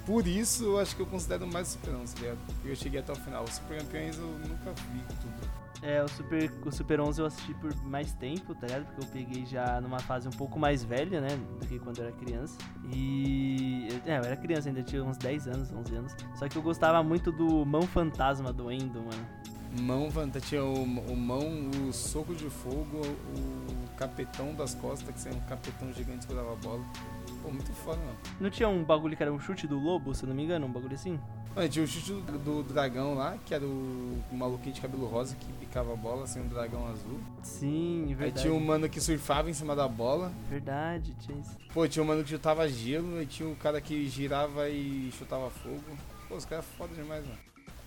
por 0.10 0.26
isso 0.26 0.63
eu 0.63 0.80
acho 0.80 0.95
que 0.95 1.04
eu 1.04 1.06
considero 1.06 1.45
mais 1.45 1.67
o 1.67 1.72
Super 1.74 1.93
11, 1.93 2.15
tá 2.15 2.22
ligado? 2.22 2.38
Porque 2.48 2.67
eu 2.69 2.76
cheguei 2.76 3.00
até 3.00 3.12
o 3.12 3.15
final. 3.15 3.43
O 3.43 3.48
Super 3.52 3.78
Campeões 3.78 4.17
eu 4.17 4.26
nunca 4.26 4.72
vi 4.91 5.02
tudo. 5.22 5.60
É, 5.84 6.04
o 6.04 6.08
Super, 6.10 6.52
o 6.65 6.72
Super 6.72 7.00
11 7.00 7.22
eu 7.22 7.26
assisti 7.28 7.54
por 7.54 7.74
mais 7.84 8.12
tempo, 8.13 8.56
tá 8.56 8.65
ligado? 8.65 8.86
Porque 8.88 9.02
eu 9.06 9.08
peguei 9.12 9.45
já 9.45 9.80
numa 9.80 10.00
fase 10.00 10.28
um 10.28 10.32
pouco 10.32 10.58
mais 10.60 10.84
velha, 10.84 11.22
né? 11.22 11.38
Do 11.60 11.67
que 11.67 11.78
quando 11.78 12.00
eu 12.00 12.06
era 12.08 12.13
criança. 12.17 12.58
E. 12.91 13.88
É, 14.06 14.17
eu 14.17 14.24
era 14.24 14.36
criança 14.36 14.67
ainda, 14.67 14.82
tinha 14.82 15.04
uns 15.04 15.17
10 15.17 15.48
anos, 15.48 15.72
11 15.72 15.95
anos. 15.95 16.15
Só 16.36 16.50
que 16.50 16.58
eu 16.58 16.62
gostava 16.63 17.02
muito 17.04 17.32
do 17.32 17.63
Mão 17.65 17.84
Fantasma 17.84 18.52
do 18.52 18.72
Endo, 18.72 19.00
mano. 19.00 19.26
Mão, 19.82 20.10
vanta- 20.10 20.41
tinha 20.41 20.65
o, 20.65 20.84
o 20.84 21.15
mão, 21.15 21.69
o 21.88 21.93
soco 21.93 22.34
de 22.34 22.50
fogo, 22.50 23.02
o 23.38 23.95
capetão 23.95 24.54
das 24.56 24.74
costas, 24.74 25.13
que 25.22 25.30
era 25.30 25.38
um 25.38 25.41
capetão 25.41 25.93
gigante 25.93 26.26
que 26.26 26.34
dava 26.34 26.54
a 26.54 26.56
bola. 26.56 26.84
Pô, 27.50 27.54
muito 27.54 27.74
foda, 27.74 27.98
mano. 27.98 28.18
Não 28.40 28.50
tinha 28.50 28.70
um 28.70 28.84
bagulho 28.84 29.18
que 29.18 29.24
era 29.24 29.34
um 29.34 29.40
chute 29.40 29.66
do 29.66 29.80
lobo, 29.80 30.14
se 30.14 30.24
eu 30.24 30.30
não 30.30 30.36
me 30.36 30.44
engano? 30.44 30.68
Um 30.68 30.72
bagulho 30.72 30.94
assim? 30.94 31.20
Mano, 31.56 31.68
tinha 31.68 31.84
o 31.84 31.88
chute 31.88 32.14
do, 32.14 32.38
do 32.38 32.64
dragão 32.64 33.16
lá, 33.16 33.38
que 33.44 33.56
era 33.56 33.66
o, 33.66 34.22
o 34.32 34.36
maluquinho 34.36 34.76
de 34.76 34.80
cabelo 34.82 35.08
rosa 35.08 35.36
que 35.36 35.52
picava 35.54 35.94
a 35.94 35.96
bola, 35.96 36.26
assim, 36.26 36.40
um 36.42 36.48
dragão 36.48 36.86
azul. 36.88 37.20
Sim, 37.42 38.06
Aí 38.10 38.14
verdade. 38.14 38.42
tinha 38.44 38.54
um 38.54 38.60
mano 38.60 38.88
que 38.88 39.02
surfava 39.02 39.50
em 39.50 39.54
cima 39.54 39.76
da 39.76 39.88
bola. 39.88 40.32
Verdade, 40.48 41.16
tinha 41.20 41.40
isso. 41.40 41.58
Pô, 41.74 41.88
tinha 41.88 42.04
um 42.04 42.08
mano 42.08 42.24
que 42.24 42.30
chutava 42.30 42.70
gelo, 42.70 43.20
e 43.22 43.26
tinha 43.26 43.50
o 43.50 43.56
cara 43.56 43.82
que 43.82 44.08
girava 44.08 44.70
e 44.70 45.12
chutava 45.18 45.50
fogo. 45.50 45.82
Pô, 46.28 46.36
os 46.36 46.46
caras 46.46 46.66
foda 46.78 46.94
demais, 46.94 47.26
mano. 47.26 47.40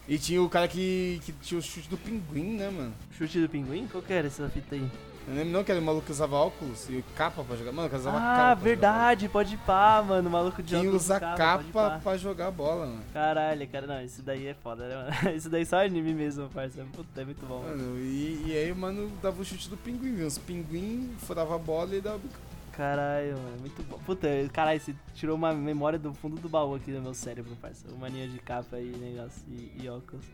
E 0.09 0.18
tinha 0.18 0.42
o 0.42 0.48
cara 0.48 0.66
que, 0.66 1.20
que 1.25 1.31
tinha 1.35 1.59
o 1.61 1.62
chute 1.62 1.88
do 1.88 1.96
pinguim, 1.96 2.57
né, 2.57 2.68
mano? 2.68 2.92
Chute 3.12 3.40
do 3.40 3.48
pinguim? 3.48 3.87
Qual 3.87 4.03
que 4.03 4.12
era 4.12 4.27
essa 4.27 4.48
fita 4.48 4.75
aí? 4.75 4.90
Eu 5.26 5.35
lembro 5.35 5.52
não 5.52 5.62
que 5.62 5.70
era 5.70 5.80
o 5.80 5.85
maluco 5.85 6.06
que 6.06 6.12
usava 6.12 6.37
óculos 6.37 6.88
e 6.88 7.04
capa 7.16 7.44
pra 7.44 7.56
jogar. 7.56 7.72
Mano, 7.72 7.88
cara 7.88 8.00
usava 8.00 8.16
ah, 8.16 8.20
capa. 8.20 8.37
jogar 8.37 8.54
verdade, 8.54 9.28
pode 9.28 9.54
ir 9.54 9.58
pá, 9.58 10.02
mano. 10.06 10.28
O 10.28 10.32
maluco 10.32 10.62
de. 10.62 10.70
Quem 10.70 10.80
óculos 10.80 11.04
usa 11.04 11.20
capa, 11.20 11.37
capa, 11.37 12.00
pra 12.02 12.16
jogar 12.16 12.50
bola, 12.50 12.87
mano. 12.87 13.04
Caralho, 13.12 13.68
cara, 13.68 13.87
não, 13.87 14.02
isso 14.02 14.22
daí 14.22 14.48
é 14.48 14.54
foda, 14.54 14.88
né, 14.88 14.96
mano? 14.96 15.37
Isso 15.37 15.48
daí 15.48 15.64
só 15.64 15.85
anime 15.85 16.12
mesmo, 16.12 16.48
parça. 16.48 16.85
Puta, 16.92 17.20
é 17.20 17.24
muito 17.24 17.46
bom. 17.46 17.61
mano. 17.61 17.76
Mano, 17.76 17.98
e, 17.98 18.44
e 18.46 18.56
aí 18.56 18.72
o 18.72 18.76
mano 18.76 19.11
dava 19.22 19.40
o 19.40 19.44
chute 19.44 19.68
do 19.68 19.76
pinguim, 19.76 20.14
viu? 20.14 20.26
Os 20.26 20.38
pinguim 20.38 21.14
furava 21.18 21.54
a 21.54 21.58
bola 21.58 21.94
e 21.94 22.00
dava. 22.00 22.20
Caralho, 22.72 23.37
mano, 23.37 23.61
muito 23.61 23.82
bom. 23.82 23.98
Puta, 23.98 24.28
caralho, 24.52 24.80
você 24.80 24.94
tirou 25.14 25.37
uma 25.37 25.52
memória 25.52 25.98
do 25.98 26.12
fundo 26.14 26.40
do 26.40 26.48
baú 26.48 26.74
aqui 26.74 26.90
do 26.90 27.00
meu 27.00 27.14
cérebro, 27.14 27.54
parça. 27.61 27.87
O 27.92 27.98
mania 27.98 28.26
de 28.26 28.38
capa 28.38 28.78
e 28.78 28.87
negócio 28.96 29.42
e, 29.48 29.82
e 29.82 29.88
óculos. 29.88 30.24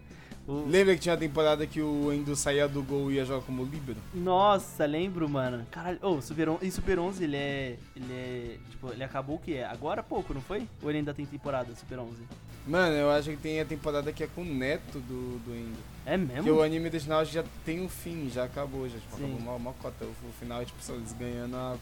O- 0.49 0.65
Lembra 0.67 0.95
que 0.95 1.01
tinha 1.03 1.15
a 1.15 1.19
temporada 1.19 1.67
que 1.67 1.81
o 1.83 2.11
Endo 2.11 2.35
saía 2.35 2.67
do 2.67 2.83
gol 2.83 3.13
e 3.13 3.17
ia 3.17 3.25
jogar 3.27 3.45
como 3.45 3.63
líbero? 3.65 3.99
Nossa, 4.15 4.87
lembro, 4.87 5.29
mano. 5.29 5.67
Caralho, 5.71 5.99
ô, 6.01 6.23
Super 6.23 6.49
11, 6.49 6.67
e 6.67 6.71
Super 6.71 6.99
11 6.99 7.23
ele 7.23 7.37
é. 7.37 7.77
Ele 7.95 8.13
é. 8.13 8.57
Tipo, 8.71 8.91
ele 8.91 9.05
acabou 9.05 9.37
o 9.37 9.39
que 9.39 9.55
é? 9.55 9.67
Agora 9.67 10.01
há 10.01 10.05
pouco, 10.05 10.33
não 10.33 10.41
foi? 10.41 10.67
Ou 10.83 10.89
ele 10.91 10.99
ainda 11.01 11.13
tem 11.13 11.27
temporada, 11.27 11.75
Super 11.77 11.99
11? 11.99 12.23
Mano, 12.67 12.95
eu 12.97 13.11
acho 13.11 13.31
que 13.31 13.37
tem 13.37 13.61
a 13.61 13.65
temporada 13.65 14.11
que 14.13 14.23
é 14.25 14.27
com 14.27 14.41
o 14.41 14.45
neto 14.45 14.99
do, 15.01 15.39
do 15.41 15.55
Endo. 15.55 15.79
É 16.07 16.17
mesmo? 16.17 16.35
Porque 16.37 16.51
o 16.51 16.63
anime 16.63 16.89
original 16.89 17.25
já 17.25 17.45
tem 17.65 17.81
um 17.83 17.89
fim, 17.89 18.31
já 18.31 18.45
acabou, 18.45 18.89
já 18.89 18.99
tipo, 18.99 19.17
Sim. 19.17 19.25
acabou 19.25 19.39
uma, 19.41 19.53
uma 19.55 19.73
cota. 19.75 20.05
O, 20.05 20.33
final 20.39 20.63
é 20.63 20.65
tipo 20.65 20.83
só 20.83 20.95
eles 20.95 21.13
ganhando 21.13 21.57
a 21.57 21.77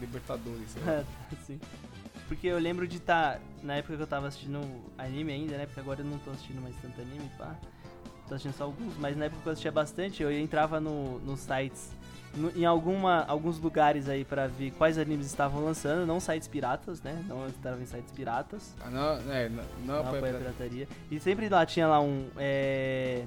Libertadores. 0.00 0.76
Sim. 1.46 1.60
Porque 2.28 2.46
eu 2.46 2.58
lembro 2.58 2.86
de 2.86 2.96
estar. 2.96 3.40
na 3.62 3.74
época 3.76 3.96
que 3.96 4.02
eu 4.02 4.06
tava 4.06 4.28
assistindo 4.28 4.60
anime 4.96 5.32
ainda, 5.32 5.56
né? 5.58 5.66
Porque 5.66 5.80
agora 5.80 6.00
eu 6.00 6.06
não 6.06 6.18
tô 6.18 6.30
assistindo 6.30 6.60
mais 6.62 6.74
tanto 6.80 7.00
anime, 7.00 7.28
pá. 7.36 7.56
Tô 8.32 8.36
assistindo 8.36 8.54
só 8.56 8.64
alguns, 8.64 8.96
mas 8.98 9.14
na 9.14 9.26
época 9.26 9.42
que 9.42 9.48
eu 9.48 9.52
assistia 9.52 9.70
bastante, 9.70 10.22
eu 10.22 10.32
entrava 10.32 10.80
no, 10.80 11.18
nos 11.18 11.40
sites. 11.40 11.90
no- 12.34 12.50
em 12.56 12.64
alguma, 12.64 13.24
alguns 13.28 13.58
lugares 13.58 14.08
aí 14.08 14.24
pra 14.24 14.46
ver 14.46 14.70
quais 14.70 14.96
animes 14.96 15.26
estavam 15.26 15.62
lançando, 15.62 16.06
não 16.06 16.18
sites 16.18 16.48
piratas, 16.48 17.02
né? 17.02 17.22
Não 17.28 17.46
estavam 17.46 17.82
em 17.82 17.84
sites 17.84 18.10
piratas. 18.10 18.74
Ah, 18.82 18.88
não, 18.88 19.30
é, 19.30 19.50
não, 19.50 19.56
não, 19.84 19.96
Não 19.96 19.96
apoia 20.00 20.18
a 20.18 20.22
pirata. 20.22 20.38
pirataria. 20.38 20.88
E 21.10 21.20
sempre 21.20 21.46
lá 21.50 21.66
tinha 21.66 21.86
lá 21.86 22.00
um. 22.00 22.26
É, 22.38 23.26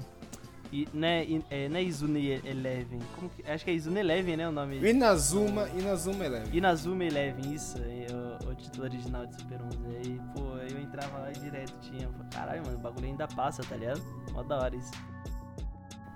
e, 0.72 0.88
né, 0.92 1.26
é, 1.50 1.68
não 1.68 1.76
é 1.76 1.82
Izune 1.82 2.40
Eleven. 2.44 3.00
Como 3.14 3.30
que, 3.30 3.48
acho 3.50 3.64
que 3.64 3.70
é 3.70 3.74
Izune 3.74 4.00
Eleven, 4.00 4.36
né? 4.36 4.48
O 4.48 4.52
nome. 4.52 4.78
Inazuma, 4.78 5.68
Inazuma 5.70 6.24
Eleven. 6.24 6.48
Inazuma 6.52 7.04
Eleven, 7.04 7.52
isso, 7.52 7.78
é 7.78 8.06
o, 8.44 8.50
o 8.50 8.54
título 8.54 8.84
original 8.84 9.26
de 9.26 9.36
Super 9.36 9.60
11. 9.62 9.78
Aí, 9.96 10.20
pô, 10.34 10.56
eu 10.56 10.80
entrava 10.80 11.18
lá 11.18 11.30
e 11.30 11.38
direto 11.38 11.74
tinha. 11.80 12.08
Caralho, 12.30 12.62
mano, 12.64 12.78
o 12.78 12.80
bagulho 12.80 13.06
ainda 13.06 13.26
passa, 13.28 13.62
tá 13.62 13.76
ligado? 13.76 14.02
Mó 14.32 14.42
da 14.42 14.58
hora 14.58 14.76
isso. 14.76 14.92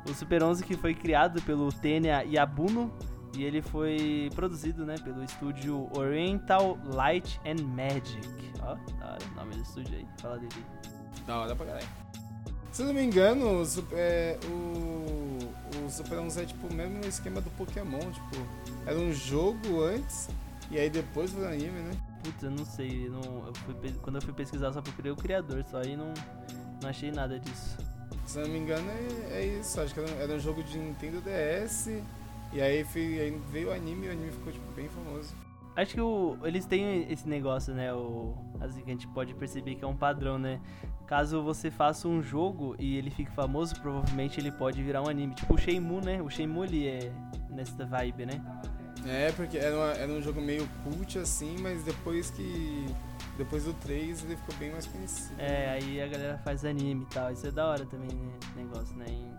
O 0.08 0.14
Super 0.14 0.42
11 0.42 0.64
que 0.64 0.76
foi 0.76 0.94
criado 0.94 1.40
pelo 1.42 1.72
Tenya 1.72 2.22
Yabuno 2.22 2.92
e 3.36 3.44
ele 3.44 3.62
foi 3.62 4.30
produzido, 4.34 4.84
né, 4.84 4.96
pelo 4.98 5.22
estúdio 5.22 5.88
Oriental 5.96 6.78
Light 6.94 7.40
and 7.46 7.62
Magic. 7.64 8.28
Ó, 8.62 8.74
da 8.98 9.12
hora 9.12 9.18
o 9.30 9.34
nome 9.36 9.54
do 9.54 9.62
estúdio 9.62 9.96
aí, 9.96 10.06
fala 10.20 10.38
dele. 10.38 10.64
Da 11.26 11.38
hora 11.38 11.54
pra 11.54 11.66
caralho. 11.66 12.09
Se 12.72 12.82
eu 12.82 12.86
não 12.86 12.94
me 12.94 13.02
engano, 13.02 13.62
o, 13.62 13.66
é, 13.92 14.38
o, 14.46 15.84
o 15.86 15.90
Super 15.90 16.18
11 16.18 16.40
é 16.42 16.44
tipo 16.46 16.66
o 16.68 16.72
mesmo 16.72 17.00
esquema 17.04 17.40
do 17.40 17.50
Pokémon, 17.50 17.98
tipo, 17.98 18.36
era 18.86 18.96
um 18.98 19.12
jogo 19.12 19.82
antes 19.82 20.28
e 20.70 20.78
aí 20.78 20.88
depois 20.88 21.32
foi 21.32 21.46
anime, 21.46 21.80
né? 21.80 21.90
Putz, 22.22 22.42
eu 22.42 22.50
não 22.50 22.64
sei, 22.64 23.06
eu 23.08 23.10
não, 23.12 23.46
eu 23.46 23.52
fui 23.54 23.92
quando 24.02 24.16
eu 24.16 24.22
fui 24.22 24.32
pesquisar 24.32 24.72
só 24.72 24.80
procurei 24.80 25.10
o 25.10 25.16
criador, 25.16 25.64
só 25.68 25.78
aí 25.78 25.96
não, 25.96 26.12
não 26.80 26.88
achei 26.88 27.10
nada 27.10 27.38
disso. 27.40 27.76
Se 28.26 28.38
eu 28.38 28.44
não 28.46 28.52
me 28.52 28.58
engano 28.60 28.88
é, 29.32 29.40
é 29.40 29.46
isso, 29.60 29.80
acho 29.80 29.92
que 29.92 30.00
era, 30.00 30.08
um- 30.12 30.20
era 30.20 30.32
um 30.34 30.38
jogo 30.38 30.62
de 30.62 30.78
Nintendo 30.78 31.20
DS 31.22 31.88
e 32.52 32.60
aí, 32.60 32.84
fi- 32.84 33.18
aí 33.20 33.40
veio 33.50 33.68
o 33.68 33.72
anime 33.72 34.06
e 34.06 34.08
o 34.10 34.12
anime 34.12 34.30
ficou 34.30 34.52
tipo, 34.52 34.70
bem 34.72 34.88
famoso. 34.88 35.34
Acho 35.76 35.94
que 35.94 36.00
o, 36.00 36.36
eles 36.44 36.66
têm 36.66 37.10
esse 37.10 37.28
negócio, 37.28 37.72
né? 37.74 37.92
O, 37.94 38.34
assim, 38.60 38.82
que 38.82 38.90
a 38.90 38.92
gente 38.92 39.06
pode 39.08 39.34
perceber 39.34 39.76
que 39.76 39.84
é 39.84 39.88
um 39.88 39.96
padrão, 39.96 40.38
né? 40.38 40.60
Caso 41.06 41.42
você 41.42 41.70
faça 41.70 42.06
um 42.06 42.22
jogo 42.22 42.74
e 42.78 42.96
ele 42.96 43.10
fique 43.10 43.30
famoso, 43.32 43.74
provavelmente 43.80 44.38
ele 44.40 44.50
pode 44.52 44.82
virar 44.82 45.02
um 45.02 45.08
anime. 45.08 45.34
Tipo 45.34 45.54
o 45.54 45.58
Shenmue, 45.58 46.04
né? 46.04 46.20
O 46.22 46.28
Shenmue 46.28 46.66
ele 46.66 46.86
é 46.88 47.12
nessa 47.50 47.84
vibe, 47.86 48.26
né? 48.26 48.40
É, 49.06 49.32
porque 49.32 49.56
era, 49.56 49.74
uma- 49.76 49.92
era 49.92 50.12
um 50.12 50.20
jogo 50.20 50.40
meio 50.42 50.68
cult 50.84 51.18
assim, 51.18 51.56
mas 51.60 51.82
depois 51.84 52.30
que. 52.30 52.86
Depois 53.38 53.64
do 53.64 53.72
3 53.74 54.22
ele 54.24 54.36
ficou 54.36 54.54
bem 54.56 54.70
mais 54.70 54.86
conhecido. 54.86 55.40
É, 55.40 55.70
aí 55.70 56.02
a 56.02 56.06
galera 56.06 56.38
faz 56.44 56.62
anime 56.64 57.04
e 57.04 57.14
tal. 57.14 57.32
Isso 57.32 57.46
é 57.46 57.50
da 57.50 57.66
hora 57.66 57.86
também, 57.86 58.10
né? 58.14 58.32
Esse 58.42 58.52
negócio, 58.58 58.94
né? 58.96 59.06
Em, 59.08 59.32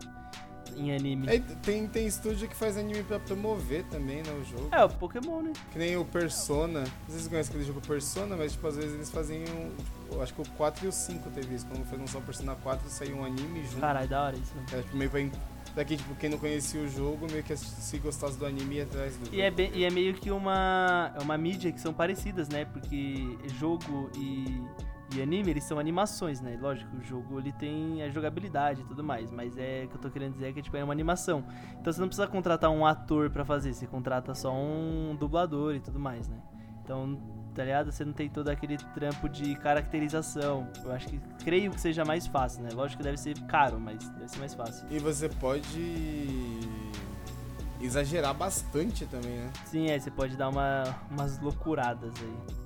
em 0.77 0.93
anime. 0.95 1.29
Aí 1.29 1.39
tem, 1.61 1.87
tem 1.87 2.05
estúdio 2.07 2.47
que 2.47 2.55
faz 2.55 2.77
anime 2.77 3.03
pra 3.03 3.19
promover 3.19 3.83
também, 3.85 4.17
né, 4.23 4.31
o 4.31 4.43
jogo. 4.45 4.69
É, 4.71 4.83
o 4.83 4.89
Pokémon, 4.89 5.41
né? 5.41 5.53
Que 5.71 5.77
nem 5.79 5.97
o 5.97 6.05
Persona. 6.05 6.79
Não 6.81 6.85
sei 6.85 6.93
se 7.07 7.11
vocês 7.13 7.27
conhecem 7.27 7.49
aquele 7.51 7.65
jogo 7.65 7.81
Persona, 7.81 8.35
mas 8.37 8.51
tipo, 8.53 8.67
às 8.67 8.75
vezes 8.75 8.93
eles 8.93 9.09
faziam. 9.09 9.43
Tipo, 9.45 10.15
eu 10.15 10.21
acho 10.21 10.33
que 10.33 10.41
o 10.41 10.45
4 10.57 10.85
e 10.85 10.87
o 10.87 10.91
5 10.91 11.29
teve 11.31 11.55
isso. 11.55 11.65
Quando 11.67 11.85
foi 11.85 11.97
lançar 11.97 12.17
o 12.19 12.21
Persona 12.21 12.55
4, 12.55 12.89
saiu 12.89 13.17
um 13.17 13.25
anime 13.25 13.63
junto. 13.65 13.79
Caralho, 13.81 14.07
da 14.09 14.23
hora 14.23 14.35
isso. 14.35 14.53
né? 14.55 14.65
Era, 14.71 14.83
tipo, 14.83 14.97
meio 14.97 15.09
pra. 15.09 15.85
Quem, 15.85 15.95
tipo, 15.95 16.13
quem 16.15 16.29
não 16.29 16.37
conhecia 16.37 16.81
o 16.81 16.87
jogo, 16.89 17.27
meio 17.31 17.43
que 17.43 17.55
se 17.55 17.97
gostasse 17.99 18.37
do 18.37 18.45
anime 18.45 18.75
ia 18.75 18.83
atrás 18.83 19.15
do 19.15 19.23
jogo. 19.25 19.37
E 19.37 19.39
é, 19.41 19.49
bem- 19.49 19.71
e 19.73 19.85
é 19.85 19.89
meio 19.89 20.13
que 20.15 20.29
uma, 20.29 21.13
é 21.15 21.21
uma 21.21 21.37
mídia 21.37 21.71
que 21.71 21.79
são 21.79 21.93
parecidas, 21.93 22.49
né? 22.49 22.65
Porque 22.65 23.37
jogo 23.57 24.09
e, 24.17 24.61
e 25.15 25.21
anime, 25.21 25.51
eles 25.51 25.63
são 25.63 25.77
animações, 25.77 26.39
né? 26.39 26.57
Lógico, 26.59 26.95
o 26.95 27.01
jogo 27.01 27.39
ele 27.39 27.51
tem 27.51 28.01
a 28.01 28.09
jogabilidade 28.09 28.81
e 28.81 28.83
tudo 28.85 29.03
mais, 29.03 29.29
mas 29.31 29.57
é 29.57 29.83
o 29.85 29.89
que 29.89 29.95
eu 29.95 30.01
tô 30.01 30.09
querendo 30.09 30.33
dizer 30.33 30.47
é 30.49 30.53
que 30.53 30.61
tipo, 30.61 30.77
é 30.77 30.83
uma 30.83 30.93
animação. 30.93 31.43
Então 31.79 31.91
você 31.91 31.99
não 31.99 32.07
precisa 32.07 32.27
contratar 32.27 32.69
um 32.69 32.85
ator 32.85 33.29
pra 33.29 33.43
fazer, 33.43 33.73
você 33.73 33.85
contrata 33.85 34.33
só 34.33 34.53
um 34.53 35.15
dublador 35.19 35.75
e 35.75 35.79
tudo 35.79 35.99
mais, 35.99 36.27
né? 36.27 36.37
Então, 36.83 37.19
tá 37.53 37.63
ligado? 37.63 37.91
Você 37.91 38.05
não 38.05 38.13
tem 38.13 38.29
todo 38.29 38.49
aquele 38.49 38.77
trampo 38.77 39.27
de 39.27 39.55
caracterização. 39.55 40.67
Eu 40.83 40.91
acho 40.91 41.07
que 41.07 41.19
creio 41.43 41.71
que 41.71 41.79
seja 41.79 42.05
mais 42.05 42.27
fácil, 42.27 42.63
né? 42.63 42.69
Lógico 42.73 42.97
que 42.97 43.03
deve 43.03 43.17
ser 43.17 43.37
caro, 43.45 43.79
mas 43.79 44.07
deve 44.09 44.27
ser 44.27 44.39
mais 44.39 44.53
fácil. 44.53 44.87
E 44.89 44.99
você 44.99 45.29
pode 45.29 46.59
exagerar 47.81 48.33
bastante 48.33 49.05
também, 49.05 49.37
né? 49.37 49.49
Sim, 49.65 49.89
aí 49.89 49.99
você 49.99 50.11
pode 50.11 50.37
dar 50.37 50.49
uma, 50.49 50.83
umas 51.09 51.39
loucuradas 51.39 52.13
aí. 52.21 52.60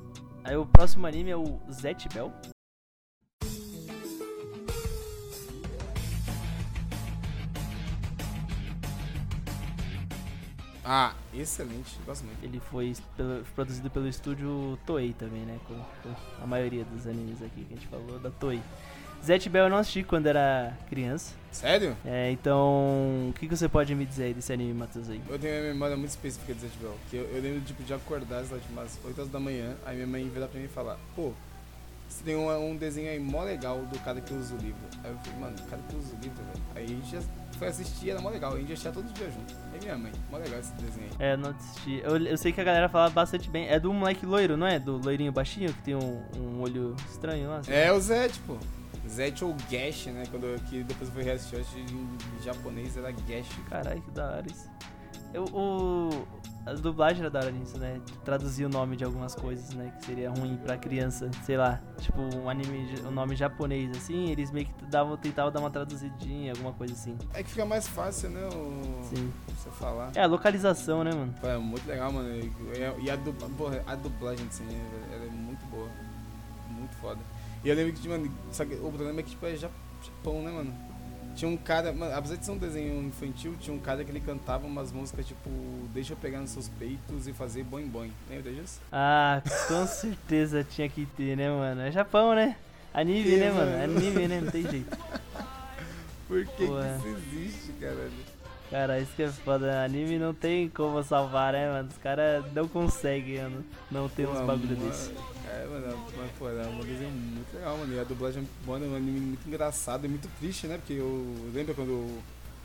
Aí 0.45 0.55
o 0.55 0.63
próximo 0.63 1.07
anime 1.07 1.31
é 1.31 1.35
o 1.35 1.59
Zet 1.71 2.07
Bell. 2.13 2.31
Ah, 10.87 11.15
excelente, 11.33 11.97
gosto 12.05 12.25
muito. 12.25 12.43
Ele 12.43 12.59
foi 12.59 12.95
produzido 13.55 13.89
pelo 13.89 14.07
estúdio 14.07 14.77
Toei 14.85 15.13
também, 15.13 15.41
né? 15.41 15.59
Com 15.67 15.83
a 16.39 16.45
maioria 16.45 16.85
dos 16.85 17.07
animes 17.07 17.41
aqui 17.41 17.65
que 17.65 17.73
a 17.73 17.77
gente 17.77 17.87
falou, 17.87 18.19
da 18.19 18.29
Toei. 18.29 18.61
Zet 19.25 19.49
Bell 19.49 19.65
eu 19.65 19.69
não 19.69 19.77
assisti 19.77 20.03
quando 20.03 20.27
era 20.27 20.73
criança. 20.87 21.33
Sério? 21.51 21.95
É, 22.05 22.31
então, 22.31 23.29
o 23.29 23.33
que, 23.33 23.47
que 23.47 23.55
você 23.55 23.67
pode 23.67 23.95
me 23.95 24.05
dizer 24.05 24.25
aí 24.25 24.33
desse 24.33 24.51
anime, 24.53 24.73
Matheus 24.73 25.09
aí? 25.09 25.21
Eu 25.27 25.39
tenho 25.39 25.55
uma 25.55 25.73
memória 25.73 25.97
muito 25.97 26.09
específica 26.09 26.53
de 26.53 26.59
Zet 26.59 26.77
Bell, 26.79 26.95
que 27.09 27.15
eu, 27.15 27.23
eu 27.33 27.41
lembro 27.41 27.61
tipo, 27.61 27.81
de 27.81 27.93
acordar 27.93 28.39
às 28.39 28.51
umas 28.69 28.99
8 29.03 29.17
horas 29.19 29.31
da 29.31 29.39
manhã, 29.39 29.73
aí 29.85 29.95
minha 29.95 30.07
mãe 30.07 30.29
virar 30.29 30.47
pra 30.47 30.59
mim 30.59 30.65
e 30.65 30.69
falar, 30.69 30.97
pô, 31.15 31.31
você 32.07 32.23
tem 32.23 32.35
um, 32.35 32.71
um 32.71 32.75
desenho 32.75 33.09
aí 33.09 33.19
mó 33.19 33.43
legal 33.43 33.79
do 33.79 33.99
cara 33.99 34.21
que 34.21 34.33
usa 34.33 34.53
o 34.53 34.57
livro. 34.57 34.81
Aí 35.03 35.11
eu 35.11 35.17
falei, 35.17 35.39
mano, 35.39 35.55
o 35.59 35.69
cara 35.69 35.81
que 35.89 35.95
usa 35.95 36.15
o 36.15 36.21
livro, 36.21 36.43
velho. 36.43 36.63
Aí 36.75 36.83
a 36.83 36.87
gente 36.87 37.11
já 37.11 37.21
foi 37.57 37.67
assistir, 37.67 38.09
era 38.11 38.21
mó 38.21 38.29
legal, 38.29 38.53
a 38.53 38.57
gente 38.57 38.73
assistia 38.73 38.91
todo 38.91 39.11
dia 39.13 39.29
junto. 39.29 39.55
Aí 39.73 39.79
minha 39.81 39.97
mãe, 39.97 40.11
mó 40.31 40.37
legal 40.37 40.59
esse 40.59 40.73
desenho 40.73 41.07
aí. 41.19 41.27
É, 41.27 41.37
não 41.37 41.49
assisti. 41.49 42.01
Eu, 42.03 42.17
eu 42.17 42.37
sei 42.37 42.51
que 42.51 42.61
a 42.61 42.63
galera 42.63 42.89
fala 42.89 43.09
bastante 43.09 43.49
bem. 43.49 43.67
É 43.67 43.79
do 43.79 43.91
moleque 43.91 44.25
loiro, 44.25 44.55
não 44.55 44.67
é? 44.67 44.79
Do 44.79 44.97
loirinho 44.97 45.31
baixinho 45.31 45.73
que 45.73 45.81
tem 45.81 45.95
um, 45.95 46.21
um 46.37 46.61
olho 46.61 46.95
estranho 47.09 47.49
lá. 47.49 47.61
É 47.67 47.91
o 47.91 47.99
Zet, 47.99 48.39
pô. 48.45 48.57
Zet 49.07 49.43
ou 49.43 49.55
Gash, 49.69 50.07
né? 50.07 50.23
Quando 50.29 50.45
eu, 50.45 50.59
que 50.59 50.83
depois 50.83 51.09
eu 51.09 51.15
fui 51.15 51.23
reassistir, 51.23 51.59
eu 51.59 51.61
acho 51.65 51.75
que 51.75 51.81
em 51.81 52.43
japonês 52.43 52.97
era 52.97 53.11
Gash. 53.11 53.47
Caralho, 53.69 54.01
que 54.01 54.11
da 54.11 54.31
hora 54.31 54.45
isso. 54.49 54.69
Eu, 55.33 55.43
o, 55.45 56.25
a 56.65 56.73
dublagem 56.73 57.19
era 57.19 57.29
da 57.29 57.39
hora 57.39 57.51
nisso, 57.51 57.77
né? 57.77 58.01
Traduzir 58.23 58.65
o 58.65 58.69
nome 58.69 58.95
de 58.95 59.03
algumas 59.03 59.35
coisas, 59.35 59.73
né? 59.75 59.93
Que 59.99 60.05
seria 60.05 60.31
ruim 60.31 60.57
pra 60.57 60.77
criança, 60.77 61.29
sei 61.43 61.57
lá. 61.57 61.81
Tipo, 61.99 62.21
um 62.21 62.49
anime, 62.49 62.87
um 63.05 63.11
nome 63.11 63.35
japonês, 63.35 63.95
assim, 63.95 64.31
eles 64.31 64.49
meio 64.49 64.65
que 64.65 64.85
davam, 64.85 65.15
tentavam 65.17 65.51
dar 65.51 65.59
uma 65.59 65.69
traduzidinha, 65.69 66.53
alguma 66.53 66.73
coisa 66.73 66.93
assim. 66.93 67.17
É 67.33 67.43
que 67.43 67.49
fica 67.49 67.65
mais 67.65 67.87
fácil, 67.87 68.29
né? 68.29 68.47
O... 68.47 69.03
Sim. 69.03 69.31
Você 69.49 69.69
falar. 69.71 70.11
É, 70.15 70.21
a 70.21 70.25
localização, 70.25 71.03
né, 71.03 71.11
mano? 71.13 71.33
Pô, 71.39 71.47
é 71.47 71.57
muito 71.57 71.87
legal, 71.87 72.11
mano. 72.11 72.29
E, 73.01 73.11
a, 73.11 73.15
dubla, 73.15 73.49
porra, 73.57 73.83
a 73.85 73.95
dublagem 73.95 74.45
desse 74.47 74.63
anime, 74.63 74.81
velho, 74.89 75.13
ela 75.13 75.25
é 75.25 75.29
muito 75.29 75.65
boa. 75.67 75.89
Muito 76.69 76.95
foda. 76.95 77.19
E 77.65 77.69
eu 77.69 77.75
lembro 77.75 77.91
que, 77.93 78.07
mano, 78.07 78.29
que 78.29 78.63
o 78.75 78.91
problema 78.91 79.19
é 79.19 79.23
que, 79.23 79.31
tipo, 79.31 79.45
é 79.45 79.55
Ja- 79.57 79.69
Japão, 80.03 80.41
né, 80.43 80.51
mano? 80.51 80.73
Tinha 81.35 81.49
um 81.49 81.57
cara, 81.57 81.91
mano, 81.91 82.15
apesar 82.15 82.35
de 82.37 82.45
ser 82.45 82.51
um 82.51 82.57
desenho 82.57 83.03
infantil, 83.03 83.55
tinha 83.59 83.75
um 83.75 83.79
cara 83.79 84.05
que 84.05 84.11
ele 84.11 84.21
cantava 84.21 84.65
umas 84.65 84.89
músicas 84.93 85.25
tipo 85.27 85.49
Deixa 85.93 86.13
eu 86.13 86.17
pegar 86.17 86.39
nos 86.39 86.51
seus 86.51 86.69
peitos 86.69 87.27
e 87.27 87.33
fazer 87.33 87.63
boing 87.63 87.87
boing. 87.87 88.13
Lembra 88.29 88.53
disso? 88.53 88.79
Ah, 88.91 89.41
com 89.67 89.85
certeza 89.87 90.63
tinha 90.63 90.87
que 90.87 91.05
ter, 91.07 91.35
né, 91.35 91.49
mano? 91.49 91.81
É 91.81 91.91
Japão, 91.91 92.33
né? 92.35 92.55
Anime, 92.93 93.23
Que, 93.23 93.37
né, 93.37 93.51
mano? 93.51 93.71
mano? 93.71 93.83
Anime, 93.83 94.27
né? 94.29 94.39
Não 94.41 94.49
tem 94.51 94.61
jeito. 94.69 94.95
Por 96.27 96.45
que, 96.45 96.67
Pô, 96.67 96.79
é. 96.79 96.97
que 97.01 97.09
isso 97.09 97.17
existe, 97.17 97.71
caralho? 97.81 98.11
Cara, 98.69 98.99
isso 98.99 99.11
que 99.15 99.23
é 99.23 99.27
foda. 99.29 99.83
Anime 99.83 100.17
não 100.17 100.33
tem 100.33 100.67
como 100.69 101.01
salvar, 101.03 101.53
né, 101.53 101.69
mano? 101.71 101.87
Os 101.89 101.97
caras 101.97 102.43
não 102.53 102.67
conseguem 102.67 103.41
mano, 103.41 103.63
não 103.91 104.09
ter 104.09 104.27
uns 104.27 104.39
bagulho 104.41 104.75
mano, 104.77 104.89
desse. 104.89 105.11
É, 105.47 105.65
mano, 105.69 106.05
mas, 106.17 106.31
pô, 106.37 106.49
é 106.49 106.65
um 106.67 106.79
desenho 106.81 107.11
muito 107.11 107.53
legal, 107.55 107.77
mano. 107.77 107.93
E 107.93 107.99
a 107.99 108.03
dublagem 108.03 108.41
é 108.43 108.65
boa, 108.65 108.79
é 108.79 108.81
um 108.81 108.95
anime 108.95 109.19
muito 109.19 109.47
engraçado 109.47 110.05
e 110.05 110.09
muito 110.09 110.27
triste, 110.39 110.65
né? 110.67 110.77
Porque 110.77 110.93
eu 110.93 111.51
lembro 111.53 111.75
quando 111.75 111.91
o, 111.91 112.23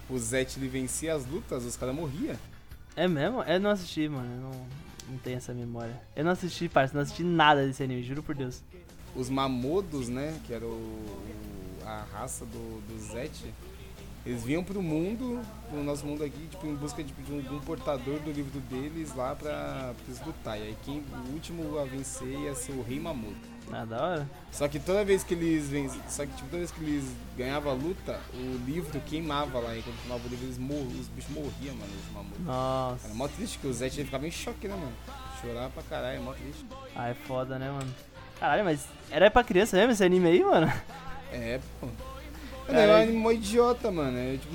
o 0.08 0.18
Zet 0.18 0.58
ele 0.58 0.68
vencia 0.68 1.14
as 1.14 1.26
lutas, 1.26 1.64
os 1.64 1.76
caras 1.76 1.94
morriam. 1.94 2.36
É 2.96 3.06
mesmo? 3.06 3.42
Eu 3.42 3.60
não 3.60 3.70
assisti, 3.70 4.08
mano. 4.08 4.26
Eu 4.34 4.40
não, 4.40 4.66
não 5.10 5.18
tenho 5.18 5.36
essa 5.36 5.52
memória. 5.52 6.00
Eu 6.16 6.24
não 6.24 6.32
assisti, 6.32 6.68
parça. 6.68 6.94
Não 6.94 7.02
assisti 7.02 7.22
nada 7.22 7.64
desse 7.66 7.82
anime, 7.82 8.02
juro 8.02 8.22
por 8.22 8.34
Deus. 8.34 8.62
Os 9.14 9.28
Mamodos, 9.28 10.08
né? 10.08 10.40
Que 10.46 10.54
era 10.54 10.64
o, 10.64 10.70
o- 10.70 11.86
a 11.86 12.04
raça 12.12 12.44
do, 12.46 12.80
do 12.88 12.98
Zet. 13.12 13.52
Eles 14.24 14.44
vinham 14.44 14.62
pro 14.62 14.83
mundo, 14.83 15.40
pro 15.70 15.83
nosso 15.83 16.04
mundo 16.04 16.22
aqui, 16.22 16.46
tipo, 16.50 16.66
em 16.66 16.74
busca 16.74 17.02
tipo, 17.02 17.22
de 17.22 17.33
um, 17.33 17.40
de 17.40 17.54
um 17.54 17.61
portador 17.61 18.18
do 18.20 18.30
livro 18.30 18.61
deles 18.61 19.14
lá 19.14 19.35
pra, 19.35 19.94
pra 19.94 20.04
eles 20.06 20.26
lutar. 20.26 20.59
E 20.59 20.62
aí 20.62 20.76
quem, 20.85 21.02
o 21.28 21.33
último 21.33 21.78
a 21.78 21.85
vencer 21.85 22.28
ia 22.28 22.54
ser 22.54 22.72
o 22.72 22.83
Rei 22.83 23.00
Mamodo. 23.00 23.37
Ah, 23.72 23.85
da 23.85 24.02
hora. 24.02 24.30
Só 24.50 24.68
que 24.68 24.78
toda 24.78 25.04
vez 25.04 25.22
que 25.22 25.33
eles 25.33 25.68
venc... 25.68 25.90
Só 26.09 26.26
que 26.26 26.33
tipo, 26.33 26.48
toda 26.48 26.59
vez 26.59 26.70
que 26.70 26.83
eles 26.83 27.04
ganhavam 27.37 27.73
a 27.73 27.75
luta, 27.75 28.21
o 28.35 28.60
livro 28.66 29.00
queimava 29.06 29.58
lá. 29.58 29.75
E 29.77 29.83
quando 29.83 29.96
queimava 30.00 30.27
o 30.27 30.29
livro, 30.29 30.44
eles 30.46 30.58
mor... 30.58 30.87
os 30.87 31.08
bichos 31.08 31.31
morriam, 31.31 31.75
mano, 31.77 31.92
os 32.06 32.12
mamutos. 32.12 32.40
Nossa. 32.40 33.06
Era 33.06 33.14
mó 33.14 33.29
triste 33.29 33.58
que 33.58 33.66
o 33.68 33.71
ele 33.71 33.90
ficava 33.90 34.27
em 34.27 34.31
choque, 34.31 34.68
né, 34.68 34.75
mano? 34.75 34.92
Chorar 35.40 35.71
pra 35.71 35.83
caralho, 35.85 36.18
é 36.18 36.21
mó 36.21 36.33
triste. 36.33 36.66
Ah, 36.94 37.08
é 37.08 37.14
foda, 37.14 37.58
né, 37.58 37.71
mano? 37.71 37.94
Caralho, 38.38 38.64
mas 38.64 38.87
era 39.10 39.31
pra 39.31 39.44
criança 39.44 39.77
mesmo 39.77 39.92
esse 39.92 40.04
anime 40.04 40.29
aí, 40.29 40.44
mano? 40.44 40.71
É, 41.33 41.60
pô. 41.81 41.88
Mano, 42.71 42.79
é 42.79 42.85
um 42.85 42.87
Caralho. 42.87 43.02
anime 43.02 43.18
mó 43.18 43.33
idiota, 43.33 43.90
mano. 43.90 44.18
É 44.18 44.37
tipo 44.37 44.54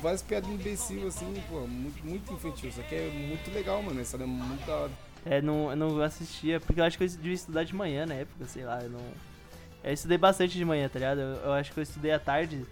várias 0.00 0.22
piadas 0.22 0.50
imbecil 0.50 1.06
assim, 1.06 1.32
pô, 1.48 1.60
muito, 1.60 2.04
muito 2.04 2.32
infantil. 2.32 2.72
Só 2.72 2.82
que 2.82 2.94
é 2.94 3.08
muito 3.10 3.54
legal, 3.54 3.82
mano. 3.82 4.00
Essa 4.00 4.16
é 4.16 4.26
muito 4.26 4.66
da 4.66 4.74
hora. 4.74 4.92
É, 5.24 5.40
não, 5.40 5.70
eu 5.70 5.76
não 5.76 6.02
assistia, 6.02 6.58
porque 6.58 6.80
eu 6.80 6.84
acho 6.84 6.98
que 6.98 7.04
eu 7.04 7.08
devia 7.08 7.34
estudar 7.34 7.62
de 7.62 7.74
manhã 7.74 8.04
na 8.04 8.14
época, 8.14 8.44
sei 8.46 8.64
lá, 8.64 8.82
eu 8.82 8.90
não... 8.90 9.00
Eu 9.84 9.92
estudei 9.92 10.18
bastante 10.18 10.58
de 10.58 10.64
manhã, 10.64 10.88
tá 10.88 10.98
ligado? 10.98 11.20
Eu, 11.20 11.36
eu 11.44 11.52
acho 11.52 11.72
que 11.72 11.78
eu 11.78 11.82
estudei 11.82 12.10
à 12.10 12.18
tarde 12.18 12.66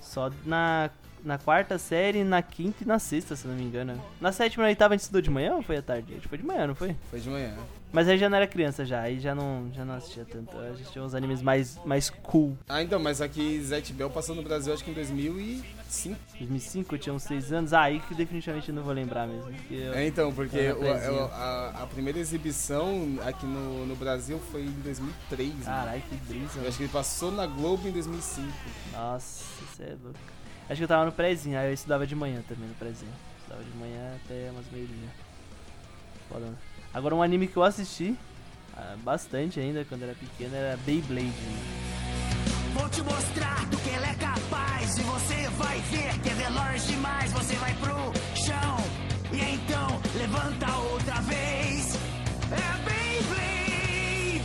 só 0.00 0.30
na, 0.46 0.88
na 1.22 1.36
quarta 1.36 1.76
série, 1.78 2.24
na 2.24 2.40
quinta 2.40 2.84
e 2.84 2.86
na 2.86 2.98
sexta, 2.98 3.36
se 3.36 3.46
não 3.46 3.54
me 3.54 3.62
engano. 3.62 4.02
Na 4.18 4.32
sétima 4.32 4.62
e 4.62 4.64
na 4.64 4.68
oitava 4.70 4.94
a 4.94 4.96
gente 4.96 5.02
estudou 5.02 5.20
de 5.20 5.30
manhã 5.30 5.54
ou 5.56 5.62
foi 5.62 5.76
à 5.76 5.82
tarde? 5.82 6.12
Acho 6.12 6.22
que 6.22 6.28
foi 6.28 6.38
de 6.38 6.44
manhã, 6.46 6.66
não 6.66 6.74
foi? 6.74 6.96
Foi 7.10 7.20
de 7.20 7.28
manhã. 7.28 7.54
Mas 7.92 8.06
aí 8.08 8.16
já 8.16 8.28
não 8.28 8.36
era 8.36 8.46
criança 8.46 8.84
já, 8.84 9.00
aí 9.00 9.18
já 9.18 9.34
não, 9.34 9.68
já 9.74 9.84
não 9.84 9.94
assistia 9.94 10.24
tanto. 10.24 10.56
Eu 10.56 10.74
assistia 10.74 11.02
uns 11.02 11.12
animes 11.14 11.42
mais, 11.42 11.76
mais 11.84 12.08
cool. 12.08 12.56
Ah, 12.68 12.82
então, 12.82 13.00
mas 13.00 13.20
aqui 13.20 13.60
Zet 13.62 13.92
Bell 13.92 14.08
passou 14.08 14.34
no 14.36 14.42
Brasil 14.42 14.72
acho 14.72 14.84
que 14.84 14.92
em 14.92 14.94
2005. 14.94 16.16
2005, 16.38 16.94
eu 16.94 16.98
tinha 17.00 17.12
uns 17.12 17.24
6 17.24 17.52
anos. 17.52 17.72
Ah, 17.72 17.82
aí 17.82 17.98
que 17.98 18.14
definitivamente 18.14 18.68
eu 18.68 18.74
não 18.76 18.84
vou 18.84 18.92
lembrar 18.92 19.26
mesmo. 19.26 19.52
Eu... 19.68 19.92
É, 19.94 20.06
então, 20.06 20.32
porque 20.32 20.70
o- 20.70 20.76
prezinho. 20.76 21.14
o- 21.14 21.24
a, 21.32 21.68
a 21.82 21.86
primeira 21.86 22.18
exibição 22.20 23.18
aqui 23.26 23.44
no, 23.44 23.84
no 23.86 23.96
Brasil 23.96 24.38
foi 24.52 24.62
em 24.62 24.70
2003. 24.82 25.52
né? 25.52 25.64
Caralho, 25.64 26.02
que 26.02 26.14
brisa. 26.14 26.44
Eu 26.44 26.56
mano. 26.58 26.68
acho 26.68 26.76
que 26.76 26.82
ele 26.84 26.92
passou 26.92 27.32
na 27.32 27.46
Globo 27.46 27.88
em 27.88 27.92
2005. 27.92 28.46
Nossa, 28.92 29.44
você 29.66 29.82
é 29.82 29.96
louco. 30.02 30.18
Acho 30.68 30.78
que 30.78 30.84
eu 30.84 30.88
tava 30.88 31.04
no 31.06 31.12
prézinho, 31.12 31.58
aí 31.58 31.66
eu 31.70 31.74
estudava 31.74 32.06
de 32.06 32.14
manhã 32.14 32.40
também 32.48 32.68
no 32.68 32.74
prézinho. 32.76 33.10
Estudava 33.40 33.64
de 33.64 33.76
manhã 33.76 34.14
até 34.24 34.48
umas 34.52 34.70
meio-dia. 34.70 35.08
Foda, 36.28 36.46
né? 36.46 36.54
Agora 36.92 37.14
um 37.14 37.22
anime 37.22 37.46
que 37.46 37.56
eu 37.56 37.62
assisti 37.62 38.16
ah, 38.76 38.96
bastante 39.02 39.60
ainda 39.60 39.84
quando 39.84 40.02
era 40.02 40.14
pequeno 40.14 40.54
era 40.54 40.76
Beyblade. 40.78 41.26
né? 41.26 41.60
Vou 42.74 42.88
te 42.88 43.02
mostrar 43.02 43.64
do 43.66 43.76
que 43.78 43.88
ele 43.90 44.04
é 44.04 44.14
capaz 44.14 44.96
E 44.98 45.02
você 45.02 45.48
vai 45.56 45.78
ver 45.80 46.18
que 46.20 46.28
é 46.30 46.34
veloz 46.34 46.86
demais 46.86 47.32
Você 47.32 47.54
vai 47.56 47.74
pro 47.74 47.94
chão 48.36 48.76
E 49.32 49.54
então 49.54 50.00
levanta 50.16 50.76
outra 50.92 51.20
vez 51.22 51.94
É 52.50 52.84
Beyblade 52.84 54.42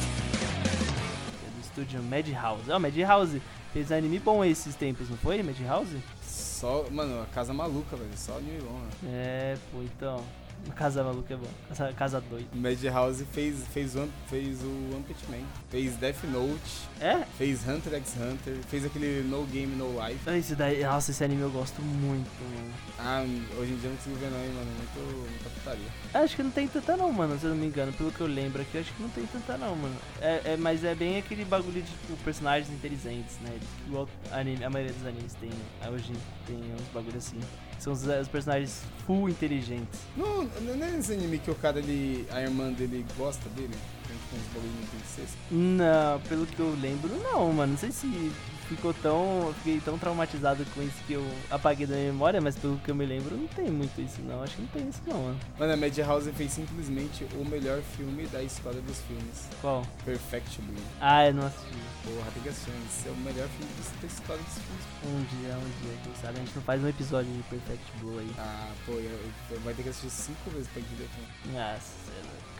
é 1.45 1.49
do 1.55 1.61
estúdio 1.61 2.03
Madhouse. 2.03 2.71
Ó, 2.71 2.79
Madhouse 2.79 3.41
fez 3.73 3.91
anime 3.91 4.19
bom 4.19 4.43
esses 4.45 4.75
tempos, 4.75 5.09
não 5.09 5.17
foi? 5.17 5.41
Madhouse? 5.43 5.97
Só, 6.27 6.85
mano, 6.91 7.21
a 7.21 7.25
casa 7.27 7.53
maluca, 7.53 7.95
velho. 7.97 8.09
Só 8.15 8.37
anime 8.37 8.59
bom, 8.61 8.79
né? 8.79 8.89
É, 9.05 9.57
pô, 9.71 9.81
então. 9.83 10.23
Casa 10.75 11.03
Maluca 11.03 11.33
é 11.33 11.37
bom. 11.37 11.47
Casa, 11.69 11.93
casa 11.93 12.21
doida. 12.21 12.47
Madhouse 12.53 13.23
fez, 13.31 13.63
fez, 13.73 13.95
o, 13.95 14.07
fez 14.27 14.61
o 14.61 14.67
One 14.93 15.03
Punch 15.07 15.25
Man, 15.29 15.45
fez 15.69 15.95
Death 15.97 16.23
Note, 16.25 16.59
É? 16.99 17.23
fez 17.37 17.67
Hunter 17.67 17.93
x 17.95 18.15
Hunter, 18.17 18.55
fez 18.69 18.85
aquele 18.85 19.21
No 19.27 19.45
Game 19.45 19.75
No 19.75 19.87
Life. 20.05 20.29
Esse 20.29 20.55
daí, 20.55 20.83
nossa, 20.83 21.11
esse 21.11 21.23
anime 21.23 21.41
eu 21.41 21.49
gosto 21.51 21.81
muito, 21.81 22.29
mano. 22.43 22.73
Ah, 22.99 23.23
hoje 23.59 23.71
em 23.73 23.75
dia 23.77 23.87
eu 23.87 23.91
não 23.91 23.97
consigo 23.97 24.15
ver 24.15 24.29
não, 24.31 24.39
hein, 24.39 24.51
mano. 24.53 24.71
Muito, 24.75 25.29
muita 25.29 25.49
putaria. 25.49 25.87
Acho 26.13 26.35
que 26.35 26.43
não 26.43 26.51
tem 26.51 26.67
tanta 26.67 26.97
não, 26.97 27.11
mano, 27.11 27.37
se 27.39 27.45
eu 27.45 27.49
não 27.51 27.57
me 27.57 27.67
engano. 27.67 27.91
Pelo 27.93 28.11
que 28.11 28.21
eu 28.21 28.27
lembro 28.27 28.61
aqui, 28.61 28.77
acho 28.77 28.91
que 28.93 29.01
não 29.01 29.09
tem 29.09 29.25
tanta 29.27 29.57
não, 29.57 29.75
mano. 29.75 29.95
É, 30.21 30.53
é- 30.53 30.57
mas 30.57 30.83
é 30.83 30.95
bem 30.95 31.17
aquele 31.17 31.45
bagulho 31.45 31.81
de 31.81 31.87
tipo, 31.89 32.15
personagens 32.23 32.69
inteligentes, 32.73 33.37
né? 33.41 33.57
Igual 33.87 34.07
anime, 34.31 34.63
a 34.63 34.69
maioria 34.69 34.93
dos 34.93 35.05
animes 35.05 35.33
tem, 35.35 35.49
né? 35.49 35.89
Hoje 35.89 36.11
tem 36.47 36.57
uns 36.57 36.87
bagulho 36.93 37.17
assim. 37.17 37.39
São 37.79 37.93
os, 37.93 38.05
os 38.05 38.27
personagens 38.27 38.81
full 39.05 39.29
inteligentes. 39.29 39.99
Não, 40.15 40.43
não 40.43 40.85
é 40.85 40.91
nesse 40.91 41.13
anime 41.13 41.37
que 41.39 41.51
o 41.51 41.55
cara, 41.55 41.79
ele, 41.79 42.27
a 42.31 42.41
irmã 42.41 42.71
dele 42.71 43.05
gosta 43.17 43.47
dele? 43.49 43.75
Tipo, 44.03 44.35
uns 44.35 44.47
bagulhinhos 44.53 44.89
de 44.91 44.97
incesto. 44.97 45.37
Não, 45.51 46.19
pelo 46.21 46.45
que 46.45 46.59
eu 46.59 46.75
lembro, 46.81 47.09
não, 47.21 47.51
mano. 47.53 47.73
Não 47.73 47.79
sei 47.79 47.91
se 47.91 48.31
ficou 48.69 48.93
tão. 48.93 49.53
Fiquei 49.57 49.79
tão 49.79 49.97
traumatizado 49.97 50.65
com 50.73 50.81
isso 50.81 50.97
que 51.07 51.13
eu 51.13 51.25
apaguei 51.49 51.85
da 51.87 51.95
minha 51.95 52.11
memória, 52.11 52.39
mas 52.41 52.55
pelo 52.55 52.77
que 52.79 52.89
eu 52.89 52.95
me 52.95 53.05
lembro, 53.05 53.35
não 53.35 53.47
tem 53.47 53.69
muito 53.71 53.99
isso, 54.01 54.21
não. 54.21 54.41
Acho 54.43 54.55
que 54.55 54.61
não 54.61 54.67
tem 54.69 54.89
isso, 54.89 55.01
não, 55.07 55.21
mano. 55.23 55.39
Mano, 55.59 55.73
a 55.73 55.77
Madhouse 55.77 56.31
fez 56.33 56.51
simplesmente 56.51 57.25
o 57.35 57.45
melhor 57.45 57.81
filme 57.97 58.25
da 58.27 58.41
história 58.43 58.81
dos 58.81 58.99
filmes. 59.01 59.47
Qual? 59.61 59.85
Perfect 60.03 60.61
Blue. 60.61 60.75
Ah, 60.99 61.27
eu 61.27 61.33
não 61.33 61.47
assisti. 61.47 61.73
Porra, 62.03 62.31
tem 62.33 62.43
que 62.43 62.49
assistir. 62.49 62.71
Esse 62.87 63.07
é 63.07 63.11
o 63.11 63.15
melhor 63.17 63.47
filme 63.49 63.71
da 64.01 64.07
história 64.07 64.43
dos 64.43 64.53
filmes. 64.53 64.85
Um 65.05 65.23
dia, 65.37 65.55
um 65.55 65.81
dia, 65.81 65.97
quem 66.03 66.13
sabe 66.21 66.37
a 66.37 66.39
gente 66.41 66.55
não 66.55 66.63
faz 66.63 66.83
um 66.83 66.87
episódio 66.87 67.31
de 67.31 67.43
Perfect 67.43 67.91
Blue 67.99 68.19
aí. 68.19 68.31
Ah, 68.37 68.69
pô, 68.85 68.93
eu, 68.93 69.19
eu- 69.51 69.59
vai 69.61 69.73
ter 69.73 69.83
que 69.83 69.89
assistir 69.89 70.09
cinco 70.09 70.49
vezes 70.51 70.67
pra 70.69 70.81
entender. 70.81 71.07
pô. 71.15 71.49
Nossa, 71.51 71.79
cê 72.05 72.11
é 72.11 72.21
louco. 72.21 72.55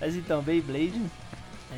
Mas 0.00 0.16
então, 0.16 0.42
Beyblade. 0.42 1.00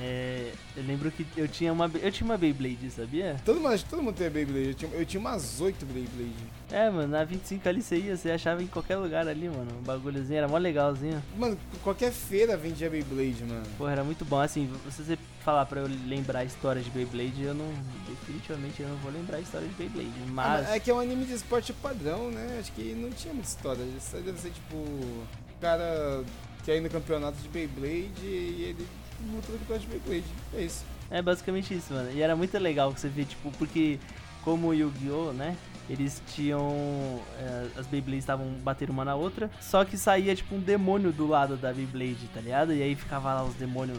É, 0.01 0.53
eu 0.77 0.83
lembro 0.85 1.11
que 1.11 1.27
eu 1.37 1.49
tinha 1.49 1.73
uma, 1.73 1.91
eu 2.03 2.13
tinha 2.13 2.25
uma 2.25 2.37
Beyblade, 2.37 2.91
sabia? 2.91 3.37
Todo 3.45 3.61
mundo, 3.61 3.77
que 3.79 3.85
todo 3.85 4.03
mundo 4.03 4.15
tem 4.15 4.29
Beyblade. 4.29 4.69
Eu 4.69 4.75
tinha, 4.75 4.91
eu 4.93 5.07
tinha 5.07 5.21
umas 5.21 5.61
oito 5.61 5.87
Beyblade. 5.87 6.35
É, 6.71 6.91
mano, 6.91 7.09
na 7.09 7.25
25 7.25 7.69
ali 7.69 7.83
você 7.83 7.97
ia, 7.97 8.17
você 8.17 8.31
achava 8.31 8.63
em 8.63 8.67
qualquer 8.67 8.97
lugar 8.97 9.27
ali, 9.27 9.49
mano. 9.49 9.71
Um 9.79 9.83
bagulhozinho, 9.83 10.37
era 10.39 10.49
mó 10.49 10.59
legalzinho. 10.59 11.23
Mano, 11.37 11.59
qualquer 11.83 12.13
feira 12.13 12.57
vendia 12.57 12.91
Beyblade, 12.91 13.45
mano. 13.45 13.65
Porra, 13.79 13.93
era 13.93 14.05
muito 14.05 14.25
bom. 14.25 14.41
Assim, 14.41 14.71
se 14.91 15.03
você 15.03 15.19
falar 15.45 15.65
pra 15.67 15.81
eu 15.81 15.87
lembrar 16.07 16.41
a 16.41 16.45
história 16.45 16.83
de 16.83 16.91
Beyblade, 16.91 17.43
eu 17.43 17.55
não. 17.55 17.73
Definitivamente 18.09 18.83
eu 18.83 18.89
não 18.89 18.97
vou 18.97 19.13
lembrar 19.13 19.39
a 19.39 19.41
história 19.41 19.67
de 19.67 19.75
Beyblade. 19.75 20.11
Ah, 20.11 20.31
Mas. 20.31 20.71
é 20.71 20.81
que 20.81 20.91
é 20.91 20.95
um 20.95 21.01
anime 21.01 21.25
de 21.25 21.35
esporte 21.35 21.73
padrão, 21.73 22.31
né? 22.31 22.59
Acho 22.61 22.73
que 22.73 22.95
não 22.95 23.11
tinha 23.11 23.33
muita 23.33 23.49
história. 23.49 23.83
Isso 23.97 24.17
aí 24.17 24.23
deve 24.23 24.39
ser 24.41 24.51
tipo. 24.51 24.77
O 24.77 25.61
cara 25.61 26.23
quer 26.65 26.77
ir 26.77 26.81
no 26.81 26.91
campeonato 26.91 27.39
de 27.39 27.49
Beyblade 27.49 28.21
e 28.23 28.67
ele 28.69 28.87
luta 29.33 29.53
no 29.53 29.59
campeonato 29.59 29.87
de 29.87 29.99
Beyblade. 29.99 30.27
É 30.55 30.61
isso. 30.63 30.85
É 31.11 31.23
basicamente 31.23 31.75
isso, 31.75 31.93
mano. 31.93 32.11
E 32.13 32.21
era 32.21 32.35
muito 32.35 32.57
legal 32.59 32.93
que 32.93 33.01
você 33.01 33.09
vê, 33.09 33.25
tipo, 33.25 33.51
porque 33.53 33.99
como 34.43 34.69
o 34.69 34.75
Yu-Gi-Oh, 34.75 35.33
né? 35.33 35.57
Eles 35.89 36.21
tinham. 36.35 37.21
é, 37.39 37.67
as 37.79 37.87
Beyblades 37.87 38.25
estavam 38.25 38.47
batendo 38.63 38.91
uma 38.91 39.05
na 39.05 39.15
outra. 39.15 39.51
Só 39.61 39.85
que 39.85 39.97
saía, 39.97 40.35
tipo, 40.35 40.55
um 40.55 40.61
demônio 40.61 41.13
do 41.13 41.27
lado 41.27 41.57
da 41.57 41.73
Beyblade, 41.73 42.29
tá 42.35 42.41
ligado? 42.41 42.73
E 42.73 42.83
aí 42.83 42.95
ficava 42.97 43.33
lá 43.35 43.45
os 43.45 43.55
demônios 43.55 43.99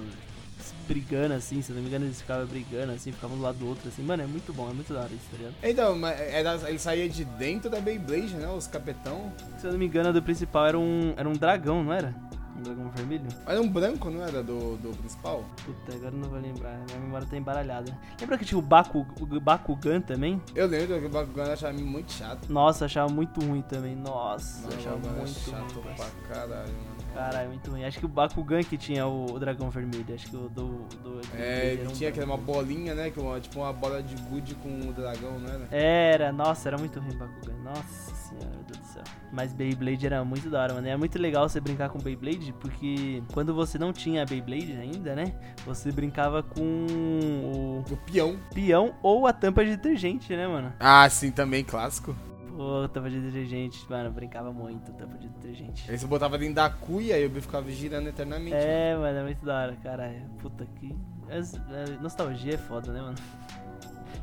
brigando 0.87 1.33
assim, 1.33 1.61
se 1.61 1.71
não 1.71 1.81
me 1.81 1.87
engano, 1.87 2.05
eles 2.05 2.21
ficavam 2.21 2.45
brigando 2.45 2.93
assim, 2.93 3.11
ficavam 3.11 3.35
um 3.35 3.39
do 3.39 3.43
lado 3.43 3.57
do 3.57 3.67
outro 3.67 3.87
assim. 3.89 4.01
Mano, 4.01 4.23
é 4.23 4.25
muito 4.25 4.53
bom, 4.53 4.69
é 4.69 4.73
muito 4.73 4.93
da 4.93 5.01
hora 5.01 5.09
isso, 5.13 5.25
tá 5.29 5.37
ligado? 5.37 5.55
Então, 5.61 6.07
era, 6.07 6.69
ele 6.69 6.79
saía 6.79 7.09
de 7.09 7.25
dentro 7.25 7.69
da 7.69 7.79
Beyblade, 7.79 8.33
né? 8.35 8.47
Os 8.47 8.67
capetão. 8.67 9.31
Se 9.57 9.67
eu 9.67 9.71
não 9.71 9.79
me 9.79 9.85
engano, 9.85 10.09
a 10.09 10.11
do 10.11 10.21
principal 10.21 10.65
era 10.65 10.79
um. 10.79 11.13
Era 11.17 11.27
um 11.27 11.33
dragão, 11.33 11.83
não 11.83 11.93
era? 11.93 12.15
Um 12.57 12.61
dragão 12.63 12.89
vermelho? 12.89 13.27
Era 13.45 13.61
um 13.61 13.69
branco, 13.69 14.09
não 14.09 14.23
era? 14.23 14.41
Do, 14.43 14.77
do 14.77 14.89
principal? 14.97 15.43
Puta, 15.65 15.95
agora 15.95 16.13
eu 16.15 16.19
não 16.19 16.29
vou 16.29 16.39
lembrar. 16.39 16.77
Minha 16.87 16.99
memória 16.99 17.27
tá 17.29 17.37
embaralhada. 17.37 17.95
Lembra 18.19 18.37
que 18.37 18.45
tinha 18.45 18.57
o, 18.57 18.61
Baku, 18.61 19.05
o 19.19 19.39
Bakugan 19.39 20.01
também? 20.01 20.41
Eu 20.55 20.65
lembro 20.67 20.99
que 20.99 21.05
o 21.05 21.09
Bakugan 21.09 21.43
eu 21.45 21.53
achava 21.53 21.73
muito 21.77 22.11
chato. 22.11 22.51
Nossa, 22.51 22.85
achava 22.85 23.11
muito 23.11 23.39
ruim 23.45 23.61
também. 23.61 23.95
Nossa, 23.95 24.61
Mano, 24.63 24.75
achava 24.79 24.97
muito 24.97 25.29
chato 25.39 25.79
ruim. 25.79 25.95
pra 25.95 26.05
caralho, 26.35 26.73
mano. 26.73 26.96
Caralho, 27.17 27.49
muito 27.49 27.71
ruim. 27.71 27.83
Acho 27.83 27.99
que 27.99 28.05
o 28.05 28.09
Bakugan 28.09 28.63
que 28.63 28.77
tinha 28.77 29.07
o, 29.07 29.33
o 29.33 29.39
dragão 29.39 29.69
vermelho. 29.69 30.05
Acho 30.13 30.29
que 30.29 30.35
o 30.35 30.47
do. 30.49 30.85
do 31.03 31.19
É, 31.35 31.73
era 31.73 31.81
ele 31.81 31.91
tinha 31.91 32.09
aquela 32.09 32.25
uma 32.27 32.37
branco. 32.37 32.53
bolinha, 32.53 32.93
né? 32.93 33.09
Que 33.09 33.19
uma, 33.19 33.39
tipo 33.39 33.59
uma 33.59 33.73
bola 33.73 34.01
de 34.03 34.15
gude 34.23 34.53
com 34.55 34.69
o 34.87 34.93
dragão, 34.93 35.39
não 35.39 35.49
era? 35.49 35.67
Era, 35.71 36.31
nossa, 36.31 36.69
era 36.69 36.77
muito 36.77 36.99
ruim 36.99 37.15
o 37.15 37.17
Bakugan. 37.17 37.53
Nossa 37.63 38.15
senhora, 38.15 38.49
meu 38.55 38.63
Deus 38.65 38.79
do 38.79 38.85
céu. 38.85 39.03
Mas 39.31 39.51
Beyblade 39.53 40.05
era 40.05 40.23
muito 40.23 40.49
da 40.49 40.61
hora, 40.61 40.73
mano. 40.75 40.87
É 40.87 40.95
muito 40.95 41.17
legal 41.19 41.49
você 41.49 41.59
brincar 41.59 41.89
com 41.89 41.99
Beyblade, 41.99 42.53
porque 42.59 43.21
quando 43.33 43.53
você 43.53 43.77
não 43.77 43.91
tinha 43.91 44.25
Beyblade 44.25 44.73
ainda, 44.73 45.15
né? 45.15 45.33
Você 45.65 45.91
brincava 45.91 46.43
com 46.43 46.61
o 46.61 47.83
O 47.91 47.97
peão. 47.97 48.37
peão 48.53 48.93
ou 49.01 49.27
a 49.27 49.33
tampa 49.33 49.65
de 49.65 49.71
detergente, 49.71 50.35
né, 50.35 50.47
mano? 50.47 50.71
Ah, 50.79 51.09
sim, 51.09 51.31
também, 51.31 51.63
clássico. 51.63 52.15
Pô, 52.57 52.87
tampa 52.89 53.07
de 53.07 53.19
detergente, 53.21 53.85
mano, 53.87 54.09
brincava 54.09 54.51
muito 54.51 54.91
tampa 54.93 55.15
de 55.19 55.27
detergente. 55.29 55.89
Aí 55.91 55.95
você 55.95 56.07
botava 56.07 56.39
dentro 56.39 56.55
da 56.55 56.67
cuia 56.71 57.19
e 57.19 57.23
eu 57.23 57.29
ficava 57.29 57.69
girando 57.69 58.07
eternamente. 58.09 58.49
né? 58.49 58.91
É, 58.93 58.95
mano, 58.95 59.19
é 59.19 59.23
muito 59.23 59.45
da 59.45 59.61
hora, 59.61 59.75
caralho. 59.83 60.23
Puta 60.39 60.65
que. 60.75 60.95
as- 61.29 61.53
é, 61.53 61.85
nostalgia 62.01 62.55
é 62.55 62.57
foda, 62.57 62.91
né, 62.91 62.99
mano? 62.99 63.17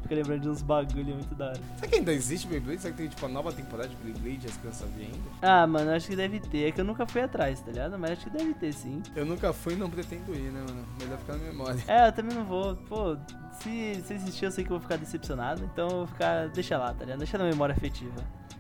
Fica 0.05 0.17
lembrando 0.17 0.43
de 0.43 0.49
uns 0.51 0.61
bagulho 0.61 1.15
muito 1.15 1.35
da 1.35 1.47
hora. 1.47 1.61
Será 1.77 1.89
que 1.89 1.95
ainda 1.97 2.13
existe 2.13 2.47
Beyblade? 2.47 2.83
Será 2.83 2.93
que 2.93 2.99
tem 3.01 3.09
tipo 3.09 3.25
a 3.25 3.29
nova 3.29 3.51
temporada 3.53 3.89
de 3.89 3.97
Beyblade 3.97 4.47
as 4.47 4.57
crianças 4.59 4.87
vêm 4.91 5.07
ainda? 5.07 5.31
Ah, 5.41 5.67
mano, 5.67 5.91
acho 5.93 6.09
que 6.09 6.15
deve 6.15 6.41
ter. 6.41 6.69
É 6.69 6.73
que 6.73 6.79
eu 6.79 6.85
nunca 6.85 7.07
fui 7.07 7.23
atrás, 7.23 7.59
tá 7.61 7.71
ligado? 7.71 7.99
Mas 7.99 8.11
acho 8.11 8.25
que 8.25 8.31
deve 8.31 8.53
ter 8.53 8.75
sim. 8.75 9.03
Eu 9.17 9.25
nunca 9.25 9.51
fui 9.55 9.73
e 9.73 9.77
não 9.77 9.89
pretendo 9.89 10.35
ir, 10.35 10.53
né, 10.53 10.61
mano? 10.61 10.87
Melhor 11.01 11.17
ficar 11.17 11.39
na 11.39 11.45
memória. 11.45 11.83
É, 11.89 12.09
eu 12.09 12.13
também 12.13 12.37
não 12.37 12.45
vou. 12.45 12.77
Pô, 12.77 13.17
se, 13.63 13.95
se 14.05 14.13
existir, 14.13 14.45
eu 14.45 14.51
sei 14.51 14.63
que 14.63 14.71
eu 14.71 14.77
vou 14.79 14.83
ficar 14.83 14.97
decepcionado. 14.99 15.65
Então 15.73 15.89
eu 15.89 15.97
vou 15.97 16.07
ficar. 16.07 16.49
Deixa 16.51 16.77
lá, 16.77 16.93
tá 16.93 17.05
ligado? 17.07 17.21
Deixa 17.21 17.39
na 17.39 17.45
memória 17.45 17.75
afetiva. 17.75 18.13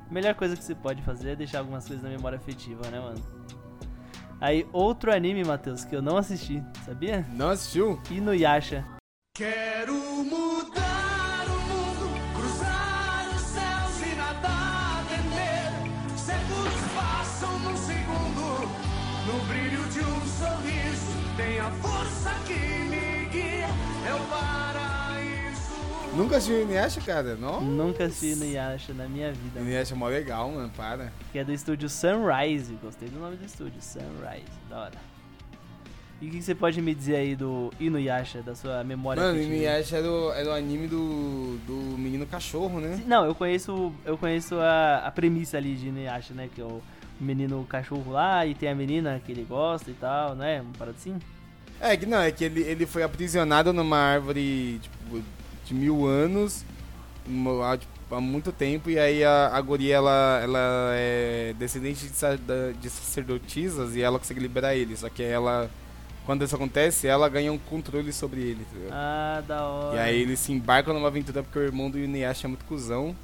A 0.08 0.12
melhor 0.14 0.34
coisa 0.34 0.56
que 0.56 0.64
você 0.64 0.74
pode 0.74 1.02
fazer 1.02 1.32
é 1.32 1.36
deixar 1.36 1.58
algumas 1.58 1.86
coisas 1.86 2.02
na 2.02 2.08
memória 2.08 2.38
afetiva, 2.38 2.88
né, 2.90 3.00
mano? 3.00 3.22
Aí, 4.40 4.66
outro 4.72 5.12
anime, 5.12 5.44
Matheus, 5.44 5.84
que 5.84 5.94
eu 5.94 6.00
não 6.00 6.16
assisti, 6.16 6.62
sabia? 6.86 7.26
Não 7.34 7.50
assistiu? 7.50 8.00
Inuyasha. 8.10 8.82
Quero 9.34 9.94
mudar 9.94 11.03
Nunca 26.16 26.36
assistiu 26.36 26.62
Inuyasha, 26.62 27.00
cara? 27.00 27.34
Não? 27.34 27.60
Nunca 27.60 28.04
assisti 28.04 28.32
Inuyasha 28.32 28.94
na 28.94 29.08
minha 29.08 29.32
vida. 29.32 29.60
Inuyasha 29.60 29.94
é 29.94 29.96
mó 29.96 30.06
legal, 30.06 30.50
mano, 30.50 30.70
para. 30.76 31.12
que 31.32 31.38
é 31.38 31.44
do 31.44 31.52
estúdio 31.52 31.88
Sunrise. 31.88 32.78
Gostei 32.82 33.08
do 33.08 33.18
nome 33.18 33.36
do 33.36 33.44
estúdio, 33.44 33.80
Sunrise. 33.82 34.44
Da 34.70 34.80
hora. 34.80 35.14
E 36.22 36.28
o 36.28 36.30
que 36.30 36.40
você 36.40 36.54
pode 36.54 36.80
me 36.80 36.94
dizer 36.94 37.16
aí 37.16 37.34
do 37.34 37.72
Inuyasha, 37.80 38.42
da 38.42 38.54
sua 38.54 38.84
memória? 38.84 39.20
Mano? 39.22 39.42
Inuyasha 39.42 39.96
era 39.96 40.10
o, 40.10 40.32
era 40.32 40.50
o 40.50 40.52
anime 40.52 40.86
do, 40.86 41.58
do 41.66 41.98
menino 41.98 42.24
cachorro, 42.26 42.80
né? 42.80 43.02
Não, 43.06 43.24
eu 43.26 43.34
conheço, 43.34 43.92
eu 44.04 44.16
conheço 44.16 44.54
a, 44.60 44.98
a 44.98 45.10
premissa 45.10 45.56
ali 45.56 45.74
de 45.74 45.88
Inuyasha, 45.88 46.32
né? 46.32 46.48
Que 46.54 46.60
é 46.60 46.64
o 46.64 46.80
menino 47.20 47.64
cachorro 47.68 48.12
lá 48.12 48.46
e 48.46 48.54
tem 48.54 48.68
a 48.68 48.74
menina 48.74 49.20
que 49.24 49.32
ele 49.32 49.44
gosta 49.44 49.90
e 49.90 49.94
tal, 49.94 50.36
né? 50.36 50.60
Uma 50.60 50.72
parada 50.78 50.96
assim. 50.96 51.18
É 51.80 51.96
que 51.96 52.06
não, 52.06 52.20
é 52.20 52.30
que 52.30 52.44
ele, 52.44 52.62
ele 52.62 52.86
foi 52.86 53.02
aprisionado 53.02 53.72
numa 53.72 53.98
árvore, 53.98 54.78
tipo, 54.78 55.22
de 55.64 55.74
mil 55.74 56.06
anos, 56.06 56.64
há, 57.64 57.76
tipo, 57.76 58.14
há 58.14 58.20
muito 58.20 58.52
tempo, 58.52 58.90
e 58.90 58.98
aí 58.98 59.24
a, 59.24 59.48
a 59.48 59.60
guria, 59.60 59.96
ela, 59.96 60.40
ela 60.42 60.58
é 60.92 61.54
descendente 61.58 62.06
de, 62.06 62.78
de 62.80 62.90
sacerdotisas 62.90 63.96
e 63.96 64.02
ela 64.02 64.18
consegue 64.18 64.40
liberar 64.40 64.74
ele, 64.74 64.96
só 64.96 65.08
que 65.08 65.22
ela, 65.22 65.70
quando 66.26 66.44
isso 66.44 66.54
acontece, 66.54 67.06
ela 67.06 67.28
ganha 67.28 67.52
um 67.52 67.58
controle 67.58 68.12
sobre 68.12 68.40
ele, 68.40 68.64
tá? 68.64 68.88
Ah, 68.92 69.42
da 69.46 69.64
hora. 69.64 69.96
E 69.96 69.98
aí 69.98 70.22
eles 70.22 70.38
se 70.40 70.52
embarcam 70.52 70.92
numa 70.94 71.08
aventura 71.08 71.42
porque 71.42 71.58
o 71.58 71.62
irmão 71.62 71.90
do 71.90 71.98
Inuyasha 71.98 72.46
é 72.46 72.48
muito 72.48 72.64
cuzão, 72.64 73.14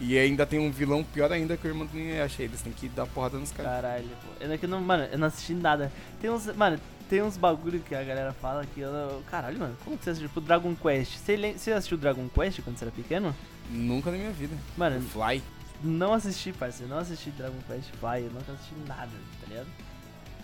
e 0.00 0.16
ainda 0.18 0.46
tem 0.46 0.58
um 0.58 0.70
vilão 0.70 1.04
pior 1.04 1.30
ainda 1.30 1.58
que 1.58 1.66
o 1.66 1.70
irmão 1.70 1.86
do 1.86 1.98
Inuyasha, 1.98 2.42
eles 2.42 2.62
têm 2.62 2.72
que 2.72 2.88
dar 2.88 3.06
porrada 3.06 3.36
nos 3.36 3.52
caras. 3.52 3.72
Caralho, 3.72 4.08
pô. 4.08 4.44
Eu, 4.44 4.50
é 4.50 4.66
não, 4.66 4.80
mano, 4.80 5.04
eu 5.12 5.18
não 5.18 5.26
assisti 5.26 5.52
nada. 5.52 5.92
Tem 6.18 6.30
uns. 6.30 6.46
Mano, 6.56 6.80
tem 7.10 7.22
uns 7.22 7.36
bagulho 7.36 7.80
que 7.80 7.94
a 7.94 8.02
galera 8.04 8.32
fala 8.32 8.64
que 8.64 8.80
eu. 8.80 9.22
Caralho, 9.30 9.58
mano, 9.58 9.76
como 9.84 9.98
que 9.98 10.04
você 10.04 10.10
assistiu? 10.10 10.28
Tipo, 10.28 10.40
Dragon 10.40 10.74
Quest. 10.76 11.16
Você, 11.18 11.36
lem- 11.36 11.58
você 11.58 11.72
assistiu 11.72 11.98
Dragon 11.98 12.28
Quest 12.28 12.62
quando 12.62 12.78
você 12.78 12.84
era 12.84 12.92
pequeno? 12.92 13.34
Nunca 13.68 14.10
na 14.10 14.16
minha 14.16 14.30
vida. 14.30 14.56
Mano, 14.76 15.00
Fly. 15.02 15.42
não 15.82 16.14
assisti, 16.14 16.52
parceiro. 16.52 16.88
Não 16.90 16.98
assisti 17.00 17.30
Dragon 17.30 17.58
Quest 17.66 17.90
Fly. 17.96 18.24
Eu 18.24 18.30
nunca 18.30 18.52
assisti 18.52 18.74
nada, 18.86 19.10
tá 19.40 19.46
ligado? 19.48 19.66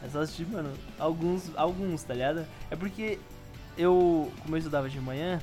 É 0.05 0.09
só 0.11 0.21
assistir, 0.21 0.47
mano, 0.47 0.73
alguns, 0.99 1.51
alguns, 1.57 2.03
tá 2.03 2.12
ligado? 2.14 2.45
É 2.71 2.77
porque 2.77 3.19
eu, 3.79 4.31
como 4.43 4.55
eu 4.55 4.59
estudava 4.59 4.89
de 4.91 5.01
manhã 5.01 5.41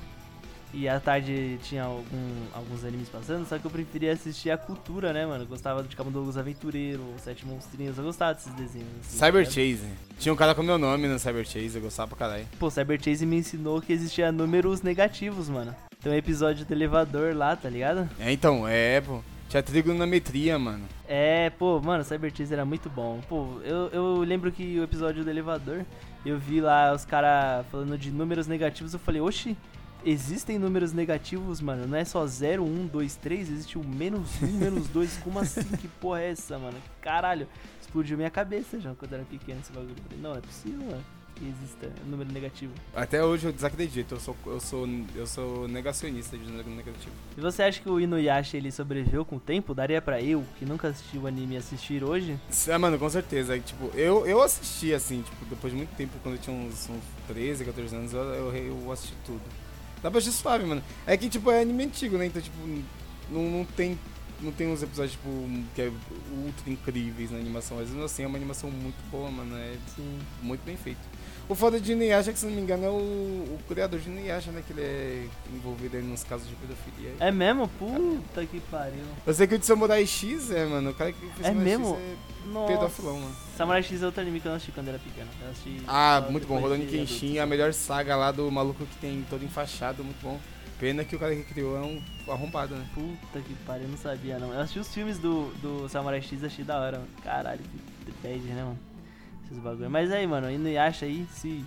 e 0.74 0.90
à 0.90 1.00
tarde 1.00 1.60
tinha 1.64 1.84
algum, 1.84 2.46
alguns 2.54 2.84
animes 2.84 3.08
passando, 3.08 3.48
só 3.48 3.58
que 3.60 3.66
eu 3.66 3.70
preferia 3.72 4.12
assistir 4.12 4.50
a 4.50 4.58
cultura, 4.58 5.14
né, 5.14 5.26
mano? 5.26 5.44
Eu 5.44 5.48
gostava 5.48 5.84
de 5.84 5.96
Camundongos 5.96 6.38
Aventureiro, 6.38 7.04
Sete 7.20 7.46
Monstrinhos, 7.46 7.98
eu 7.98 8.04
gostava 8.04 8.34
desses 8.34 8.54
desenhos. 8.54 8.88
assim, 9.02 9.20
tá 9.20 9.26
Cyber? 9.28 9.46
Chase. 9.46 9.88
Tinha 10.18 10.34
um 10.34 10.36
cara 10.36 10.56
com 10.56 10.64
meu 10.64 10.78
nome 10.78 11.08
no 11.08 11.20
Cyber 11.20 11.46
Chase, 11.46 11.76
eu 11.76 11.82
gostava 11.82 12.10
pra 12.16 12.18
caralho. 12.18 12.48
Pô, 12.60 12.70
Cyber 12.70 13.00
Chase 13.02 13.26
me 13.26 13.38
ensinou 13.38 13.82
que 13.82 13.94
existia 13.94 14.32
números 14.32 14.82
negativos, 14.82 15.48
mano. 15.48 15.76
Tem 16.02 16.12
um 16.12 16.16
episódio 16.16 16.66
do 16.66 16.74
elevador 16.74 17.36
lá, 17.36 17.56
tá 17.56 17.70
ligado? 17.70 18.10
É, 18.20 18.32
então, 18.32 18.68
é, 18.68 19.00
pô. 19.00 19.22
Tinha 19.48 19.62
trigonometria, 19.62 20.58
mano. 20.58 20.84
É, 21.08 21.52
pô, 21.52 21.80
mano, 21.80 22.04
Cyber 22.04 22.36
Chase 22.36 22.52
era 22.52 22.66
muito 22.66 22.90
bom. 22.90 23.22
Pô, 23.30 23.60
eu, 23.64 23.90
eu 23.90 24.16
lembro 24.22 24.52
que 24.52 24.80
o 24.80 24.84
episódio 24.84 25.24
do 25.24 25.30
elevador, 25.30 25.86
eu 26.26 26.40
vi 26.40 26.60
lá 26.60 26.92
os 26.92 27.06
caras 27.06 27.64
falando 27.72 27.96
de 27.96 28.10
números 28.10 28.48
negativos, 28.48 28.94
eu 28.94 29.00
falei, 29.00 29.22
oxi, 29.22 29.56
existem 30.06 30.58
números 30.58 30.94
negativos, 30.94 31.62
mano? 31.62 31.88
Não 31.88 31.98
é 31.98 32.06
só 32.06 32.26
0, 32.26 32.64
1, 32.64 32.88
2, 32.88 33.16
3, 33.16 33.50
existe 33.50 33.78
o 33.78 33.84
menos 33.84 34.42
1, 34.42 34.48
menos 34.48 34.88
2, 34.88 35.18
como 35.18 35.40
assim? 35.40 35.64
Que 35.78 35.88
porra 35.88 36.22
é 36.22 36.32
essa, 36.32 36.58
mano? 36.58 36.78
Caralho, 37.02 37.48
explodiu 37.82 38.18
minha 38.18 38.30
cabeça 38.30 38.80
já 38.80 38.94
quando 38.96 39.14
era 39.14 39.24
pequeno 39.24 39.60
esse 39.62 39.72
bagulho. 39.72 39.96
Eu 39.98 40.04
falei, 40.04 40.20
não, 40.22 40.36
é 40.36 40.42
possível, 40.42 40.86
mano, 40.86 41.04
que 41.36 41.46
exista 41.46 41.92
número 42.06 42.32
negativo. 42.32 42.74
Até 42.96 43.24
hoje 43.24 43.48
eu 43.48 43.52
desacredito, 43.52 44.16
eu 44.16 44.20
sou, 44.20 44.36
eu 44.46 44.60
sou, 44.60 44.88
eu 45.16 45.28
sou 45.28 45.68
negacionista 45.68 46.38
de 46.38 46.46
número 46.46 46.70
negativo. 46.70 47.14
E 47.38 47.42
você 47.42 47.64
acha 47.64 47.82
que 47.82 47.90
o 47.90 48.00
Inuyasha 48.00 48.58
ele 48.58 48.72
sobreviveu 48.72 49.26
com 49.26 49.38
o 49.38 49.40
tempo? 49.40 49.74
Daria 49.74 50.02
pra 50.02 50.22
eu, 50.22 50.44
que 50.58 50.66
nunca 50.66 50.90
assisti 50.90 51.18
o 51.18 51.28
anime, 51.28 51.58
assistir 51.58 52.04
hoje? 52.04 52.40
É, 52.68 52.78
mano, 52.78 52.98
com 52.98 53.10
certeza. 53.10 53.60
Tipo, 53.60 53.92
eu, 53.96 54.26
eu 54.26 54.42
assisti, 54.42 54.94
assim, 54.94 55.22
tipo, 55.22 55.46
depois 55.46 55.72
de 55.72 55.78
muito 55.78 55.96
tempo, 55.96 56.14
quando 56.22 56.36
eu 56.36 56.42
tinha 56.42 56.56
uns, 56.56 56.90
uns 56.90 57.04
13, 57.28 57.66
14 57.66 57.96
anos, 57.96 58.14
eu, 58.14 58.22
eu, 58.22 58.56
eu 58.56 58.92
assisti 58.92 59.16
tudo. 59.26 59.42
Dá 60.04 60.12
pra 60.12 60.20
assistir 60.20 60.38
suave, 60.38 60.66
mano. 60.66 60.84
É 61.08 61.16
que, 61.16 61.30
tipo, 61.30 61.50
é 61.50 61.62
anime 61.62 61.86
antigo, 61.86 62.18
né? 62.18 62.26
Então, 62.26 62.42
tipo, 62.42 62.58
não, 63.32 63.50
não 63.50 63.66
tem. 63.66 63.98
Não 64.42 64.52
tem 64.52 64.68
uns 64.68 64.84
episódios, 64.84 65.14
tipo, 65.14 65.30
que 65.74 65.82
é 65.82 65.92
ultra 66.46 66.70
incríveis 66.70 67.32
na 67.32 67.38
animação. 67.38 67.78
Mas 67.78 67.90
mesmo 67.90 68.04
assim, 68.04 68.24
é 68.24 68.28
uma 68.28 68.38
animação 68.38 68.70
muito 68.70 68.98
boa, 69.10 69.32
mano. 69.32 69.56
É 69.56 69.78
Sim. 69.96 70.20
muito 70.42 70.62
bem 70.66 70.76
feito. 70.76 71.00
O 71.50 71.56
foda 71.56 71.80
de 71.80 71.92
Inuyasha, 71.92 72.32
que 72.32 72.40
se 72.40 72.46
não 72.46 72.54
me 72.54 72.62
engano, 72.62 72.86
é 72.86 72.90
o, 72.90 72.94
o 72.94 73.60
criador 73.68 74.00
de 74.00 74.10
Inuyasha, 74.10 74.50
né? 74.52 74.64
Que 74.66 74.72
ele 74.74 74.82
é 74.82 75.28
envolvido 75.54 75.98
aí 75.98 76.04
nos 76.04 76.24
casos 76.24 76.48
de 76.48 76.56
pedofilia. 76.56 77.14
É 77.20 77.32
mesmo? 77.32 77.68
Puta 77.68 78.46
que 78.46 78.60
pariu. 78.62 79.04
Eu 79.26 79.34
sei 79.34 79.46
que 79.46 79.56
o 79.56 79.60
de 79.60 79.66
Samurai 79.66 80.06
X 80.06 80.50
é, 80.52 80.66
mano. 80.66 80.92
O 80.92 80.94
cara 80.94 81.12
que 81.12 81.20
fez 81.20 81.40
É 81.42 81.44
Samurai 81.50 81.64
mesmo? 81.66 81.96
X 81.96 82.00
é 82.56 82.68
pedofilão, 82.68 83.20
mano. 83.20 83.36
Samurai 83.58 83.84
X 83.84 84.02
é 84.02 84.06
outro 84.06 84.22
anime 84.22 84.40
que 84.40 84.48
eu 84.48 84.52
não 84.52 84.56
assisti 84.56 84.72
quando 84.72 84.88
era 84.88 85.00
pequeno. 85.00 85.28
Eu 85.44 85.52
assisti 85.52 85.82
Ah, 85.88 86.26
muito 86.30 86.48
bom. 86.48 86.78
de 86.78 86.86
Kenshin, 86.88 87.38
a 87.40 87.46
melhor 87.46 87.74
saga 87.74 88.16
lá 88.16 88.32
do 88.32 88.50
maluco 88.50 88.86
que 88.86 88.96
tem 88.98 89.26
todo 89.30 89.44
enfaixado, 89.44 90.02
muito 90.04 90.22
bom. 90.24 90.40
Pena 90.80 91.04
que 91.04 91.16
o 91.16 91.20
cara 91.20 91.36
que 91.36 91.44
criou 91.44 91.78
é 91.78 91.82
um 91.82 92.02
arrombado, 92.32 92.74
né? 92.76 92.86
Puta 92.94 93.40
que 93.42 93.54
pariu, 93.66 93.84
eu 93.84 93.90
não 93.90 93.98
sabia 93.98 94.40
não. 94.40 94.54
Eu 94.54 94.62
assisti 94.62 94.80
os 94.80 94.94
filmes 94.94 95.18
do, 95.20 95.54
do 95.62 95.88
Samurai 95.90 96.22
X 96.22 96.42
e 96.42 96.46
achei 96.46 96.64
da 96.66 96.80
hora, 96.80 96.98
mano. 97.00 97.10
Caralho, 97.24 97.62
que 98.06 98.12
bad, 98.28 98.40
né, 98.44 98.64
mano? 98.64 98.80
Esses 99.54 99.64
bagulho. 99.64 99.90
Mas 99.90 100.12
aí, 100.12 100.26
mano, 100.28 100.50
Inuyasha 100.52 101.06
aí, 101.06 101.26
se... 101.32 101.64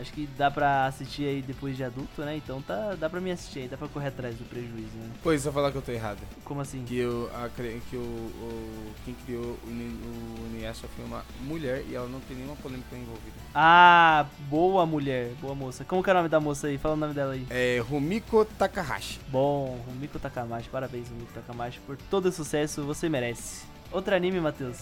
Acho 0.00 0.12
que 0.12 0.24
dá 0.38 0.48
pra 0.48 0.86
assistir 0.86 1.24
aí 1.26 1.42
depois 1.42 1.76
de 1.76 1.82
adulto, 1.82 2.22
né? 2.22 2.36
Então 2.36 2.62
tá, 2.62 2.94
dá 2.94 3.10
pra 3.10 3.20
me 3.20 3.32
assistir 3.32 3.58
aí, 3.62 3.68
dá 3.68 3.76
pra 3.76 3.88
correr 3.88 4.06
atrás 4.06 4.36
do 4.36 4.44
prejuízo, 4.44 4.96
né? 4.96 5.10
Pois, 5.20 5.42
só 5.42 5.50
falar 5.50 5.72
que 5.72 5.78
eu 5.78 5.82
tô 5.82 5.90
errado. 5.90 6.18
Como 6.44 6.60
assim? 6.60 6.84
Que, 6.84 6.96
eu, 6.96 7.28
a, 7.34 7.48
que 7.48 7.96
o, 7.96 7.98
o- 8.00 8.92
quem 9.04 9.14
criou 9.26 9.42
o, 9.42 9.66
o 9.66 10.46
Inuyasha 10.48 10.86
foi 10.94 11.04
uma 11.04 11.24
mulher 11.40 11.84
e 11.90 11.94
ela 11.96 12.08
não 12.08 12.20
tem 12.20 12.36
nenhuma 12.36 12.54
polêmica 12.54 12.94
envolvida. 12.96 13.34
Ah, 13.52 14.26
boa 14.48 14.86
mulher, 14.86 15.32
boa 15.40 15.56
moça. 15.56 15.84
Como 15.84 16.04
que 16.04 16.08
é 16.08 16.12
o 16.12 16.16
nome 16.16 16.28
da 16.28 16.38
moça 16.38 16.68
aí? 16.68 16.78
Fala 16.78 16.94
o 16.94 16.96
nome 16.96 17.12
dela 17.12 17.32
aí. 17.32 17.44
É 17.50 17.80
Rumiko 17.80 18.44
Takahashi. 18.44 19.18
Bom, 19.28 19.76
Rumiko 19.88 20.20
Takamashi, 20.20 20.68
parabéns 20.68 21.08
Rumiko 21.08 21.32
Takamashi 21.32 21.80
por 21.80 21.96
todo 22.08 22.26
o 22.26 22.32
sucesso, 22.32 22.84
você 22.84 23.08
merece. 23.08 23.64
Outro 23.90 24.14
anime, 24.14 24.40
Matheus. 24.40 24.78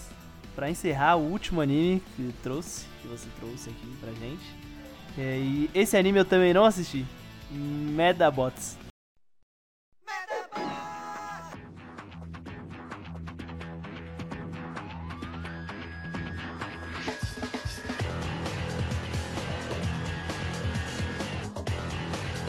Pra 0.59 0.69
encerrar, 0.69 1.15
o 1.15 1.21
último 1.21 1.61
anime 1.61 2.03
que 2.17 2.35
trouxe, 2.43 2.85
que 3.01 3.07
você 3.07 3.29
trouxe 3.39 3.69
aqui 3.69 3.95
pra 4.01 4.11
gente. 4.11 4.43
É, 5.17 5.37
e 5.37 5.69
esse 5.73 5.95
anime 5.95 6.19
eu 6.19 6.25
também 6.25 6.53
não 6.53 6.65
assisti. 6.65 7.05
Medabots. 7.49 8.77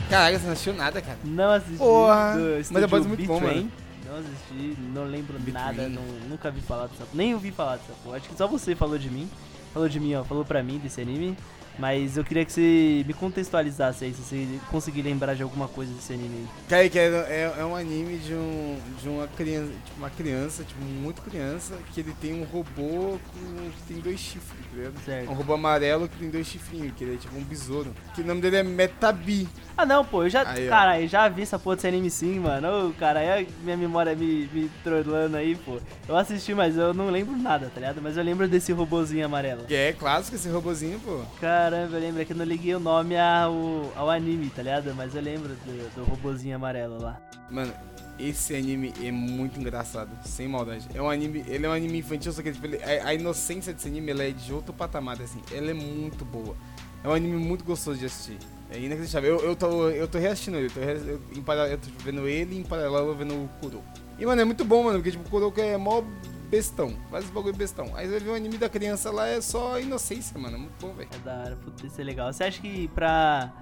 Caraca, 0.09 0.37
você 0.37 0.47
não 0.47 0.53
assistiu 0.53 0.75
nada, 0.75 1.01
cara. 1.01 1.19
Não 1.23 1.53
assisti. 1.53 1.79
Porra, 1.79 2.35
mas 2.73 2.83
é 2.83 2.87
muito 3.07 3.25
bom, 3.25 3.39
mano. 3.39 3.71
Não 4.11 4.19
assisti, 4.19 4.77
não 4.93 5.05
lembro 5.05 5.39
B-Train. 5.39 5.53
nada, 5.53 5.89
não- 5.89 6.03
nunca 6.29 6.51
vi 6.51 6.61
falar 6.61 6.89
dessa 6.89 7.07
Nem 7.15 7.33
ouvi 7.35 7.53
falar 7.53 7.77
dessa 7.77 7.93
porra. 8.03 8.17
Acho 8.17 8.29
que 8.29 8.37
só 8.37 8.49
você 8.49 8.75
falou 8.75 8.99
de 8.99 9.09
mim. 9.09 9.31
Falou 9.73 9.89
de 9.89 10.01
mim, 10.01 10.15
ó, 10.17 10.25
falou 10.25 10.45
pra 10.45 10.63
mim 10.65 10.79
desse 10.79 11.01
anime. 11.01 11.37
Mas 11.79 12.17
eu 12.17 12.25
queria 12.25 12.45
que 12.45 12.53
você 12.53 13.05
me 13.07 13.15
contextualizasse 13.15 14.05
aí, 14.05 14.13
se 14.13 14.21
você 14.21 14.47
conseguir 14.71 15.03
lembrar 15.03 15.35
de 15.35 15.43
alguma 15.43 15.67
coisa 15.69 15.93
desse 15.93 16.13
anime. 16.13 16.47
Cara, 16.69 16.89
que 16.89 16.99
é, 16.99 17.07
é, 17.07 17.55
é 17.59 17.65
um 17.65 17.75
anime 17.75 18.19
de, 18.19 18.35
um, 18.35 18.79
de 19.01 19.09
uma 19.09 19.27
criança, 19.29 19.73
tipo, 19.85 19.99
uma 19.99 20.11
criança, 20.11 20.65
tipo, 20.65 20.81
muito 20.83 21.23
criança, 21.23 21.79
que 21.93 22.01
ele 22.01 22.15
tem 22.21 22.35
um 22.35 22.45
robô 22.45 23.19
com, 23.19 23.71
que 23.71 23.83
tem 23.89 23.99
dois 23.99 24.21
chifres, 24.21 24.61
tá 24.71 24.77
ligado? 24.77 25.05
Certo. 25.05 25.31
Um 25.31 25.35
robô 25.35 25.55
amarelo 25.55 26.09
que 26.09 26.19
tem 26.19 26.31
dois 26.31 26.47
chifrinhos, 26.47 26.93
que 26.97 27.05
ele 27.05 27.15
é 27.15 27.17
tipo 27.17 27.37
um 27.37 27.45
besouro. 27.45 27.95
Que 28.15 28.21
o 28.21 28.27
nome 28.27 28.41
dele 28.41 28.57
é 28.57 28.63
Metabi. 28.63 29.49
Ah 29.77 29.87
não, 29.87 30.05
pô, 30.05 30.25
eu 30.25 30.31
já. 30.31 30.47
Aí, 30.47 30.69
cara, 30.69 31.01
eu 31.01 31.09
já 31.09 31.29
vi 31.29 31.43
essa 31.43 31.59
porra 31.59 31.77
desse 31.77 31.89
anime 31.89 32.11
sim, 32.11 32.39
mano. 32.39 32.89
Ô, 32.89 32.93
cara, 32.93 33.21
aí 33.21 33.49
minha 33.63 33.77
memória 33.77 34.15
me, 34.15 34.47
me 34.53 34.71
trollando 34.85 35.37
aí, 35.37 35.57
pô. 35.57 35.79
Eu 36.07 36.17
assisti, 36.17 36.53
mas 36.55 36.77
eu 36.77 36.93
não 36.93 37.09
lembro 37.09 37.37
nada, 37.37 37.71
tá 37.73 37.81
ligado? 37.81 38.03
Mas 38.03 38.17
eu 38.17 38.23
lembro 38.23 38.47
desse 38.47 38.73
robozinho 38.73 39.25
amarelo. 39.25 39.65
Que 39.65 39.75
é 39.75 39.93
clássico 39.93 40.37
esse 40.37 40.49
robozinho, 40.49 41.01
pô. 41.01 41.23
Caramba, 41.71 41.97
eu 41.99 42.01
lembro 42.01 42.21
é 42.21 42.25
que 42.25 42.33
eu 42.33 42.37
não 42.37 42.45
liguei 42.45 42.75
o 42.75 42.81
nome 42.81 43.17
ao, 43.17 43.93
ao 43.95 44.11
anime, 44.11 44.51
tá 44.51 44.61
ligado? 44.61 44.93
Mas 44.93 45.15
eu 45.15 45.23
lembro 45.23 45.51
do, 45.55 45.95
do 45.95 46.05
robozinho 46.05 46.57
amarelo 46.57 47.01
lá. 47.01 47.21
Mano, 47.49 47.73
esse 48.19 48.57
anime 48.57 48.93
é 49.01 49.13
muito 49.13 49.61
engraçado, 49.61 50.11
sem 50.25 50.49
maldade. 50.49 50.89
É 50.93 51.01
um 51.01 51.09
anime, 51.09 51.45
ele 51.47 51.67
é 51.67 51.69
um 51.69 51.73
anime 51.73 51.99
infantil, 51.99 52.33
só 52.33 52.43
que 52.43 52.51
tipo, 52.51 52.67
ele- 52.67 52.83
a, 52.83 53.07
a 53.11 53.15
inocência 53.15 53.73
desse 53.73 53.87
anime 53.87 54.11
ela 54.11 54.25
é 54.25 54.33
de 54.33 54.53
outro 54.53 54.73
patamar, 54.73 55.23
assim. 55.23 55.41
Ela 55.53 55.71
é 55.71 55.75
muito 55.75 56.25
boa. 56.25 56.57
É 57.05 57.09
um 57.09 57.13
anime 57.13 57.37
muito 57.37 57.65
gostoso 57.65 58.01
de 58.01 58.07
assistir. 58.07 58.39
É 58.69 58.77
inacreditável. 58.77 59.39
Eu, 59.39 59.45
eu, 59.51 59.55
tô, 59.55 59.89
eu 59.91 60.09
tô 60.09 60.19
reassistindo 60.19 60.57
ele, 60.57 60.71
tô, 60.71 60.81
eu, 60.81 61.21
em 61.37 61.41
paralelo, 61.41 61.75
eu 61.75 61.79
tô 61.79 61.89
vendo 62.03 62.27
ele 62.27 62.59
em 62.59 62.65
paralelo 62.65 63.11
eu 63.11 63.15
vendo 63.15 63.35
o 63.35 63.49
Kuro. 63.61 63.81
E, 64.19 64.27
mano, 64.27 64.41
é 64.43 64.45
muito 64.45 64.65
bom, 64.65 64.83
mano, 64.83 64.99
porque 64.99 65.13
tipo, 65.13 65.25
o 65.25 65.31
Kuroko 65.31 65.61
é 65.61 65.77
mó 65.77 66.03
bestão. 66.51 66.95
Vários 67.11 67.31
bagulho 67.31 67.55
bestão. 67.55 67.87
Aí 67.95 68.07
você 68.07 68.11
vai 68.13 68.21
ver 68.21 68.31
o 68.31 68.35
anime 68.35 68.59
da 68.59 68.69
criança 68.69 69.11
lá, 69.11 69.27
é 69.29 69.41
só 69.41 69.79
inocência, 69.81 70.39
mano. 70.39 70.57
É 70.57 70.59
muito 70.59 70.75
bom, 70.81 70.93
velho. 70.93 71.09
É 71.15 71.19
da 71.19 71.39
hora, 71.39 71.57
puta, 71.57 71.87
isso 71.87 72.01
é 72.01 72.05
legal. 72.05 72.33
Você 72.33 72.45
acha 72.45 72.61
que 72.61 72.89
pra. 72.89 73.53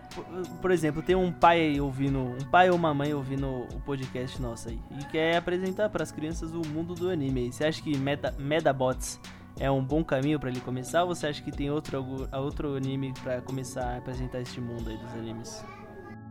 por- 0.61 0.71
exemplo, 0.71 1.03
tem 1.03 1.15
um 1.15 1.31
pai 1.31 1.79
ouvindo. 1.81 2.19
Um 2.19 2.45
pai 2.51 2.71
ou 2.71 2.77
uma 2.77 2.93
mãe 2.95 3.13
ouvindo 3.13 3.47
o 3.47 3.81
podcast 3.85 4.41
nosso 4.41 4.69
aí. 4.71 4.81
E 5.01 5.05
quer 5.05 5.37
apresentar 5.37 5.89
pras 5.91 6.11
crianças 6.11 6.53
o 6.53 6.63
mundo 6.69 6.95
do 6.95 7.11
anime 7.11 7.41
aí. 7.43 7.53
Você 7.53 7.65
acha 7.65 7.83
que 7.83 7.97
Meta, 7.97 8.35
Medabots 8.39 9.21
é 9.61 9.71
um 9.71 9.85
bom 9.85 10.03
caminho 10.03 10.39
pra 10.41 10.49
ele 10.51 10.61
começar? 10.61 11.03
Ou 11.05 11.15
você 11.15 11.27
acha 11.27 11.43
que 11.43 11.51
tem 11.53 11.71
outro, 11.71 12.29
outro 12.33 12.77
anime 12.77 13.13
pra 13.23 13.41
começar 13.43 13.85
a 13.95 13.97
apresentar 13.99 14.41
este 14.41 14.61
mundo 14.61 14.89
aí 14.89 14.97
dos 14.97 15.13
animes? 15.15 15.65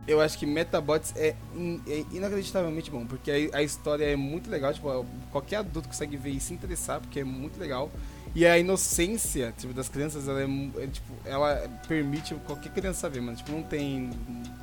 Eu 0.08 0.20
acho 0.20 0.38
que 0.38 0.46
Metabots 0.46 1.12
é, 1.16 1.34
in- 1.54 1.80
é 1.86 2.04
inacreditavelmente 2.12 2.90
bom, 2.90 3.06
porque 3.06 3.50
a, 3.52 3.58
a 3.58 3.62
história 3.62 4.04
é 4.06 4.16
muito 4.16 4.50
legal, 4.50 4.72
tipo, 4.72 5.04
qualquer 5.30 5.56
adulto 5.56 5.86
consegue 5.88 6.16
ver 6.16 6.30
e 6.30 6.40
se 6.40 6.54
interessar, 6.54 7.00
porque 7.00 7.20
é 7.20 7.24
muito 7.24 7.60
legal. 7.60 7.90
E 8.34 8.46
a 8.46 8.58
inocência, 8.58 9.52
tipo, 9.56 9.72
das 9.74 9.88
crianças, 9.88 10.26
ela 10.28 10.40
é, 10.40 10.44
é, 10.82 10.86
tipo, 10.86 11.12
ela 11.24 11.56
permite 11.86 12.34
qualquer 12.46 12.72
criança 12.72 13.08
ver, 13.08 13.20
mano. 13.20 13.36
Tipo, 13.36 13.52
não 13.52 13.62
tem 13.62 14.10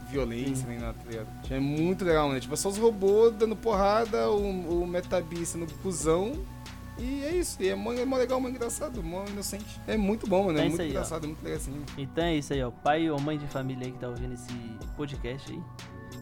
violência 0.10 0.68
nem 0.68 0.80
nada, 0.80 0.94
tá 1.04 1.10
ligado? 1.10 1.28
Tipo, 1.42 1.54
É 1.56 1.60
muito 1.60 2.06
legal, 2.06 2.28
mano. 2.28 2.40
Tipo, 2.40 2.54
é 2.54 2.58
só 2.58 2.70
os 2.70 2.78
robôs 2.78 3.34
dando 3.36 3.56
porrada, 3.56 4.30
o, 4.30 4.82
o 4.84 4.88
Metabi 4.88 5.46
sendo 5.46 5.72
cuzão. 5.82 6.34
E 6.98 7.24
é 7.26 7.36
isso, 7.36 7.62
e 7.62 7.68
é 7.68 7.76
mó, 7.76 7.92
é 7.94 8.06
mó 8.06 8.16
legal, 8.16 8.40
mó 8.40 8.48
engraçado, 8.48 9.04
mó 9.04 9.26
inocente. 9.28 9.80
É 9.86 9.98
muito 9.98 10.26
bom, 10.28 10.46
mano. 10.46 10.58
É 10.60 10.66
É 10.66 10.70
muito 10.70 10.82
aí, 10.82 10.88
ó. 10.88 10.92
engraçado, 10.92 11.24
é 11.26 11.28
muito 11.28 11.44
legal 11.44 11.58
assim. 11.58 11.84
Então 11.98 12.24
é 12.24 12.36
isso 12.36 12.54
aí, 12.54 12.64
ó. 12.64 12.72
Pai 12.72 13.10
ou 13.10 13.20
mãe 13.20 13.38
de 13.38 13.48
família 13.48 13.86
aí 13.86 13.92
que 13.92 14.00
tá 14.00 14.08
ouvindo 14.08 14.34
esse 14.34 14.54
podcast 14.96 15.52
aí. 15.52 15.62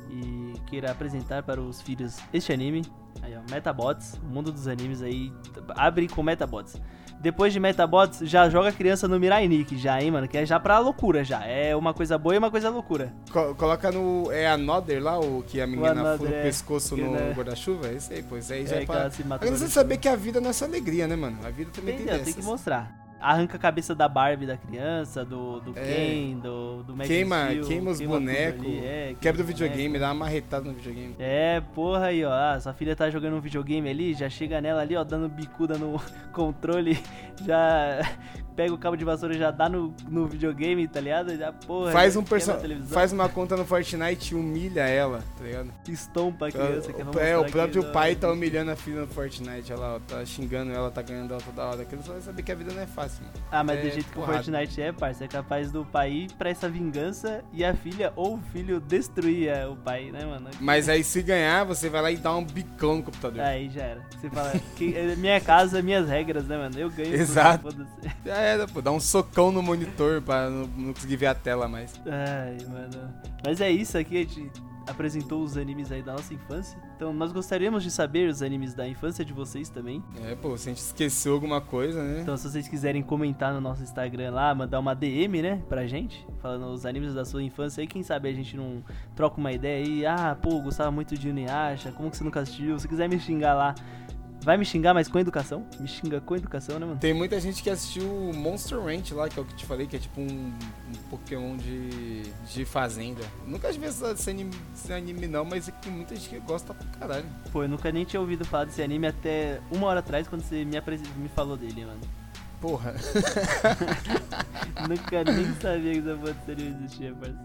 E 0.09 0.53
queira 0.67 0.91
apresentar 0.91 1.43
para 1.43 1.61
os 1.61 1.81
filhos 1.81 2.17
este 2.33 2.51
anime. 2.51 2.83
Aí, 3.21 3.33
ó, 3.35 3.41
Metabots, 3.51 4.19
o 4.23 4.25
mundo 4.25 4.51
dos 4.51 4.67
animes 4.67 5.01
aí. 5.01 5.31
Abre 5.75 6.07
com 6.07 6.21
Metabots. 6.23 6.75
Depois 7.23 7.53
de 7.53 7.59
Metabots, 7.59 8.19
já 8.23 8.49
joga 8.49 8.67
a 8.67 8.71
criança 8.73 9.07
no 9.07 9.17
Mirai 9.17 9.47
Nikki, 9.47 9.77
já, 9.77 10.01
hein, 10.01 10.11
mano? 10.11 10.27
Que 10.27 10.39
é 10.39 10.45
já 10.45 10.59
pra 10.59 10.77
loucura, 10.79 11.23
já. 11.23 11.41
É 11.45 11.73
uma 11.73 11.93
coisa 11.93 12.17
boa 12.17 12.35
e 12.35 12.37
uma 12.37 12.51
coisa 12.51 12.69
loucura. 12.69 13.13
Co- 13.31 13.55
coloca 13.55 13.89
no. 13.93 14.29
É 14.29 14.45
a 14.49 14.57
Nodder 14.57 15.01
lá, 15.01 15.17
o 15.17 15.41
que 15.47 15.61
a 15.61 15.65
menina 15.65 15.91
Another, 15.91 16.17
fura 16.17 16.31
o 16.31 16.33
é. 16.35 16.43
pescoço 16.43 16.97
no 16.97 17.11
né? 17.13 17.31
guarda-chuva? 17.33 17.87
É 17.87 17.93
isso 17.93 18.11
aí, 18.11 18.21
pois 18.27 18.51
é. 18.51 18.59
Isso 18.59 18.73
É 18.73 18.83
é 18.83 18.85
pra... 18.85 19.09
Agora 19.29 19.51
você 19.51 19.69
saber 19.69 19.95
que 19.97 20.09
a 20.09 20.17
vida 20.17 20.41
não 20.41 20.49
é 20.49 20.53
só 20.53 20.65
alegria, 20.65 21.07
né, 21.07 21.15
mano? 21.15 21.37
A 21.45 21.49
vida 21.49 21.71
também 21.73 21.95
Entendeu? 21.95 22.15
tem 22.15 22.23
Tem 22.25 22.33
que 22.33 22.39
dessas. 22.41 22.51
mostrar. 22.51 23.02
Arranca 23.23 23.55
a 23.55 23.59
cabeça 23.59 23.95
da 23.95 24.09
Barbie 24.09 24.45
da 24.45 24.57
criança, 24.57 25.23
do, 25.23 25.61
do 25.61 25.71
É. 25.79 25.81
Ken, 25.81 26.39
do, 26.39 26.83
do 26.83 26.93
Max 26.95 27.07
Queima, 27.07 27.45
Steel, 27.45 27.67
queima 27.67 27.91
os 27.91 28.01
bonecos, 28.01 28.65
é, 28.83 29.15
quebra 29.21 29.41
o 29.41 29.45
videogame, 29.45 29.83
bonecos. 29.87 30.01
dá 30.01 30.07
uma 30.09 30.15
marretada 30.15 30.65
no 30.65 30.73
videogame. 30.73 31.15
É, 31.17 31.61
porra 31.73 32.07
aí, 32.07 32.25
ó. 32.25 32.31
Ah, 32.33 32.59
sua 32.59 32.73
filha 32.73 32.95
tá 32.95 33.09
jogando 33.09 33.37
um 33.37 33.39
videogame 33.39 33.89
ali, 33.89 34.13
já 34.13 34.29
chega 34.29 34.59
nela 34.59 34.81
ali, 34.81 34.97
ó, 34.97 35.03
dando 35.05 35.29
bicuda 35.29 35.77
no 35.77 36.01
controle, 36.33 36.99
já 37.45 37.99
pega 38.55 38.73
o 38.73 38.77
cabo 38.77 38.95
de 38.95 39.05
vassoura 39.05 39.35
e 39.35 39.37
já 39.37 39.51
dá 39.51 39.67
no, 39.67 39.93
no 40.07 40.27
videogame, 40.27 40.87
tá 40.87 40.99
ligado? 40.99 41.35
Já, 41.37 41.51
porra. 41.51 41.91
Faz 41.91 42.15
um 42.15 42.23
televisão, 42.23 42.93
faz 42.93 43.11
uma 43.11 43.29
conta 43.29 43.55
no 43.55 43.65
Fortnite 43.65 44.33
e 44.33 44.37
humilha 44.37 44.81
ela, 44.81 45.23
tá 45.37 45.43
ligado? 45.43 45.71
estompa 45.87 46.47
a 46.47 46.51
criança. 46.51 46.91
que 46.91 47.01
é, 47.01 47.03
vai 47.03 47.31
é, 47.31 47.37
o 47.37 47.45
próprio 47.45 47.83
pai 47.91 48.15
tá 48.15 48.31
humilhando 48.31 48.71
a 48.71 48.75
filha 48.75 49.01
no 49.01 49.07
Fortnite, 49.07 49.73
lá, 49.73 49.95
ó, 49.95 49.99
tá 49.99 50.25
xingando 50.25 50.71
ela, 50.71 50.91
tá 50.91 51.01
ganhando 51.01 51.31
ela 51.31 51.41
toda 51.41 51.63
hora. 51.63 51.81
Aquilo 51.83 52.03
só 52.03 52.13
vai 52.13 52.21
saber 52.21 52.43
que 52.43 52.51
a 52.51 52.55
vida 52.55 52.73
não 52.73 52.81
é 52.81 52.87
fácil, 52.87 53.23
mano. 53.23 53.33
Ah, 53.51 53.63
mas 53.63 53.79
é 53.79 53.81
do 53.81 53.89
jeito 53.89 54.05
que 54.05 54.11
o 54.11 54.21
porrada. 54.21 54.43
Fortnite 54.43 54.81
é, 54.81 54.91
parça, 54.91 55.25
é 55.25 55.27
capaz 55.27 55.71
do 55.71 55.85
pai 55.85 56.11
ir 56.11 56.31
pra 56.33 56.49
essa 56.49 56.69
vingança 56.69 57.43
e 57.51 57.63
a 57.63 57.73
filha 57.73 58.11
ou 58.15 58.35
o 58.35 58.41
filho 58.51 58.79
destruir 58.79 59.49
é, 59.49 59.67
o 59.67 59.75
pai, 59.75 60.11
né, 60.11 60.25
mano? 60.25 60.49
Mas 60.59 60.89
aí 60.89 61.03
se 61.03 61.21
ganhar, 61.21 61.63
você 61.63 61.89
vai 61.89 62.01
lá 62.01 62.11
e 62.11 62.17
dá 62.17 62.35
um 62.35 62.43
bicão 62.43 62.97
no 62.97 63.03
computador. 63.03 63.41
Aí 63.41 63.69
já 63.69 63.83
era. 63.83 64.01
Você 64.19 64.29
fala, 64.29 64.53
é 64.53 65.15
minha 65.15 65.39
casa, 65.39 65.81
minhas 65.81 66.07
regras, 66.07 66.45
né, 66.45 66.57
mano? 66.57 66.77
Eu 66.77 66.89
ganho. 66.89 67.11
tudo, 67.11 67.21
Exato. 67.21 67.63
foda-se. 67.63 68.29
Era, 68.43 68.67
pô, 68.67 68.81
dá 68.81 68.91
um 68.91 68.99
socão 68.99 69.51
no 69.51 69.61
monitor 69.61 70.21
pra 70.21 70.49
não, 70.49 70.67
não 70.67 70.93
conseguir 70.93 71.15
ver 71.15 71.27
a 71.27 71.35
tela 71.35 71.67
mais. 71.67 71.93
Ai, 72.05 72.57
mano. 72.67 73.13
Mas 73.45 73.61
é 73.61 73.71
isso 73.71 73.97
aqui, 73.97 74.17
a 74.17 74.19
gente 74.19 74.51
apresentou 74.87 75.41
os 75.41 75.57
animes 75.57 75.91
aí 75.91 76.01
da 76.01 76.13
nossa 76.13 76.33
infância. 76.33 76.77
Então 76.95 77.13
nós 77.13 77.31
gostaríamos 77.31 77.83
de 77.83 77.91
saber 77.91 78.29
os 78.29 78.41
animes 78.41 78.73
da 78.73 78.87
infância 78.87 79.23
de 79.23 79.33
vocês 79.33 79.69
também. 79.69 80.03
É, 80.25 80.35
pô, 80.35 80.57
se 80.57 80.69
a 80.69 80.73
gente 80.73 80.81
esqueceu 80.81 81.33
alguma 81.33 81.61
coisa, 81.61 82.03
né? 82.03 82.21
Então 82.21 82.35
se 82.35 82.49
vocês 82.49 82.67
quiserem 82.67 83.01
comentar 83.01 83.53
no 83.53 83.61
nosso 83.61 83.81
Instagram 83.83 84.31
lá, 84.31 84.53
mandar 84.53 84.79
uma 84.79 84.93
DM, 84.93 85.41
né, 85.41 85.61
pra 85.69 85.87
gente, 85.87 86.25
falando 86.41 86.65
os 86.67 86.85
animes 86.85 87.13
da 87.13 87.25
sua 87.25 87.41
infância 87.41 87.81
aí, 87.81 87.87
quem 87.87 88.03
sabe 88.03 88.29
a 88.29 88.33
gente 88.33 88.55
não 88.57 88.83
troca 89.15 89.39
uma 89.39 89.51
ideia 89.51 89.85
aí, 89.85 90.05
ah, 90.05 90.37
pô, 90.39 90.59
gostava 90.61 90.91
muito 90.91 91.17
de 91.17 91.29
Inuyasha, 91.29 91.91
como 91.91 92.09
que 92.11 92.17
você 92.17 92.23
nunca 92.23 92.41
assistiu? 92.41 92.77
Se 92.77 92.87
quiser 92.87 93.07
me 93.07 93.19
xingar 93.19 93.53
lá, 93.53 93.75
vai 94.43 94.57
me 94.57 94.65
xingar, 94.65 94.93
mas 94.93 95.07
com 95.07 95.17
educação? 95.19 95.65
Me 95.79 95.87
xinga 95.87 96.19
com 96.21 96.35
educação, 96.35 96.79
né, 96.79 96.85
mano? 96.85 96.99
Tem 96.99 97.13
muita 97.13 97.39
gente 97.39 97.61
que 97.63 97.69
assistiu 97.69 98.03
o 98.03 98.33
Monster 98.35 98.79
Ranch 98.81 99.11
lá, 99.11 99.27
que 99.29 99.39
é 99.39 99.41
o 99.41 99.45
que 99.45 99.55
te 99.55 99.65
falei, 99.65 99.87
que 99.87 99.95
é 99.95 99.99
tipo 99.99 100.21
um, 100.21 100.25
um 100.27 100.53
Pokémon 101.09 101.55
de, 101.57 102.23
de 102.53 102.65
fazenda. 102.65 103.21
Nunca 103.47 103.71
vi 103.71 103.85
esse 103.85 104.29
anime, 104.29 104.51
esse 104.75 104.91
anime 104.93 105.27
não, 105.27 105.43
mas 105.45 105.67
é 105.67 105.71
que 105.71 105.89
muita 105.89 106.15
gente 106.15 106.29
que 106.29 106.39
gosta 106.39 106.73
pra 106.73 106.87
caralho. 106.99 107.25
Pô, 107.51 107.63
eu 107.63 107.69
nunca 107.69 107.91
nem 107.91 108.03
tinha 108.05 108.19
ouvido 108.19 108.43
falar 108.45 108.65
desse 108.65 108.81
anime 108.81 109.07
até 109.07 109.59
uma 109.71 109.87
hora 109.87 109.99
atrás, 109.99 110.27
quando 110.27 110.41
você 110.43 110.63
me, 110.65 110.77
apres- 110.77 111.01
me 111.17 111.29
falou 111.29 111.55
dele, 111.57 111.85
mano. 111.85 112.01
Porra. 112.61 112.93
Nunca 114.87 115.23
nem 115.23 115.53
sabia 115.55 115.93
que 115.93 115.99
essa 115.99 116.15
porra 116.17 116.35
anime 116.47 116.75
existia, 116.77 117.13
parceiro. 117.13 117.39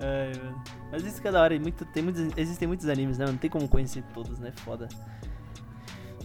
Ai, 0.00 0.32
mano. 0.42 0.62
Mas 0.90 1.04
isso 1.04 1.22
que 1.22 1.28
é 1.28 1.32
da 1.32 1.40
hora, 1.40 1.58
muito, 1.60 1.84
tem 1.86 2.02
muitos, 2.02 2.22
existem 2.36 2.66
muitos 2.68 2.88
animes, 2.88 3.18
né? 3.18 3.26
Não 3.26 3.36
tem 3.36 3.48
como 3.48 3.68
conhecer 3.68 4.02
todos, 4.12 4.38
né? 4.38 4.52
Foda. 4.56 4.88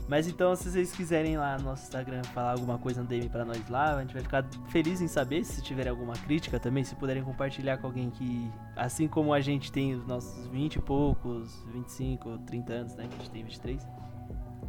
Mas 0.08 0.26
então, 0.28 0.56
se 0.56 0.72
vocês 0.72 0.94
quiserem 0.94 1.38
lá 1.38 1.58
no 1.58 1.66
nosso 1.66 1.84
Instagram 1.84 2.24
falar 2.24 2.52
alguma 2.52 2.78
coisa 2.78 3.02
no 3.02 3.08
DM 3.08 3.28
pra 3.28 3.44
nós 3.44 3.68
lá, 3.68 3.96
a 3.96 4.02
gente 4.02 4.14
vai 4.14 4.24
ficar 4.24 4.46
feliz 4.70 5.02
em 5.02 5.08
saber. 5.08 5.44
Se 5.44 5.62
tiverem 5.62 5.90
alguma 5.90 6.14
crítica 6.14 6.60
também, 6.60 6.84
se 6.84 6.96
puderem 6.96 7.22
compartilhar 7.24 7.78
com 7.78 7.88
alguém 7.88 8.10
que, 8.10 8.50
assim 8.76 9.08
como 9.08 9.34
a 9.34 9.42
gente 9.42 9.70
tem 9.70 9.96
os 9.96 10.06
nossos 10.08 10.48
20 10.48 10.76
e 10.76 10.82
poucos, 10.82 11.62
25, 11.74 12.38
30 12.40 12.74
anos, 12.74 12.96
né? 12.96 13.08
Que 13.08 13.16
a 13.16 13.18
gente 13.18 13.32
tem 13.32 13.44
23. 13.44 13.88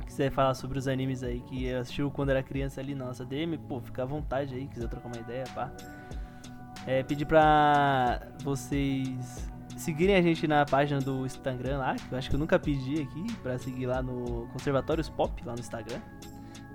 Quiser 0.05 0.33
falar 0.33 0.55
sobre 0.55 0.79
os 0.79 0.89
animes 0.89 1.23
aí 1.23 1.41
que 1.43 1.73
assistiu 1.73 2.11
quando 2.11 2.31
era 2.31 2.43
criança 2.43 2.81
ali 2.81 2.95
na 2.95 3.05
nossa 3.05 3.25
DM, 3.25 3.59
pô, 3.59 3.81
fica 3.81 4.03
à 4.03 4.07
vontade 4.07 4.55
aí, 4.55 4.67
quiser 4.67 4.89
trocar 4.89 5.07
uma 5.07 5.21
ideia, 5.21 5.45
pá. 5.55 5.71
É, 6.85 7.03
pedir 7.03 7.27
pra 7.27 8.27
vocês 8.43 9.49
seguirem 9.79 10.17
a 10.17 10.23
gente 10.23 10.47
na 10.47 10.65
página 10.65 11.01
do 11.01 11.25
Instagram 11.25 11.79
lá, 11.79 11.95
que 11.95 12.13
eu 12.13 12.19
acho 12.19 12.29
que 12.29 12.35
eu 12.35 12.39
nunca 12.39 12.59
pedi 12.59 13.01
aqui, 13.01 13.33
pra 13.43 13.59
seguir 13.59 13.87
lá 13.87 14.03
no 14.03 14.47
Conservatórios 14.53 15.09
Pop, 15.09 15.43
lá 15.45 15.55
no 15.55 15.61
Instagram. 15.61 16.01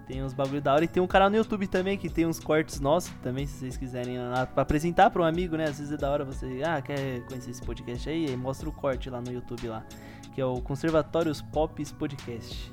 Tem 0.06 0.22
uns 0.22 0.34
bagulho 0.34 0.62
da 0.62 0.74
hora 0.74 0.84
e 0.84 0.88
tem 0.88 1.02
um 1.02 1.08
canal 1.08 1.30
no 1.30 1.38
YouTube 1.38 1.66
também 1.68 1.98
que 1.98 2.10
tem 2.10 2.26
uns 2.26 2.40
cortes 2.40 2.80
nossos 2.80 3.14
também, 3.22 3.46
se 3.48 3.60
vocês 3.60 3.78
quiserem 3.78 4.18
lá 4.20 4.46
pra 4.46 4.64
apresentar 4.64 5.10
pra 5.10 5.22
um 5.22 5.26
amigo, 5.26 5.56
né? 5.56 5.66
Às 5.66 5.80
vezes 5.80 5.94
é 5.94 5.98
da 5.98 6.12
hora 6.12 6.26
você, 6.26 6.62
ah, 6.66 6.82
quer 6.82 7.22
conhecer 7.26 7.52
esse 7.52 7.62
podcast 7.62 8.10
aí? 8.10 8.28
Aí 8.28 8.36
mostra 8.36 8.68
o 8.68 8.72
corte 8.72 9.10
lá 9.10 9.22
no 9.22 9.32
YouTube 9.32 9.68
lá, 9.70 9.86
que 10.34 10.42
é 10.42 10.46
o 10.46 10.62
Conservatórios 10.62 11.42
Pops 11.42 11.92
Podcast. 11.92 12.72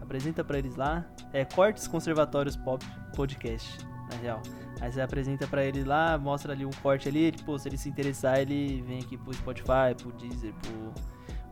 Apresenta 0.00 0.42
pra 0.42 0.58
eles 0.58 0.74
lá, 0.74 1.04
é 1.32 1.44
Cortes 1.44 1.86
Conservatórios 1.86 2.56
Pop 2.56 2.84
Podcast, 3.14 3.78
na 4.10 4.16
real. 4.16 4.42
Aí 4.80 4.92
você 4.92 5.00
apresenta 5.00 5.46
pra 5.46 5.64
ele 5.64 5.84
lá, 5.84 6.18
mostra 6.18 6.52
ali 6.52 6.64
um 6.66 6.70
corte 6.82 7.08
ali, 7.08 7.32
pô, 7.44 7.58
se 7.58 7.68
ele 7.68 7.78
se 7.78 7.88
interessar, 7.88 8.40
ele 8.40 8.82
vem 8.86 8.98
aqui 9.00 9.16
pro 9.16 9.32
Spotify, 9.32 9.94
pro 9.96 10.12
Deezer, 10.12 10.52
pro 10.54 10.92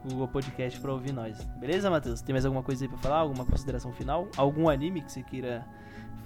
Google 0.05 0.29
Podcast 0.29 0.81
pra 0.81 0.93
ouvir 0.93 1.13
nós. 1.13 1.41
Beleza, 1.59 1.89
Matheus? 1.89 2.21
Tem 2.21 2.33
mais 2.33 2.45
alguma 2.45 2.63
coisa 2.63 2.85
aí 2.85 2.89
pra 2.89 2.99
falar? 2.99 3.19
Alguma 3.19 3.45
consideração 3.45 3.93
final? 3.93 4.29
Algum 4.37 4.69
anime 4.69 5.01
que 5.01 5.13
você 5.13 5.23
queira 5.23 5.65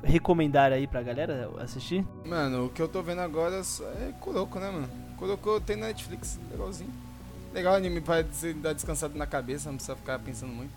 recomendar 0.03 0.73
aí 0.73 0.87
pra 0.87 1.03
galera 1.03 1.51
assistir? 1.59 2.07
Mano, 2.25 2.67
o 2.67 2.69
que 2.71 2.81
eu 2.81 2.89
tô 2.89 3.03
vendo 3.03 3.21
agora 3.21 3.61
é 3.61 4.13
Kuroko, 4.21 4.59
né, 4.59 4.71
mano? 4.71 4.89
Kuroko 5.17 5.61
tem 5.61 5.77
na 5.77 5.87
Netflix, 5.87 6.39
legalzinho. 6.51 6.91
Legal 7.53 7.75
anime 7.75 8.01
pra 8.01 8.25
dar 8.57 8.73
descansado 8.73 9.17
na 9.17 9.27
cabeça, 9.27 9.69
não 9.69 9.77
precisa 9.77 9.97
ficar 9.97 10.19
pensando 10.19 10.53
muito. 10.53 10.73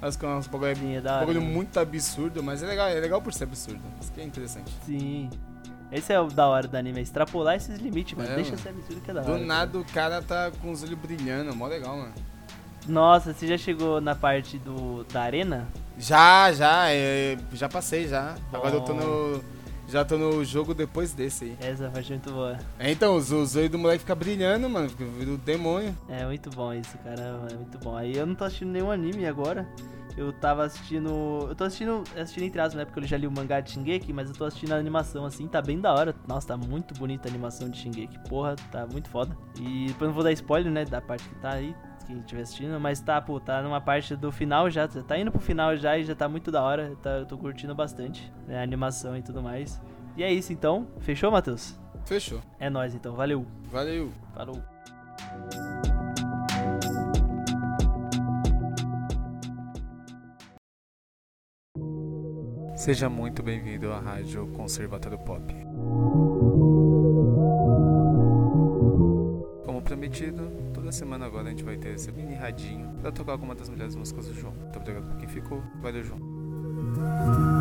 Acho 0.00 0.18
que 0.18 0.26
é 0.26 0.28
uns 0.28 0.46
bagulho, 0.46 0.76
Sim, 0.76 0.96
é 0.96 1.00
bagulho 1.00 1.40
muito 1.40 1.80
absurdo, 1.80 2.42
mas 2.42 2.62
é 2.62 2.66
legal, 2.66 2.88
é 2.88 3.00
legal 3.00 3.22
por 3.22 3.32
ser 3.32 3.44
absurdo. 3.44 3.80
Isso 4.00 4.12
que 4.12 4.20
é 4.20 4.24
interessante. 4.24 4.70
Sim. 4.84 5.30
Esse 5.94 6.12
é 6.12 6.20
o 6.20 6.26
da 6.26 6.46
hora 6.48 6.66
do 6.66 6.76
anime, 6.76 6.98
é 6.98 7.02
extrapolar 7.02 7.54
esses 7.54 7.78
limites, 7.78 8.16
mano. 8.18 8.30
É, 8.30 8.34
Deixa 8.34 8.50
mano. 8.50 8.62
ser 8.62 8.68
absurdo 8.70 9.00
que 9.00 9.10
é 9.10 9.14
da 9.14 9.20
Do 9.22 9.32
hora. 9.32 9.44
nada 9.44 9.78
o 9.78 9.84
cara 9.84 10.20
tá 10.20 10.50
com 10.60 10.72
os 10.72 10.82
olhos 10.82 10.98
brilhando, 10.98 11.54
mó 11.54 11.66
legal, 11.68 11.96
mano. 11.96 12.12
Nossa, 12.86 13.32
você 13.32 13.46
já 13.46 13.56
chegou 13.56 14.00
na 14.00 14.14
parte 14.14 14.58
do 14.58 15.04
da 15.04 15.22
arena? 15.22 15.66
Já, 15.98 16.52
já, 16.52 16.90
é, 16.90 17.38
já 17.52 17.68
passei 17.68 18.08
já. 18.08 18.34
Agora 18.52 18.74
eu 18.74 18.80
tô 18.82 18.92
Bom. 18.92 19.00
no. 19.00 19.44
Já 19.86 20.02
tô 20.02 20.16
no 20.16 20.42
jogo 20.44 20.72
depois 20.74 21.12
desse 21.12 21.44
aí. 21.44 21.56
Essa 21.60 21.90
parte 21.90 22.10
é 22.12 22.16
muito 22.16 22.32
boa. 22.32 22.58
É, 22.78 22.90
então, 22.90 23.16
os, 23.16 23.30
os 23.30 23.54
olhos 23.54 23.70
do 23.70 23.78
moleque 23.78 24.00
ficam 24.00 24.16
brilhando, 24.16 24.68
mano. 24.68 24.88
Fica 24.88 25.04
o 25.04 25.36
demônio. 25.36 25.94
É 26.08 26.24
muito 26.24 26.48
bom 26.50 26.72
isso, 26.72 26.96
cara. 27.04 27.20
É 27.50 27.54
muito 27.54 27.78
bom. 27.78 27.94
Aí 27.94 28.16
eu 28.16 28.26
não 28.26 28.34
tô 28.34 28.44
assistindo 28.44 28.70
nenhum 28.70 28.90
anime 28.90 29.26
agora. 29.26 29.66
Eu 30.16 30.32
tava 30.32 30.64
assistindo. 30.64 31.08
Eu 31.48 31.54
tô 31.54 31.64
assistindo. 31.64 32.04
Assistindo 32.16 32.44
entre 32.44 32.60
aspas, 32.60 32.74
né? 32.76 32.84
Porque 32.84 33.00
eu 33.00 33.04
já 33.04 33.16
li 33.16 33.26
o 33.26 33.32
mangá 33.32 33.60
de 33.60 33.72
Shingeki, 33.72 34.12
mas 34.12 34.28
eu 34.28 34.34
tô 34.34 34.44
assistindo 34.44 34.72
a 34.72 34.76
animação 34.76 35.24
assim, 35.24 35.48
tá 35.48 35.60
bem 35.60 35.80
da 35.80 35.92
hora. 35.92 36.14
Nossa, 36.28 36.48
tá 36.48 36.56
muito 36.56 36.94
bonita 36.94 37.28
a 37.28 37.30
animação 37.30 37.68
de 37.68 37.78
Shingeki. 37.78 38.18
Porra, 38.28 38.54
tá 38.70 38.86
muito 38.86 39.08
foda. 39.10 39.36
E 39.60 39.86
depois 39.88 40.08
não 40.08 40.14
vou 40.14 40.22
dar 40.22 40.32
spoiler, 40.32 40.70
né? 40.72 40.84
Da 40.84 41.00
parte 41.00 41.28
que 41.28 41.34
tá 41.36 41.54
aí. 41.54 41.74
quem 42.06 42.18
estiver 42.18 42.42
assistindo, 42.42 42.78
mas 42.78 43.00
tá, 43.00 43.20
pô, 43.20 43.40
tá 43.40 43.62
numa 43.62 43.80
parte 43.80 44.14
do 44.14 44.30
final 44.30 44.70
já, 44.70 44.86
tá 44.86 45.18
indo 45.18 45.32
pro 45.32 45.40
final 45.40 45.74
já 45.76 45.96
e 45.98 46.04
já 46.04 46.14
tá 46.14 46.28
muito 46.28 46.50
da 46.50 46.62
hora, 46.62 46.94
tá, 47.02 47.10
eu 47.10 47.26
tô 47.26 47.38
curtindo 47.38 47.74
bastante, 47.74 48.30
né, 48.46 48.58
a 48.60 48.62
animação 48.62 49.16
e 49.16 49.22
tudo 49.22 49.42
mais. 49.42 49.80
E 50.14 50.22
é 50.22 50.30
isso 50.30 50.52
então, 50.52 50.86
fechou, 51.00 51.30
Matheus? 51.30 51.80
Fechou. 52.04 52.40
É 52.60 52.68
nóis 52.68 52.94
então, 52.94 53.14
valeu, 53.14 53.46
Valeu. 53.72 54.12
falou. 54.34 54.62
Seja 62.84 63.08
muito 63.08 63.42
bem-vindo 63.42 63.90
à 63.90 63.98
Rádio 63.98 64.46
Conservatório 64.48 65.16
Pop. 65.16 65.42
Como 69.64 69.80
prometido, 69.80 70.50
toda 70.74 70.92
semana 70.92 71.24
agora 71.24 71.46
a 71.46 71.50
gente 71.50 71.64
vai 71.64 71.78
ter 71.78 71.94
esse 71.94 72.12
mini 72.12 72.34
radinho 72.34 72.90
para 73.00 73.10
tocar 73.10 73.32
alguma 73.32 73.54
das 73.54 73.70
melhores 73.70 73.96
músicas 73.96 74.28
do 74.28 74.34
João. 74.34 74.52
Muito 74.52 74.78
obrigado 74.78 75.08
por 75.08 75.16
quem 75.16 75.26
ficou. 75.26 75.62
Valeu, 75.80 76.04
João. 76.04 77.53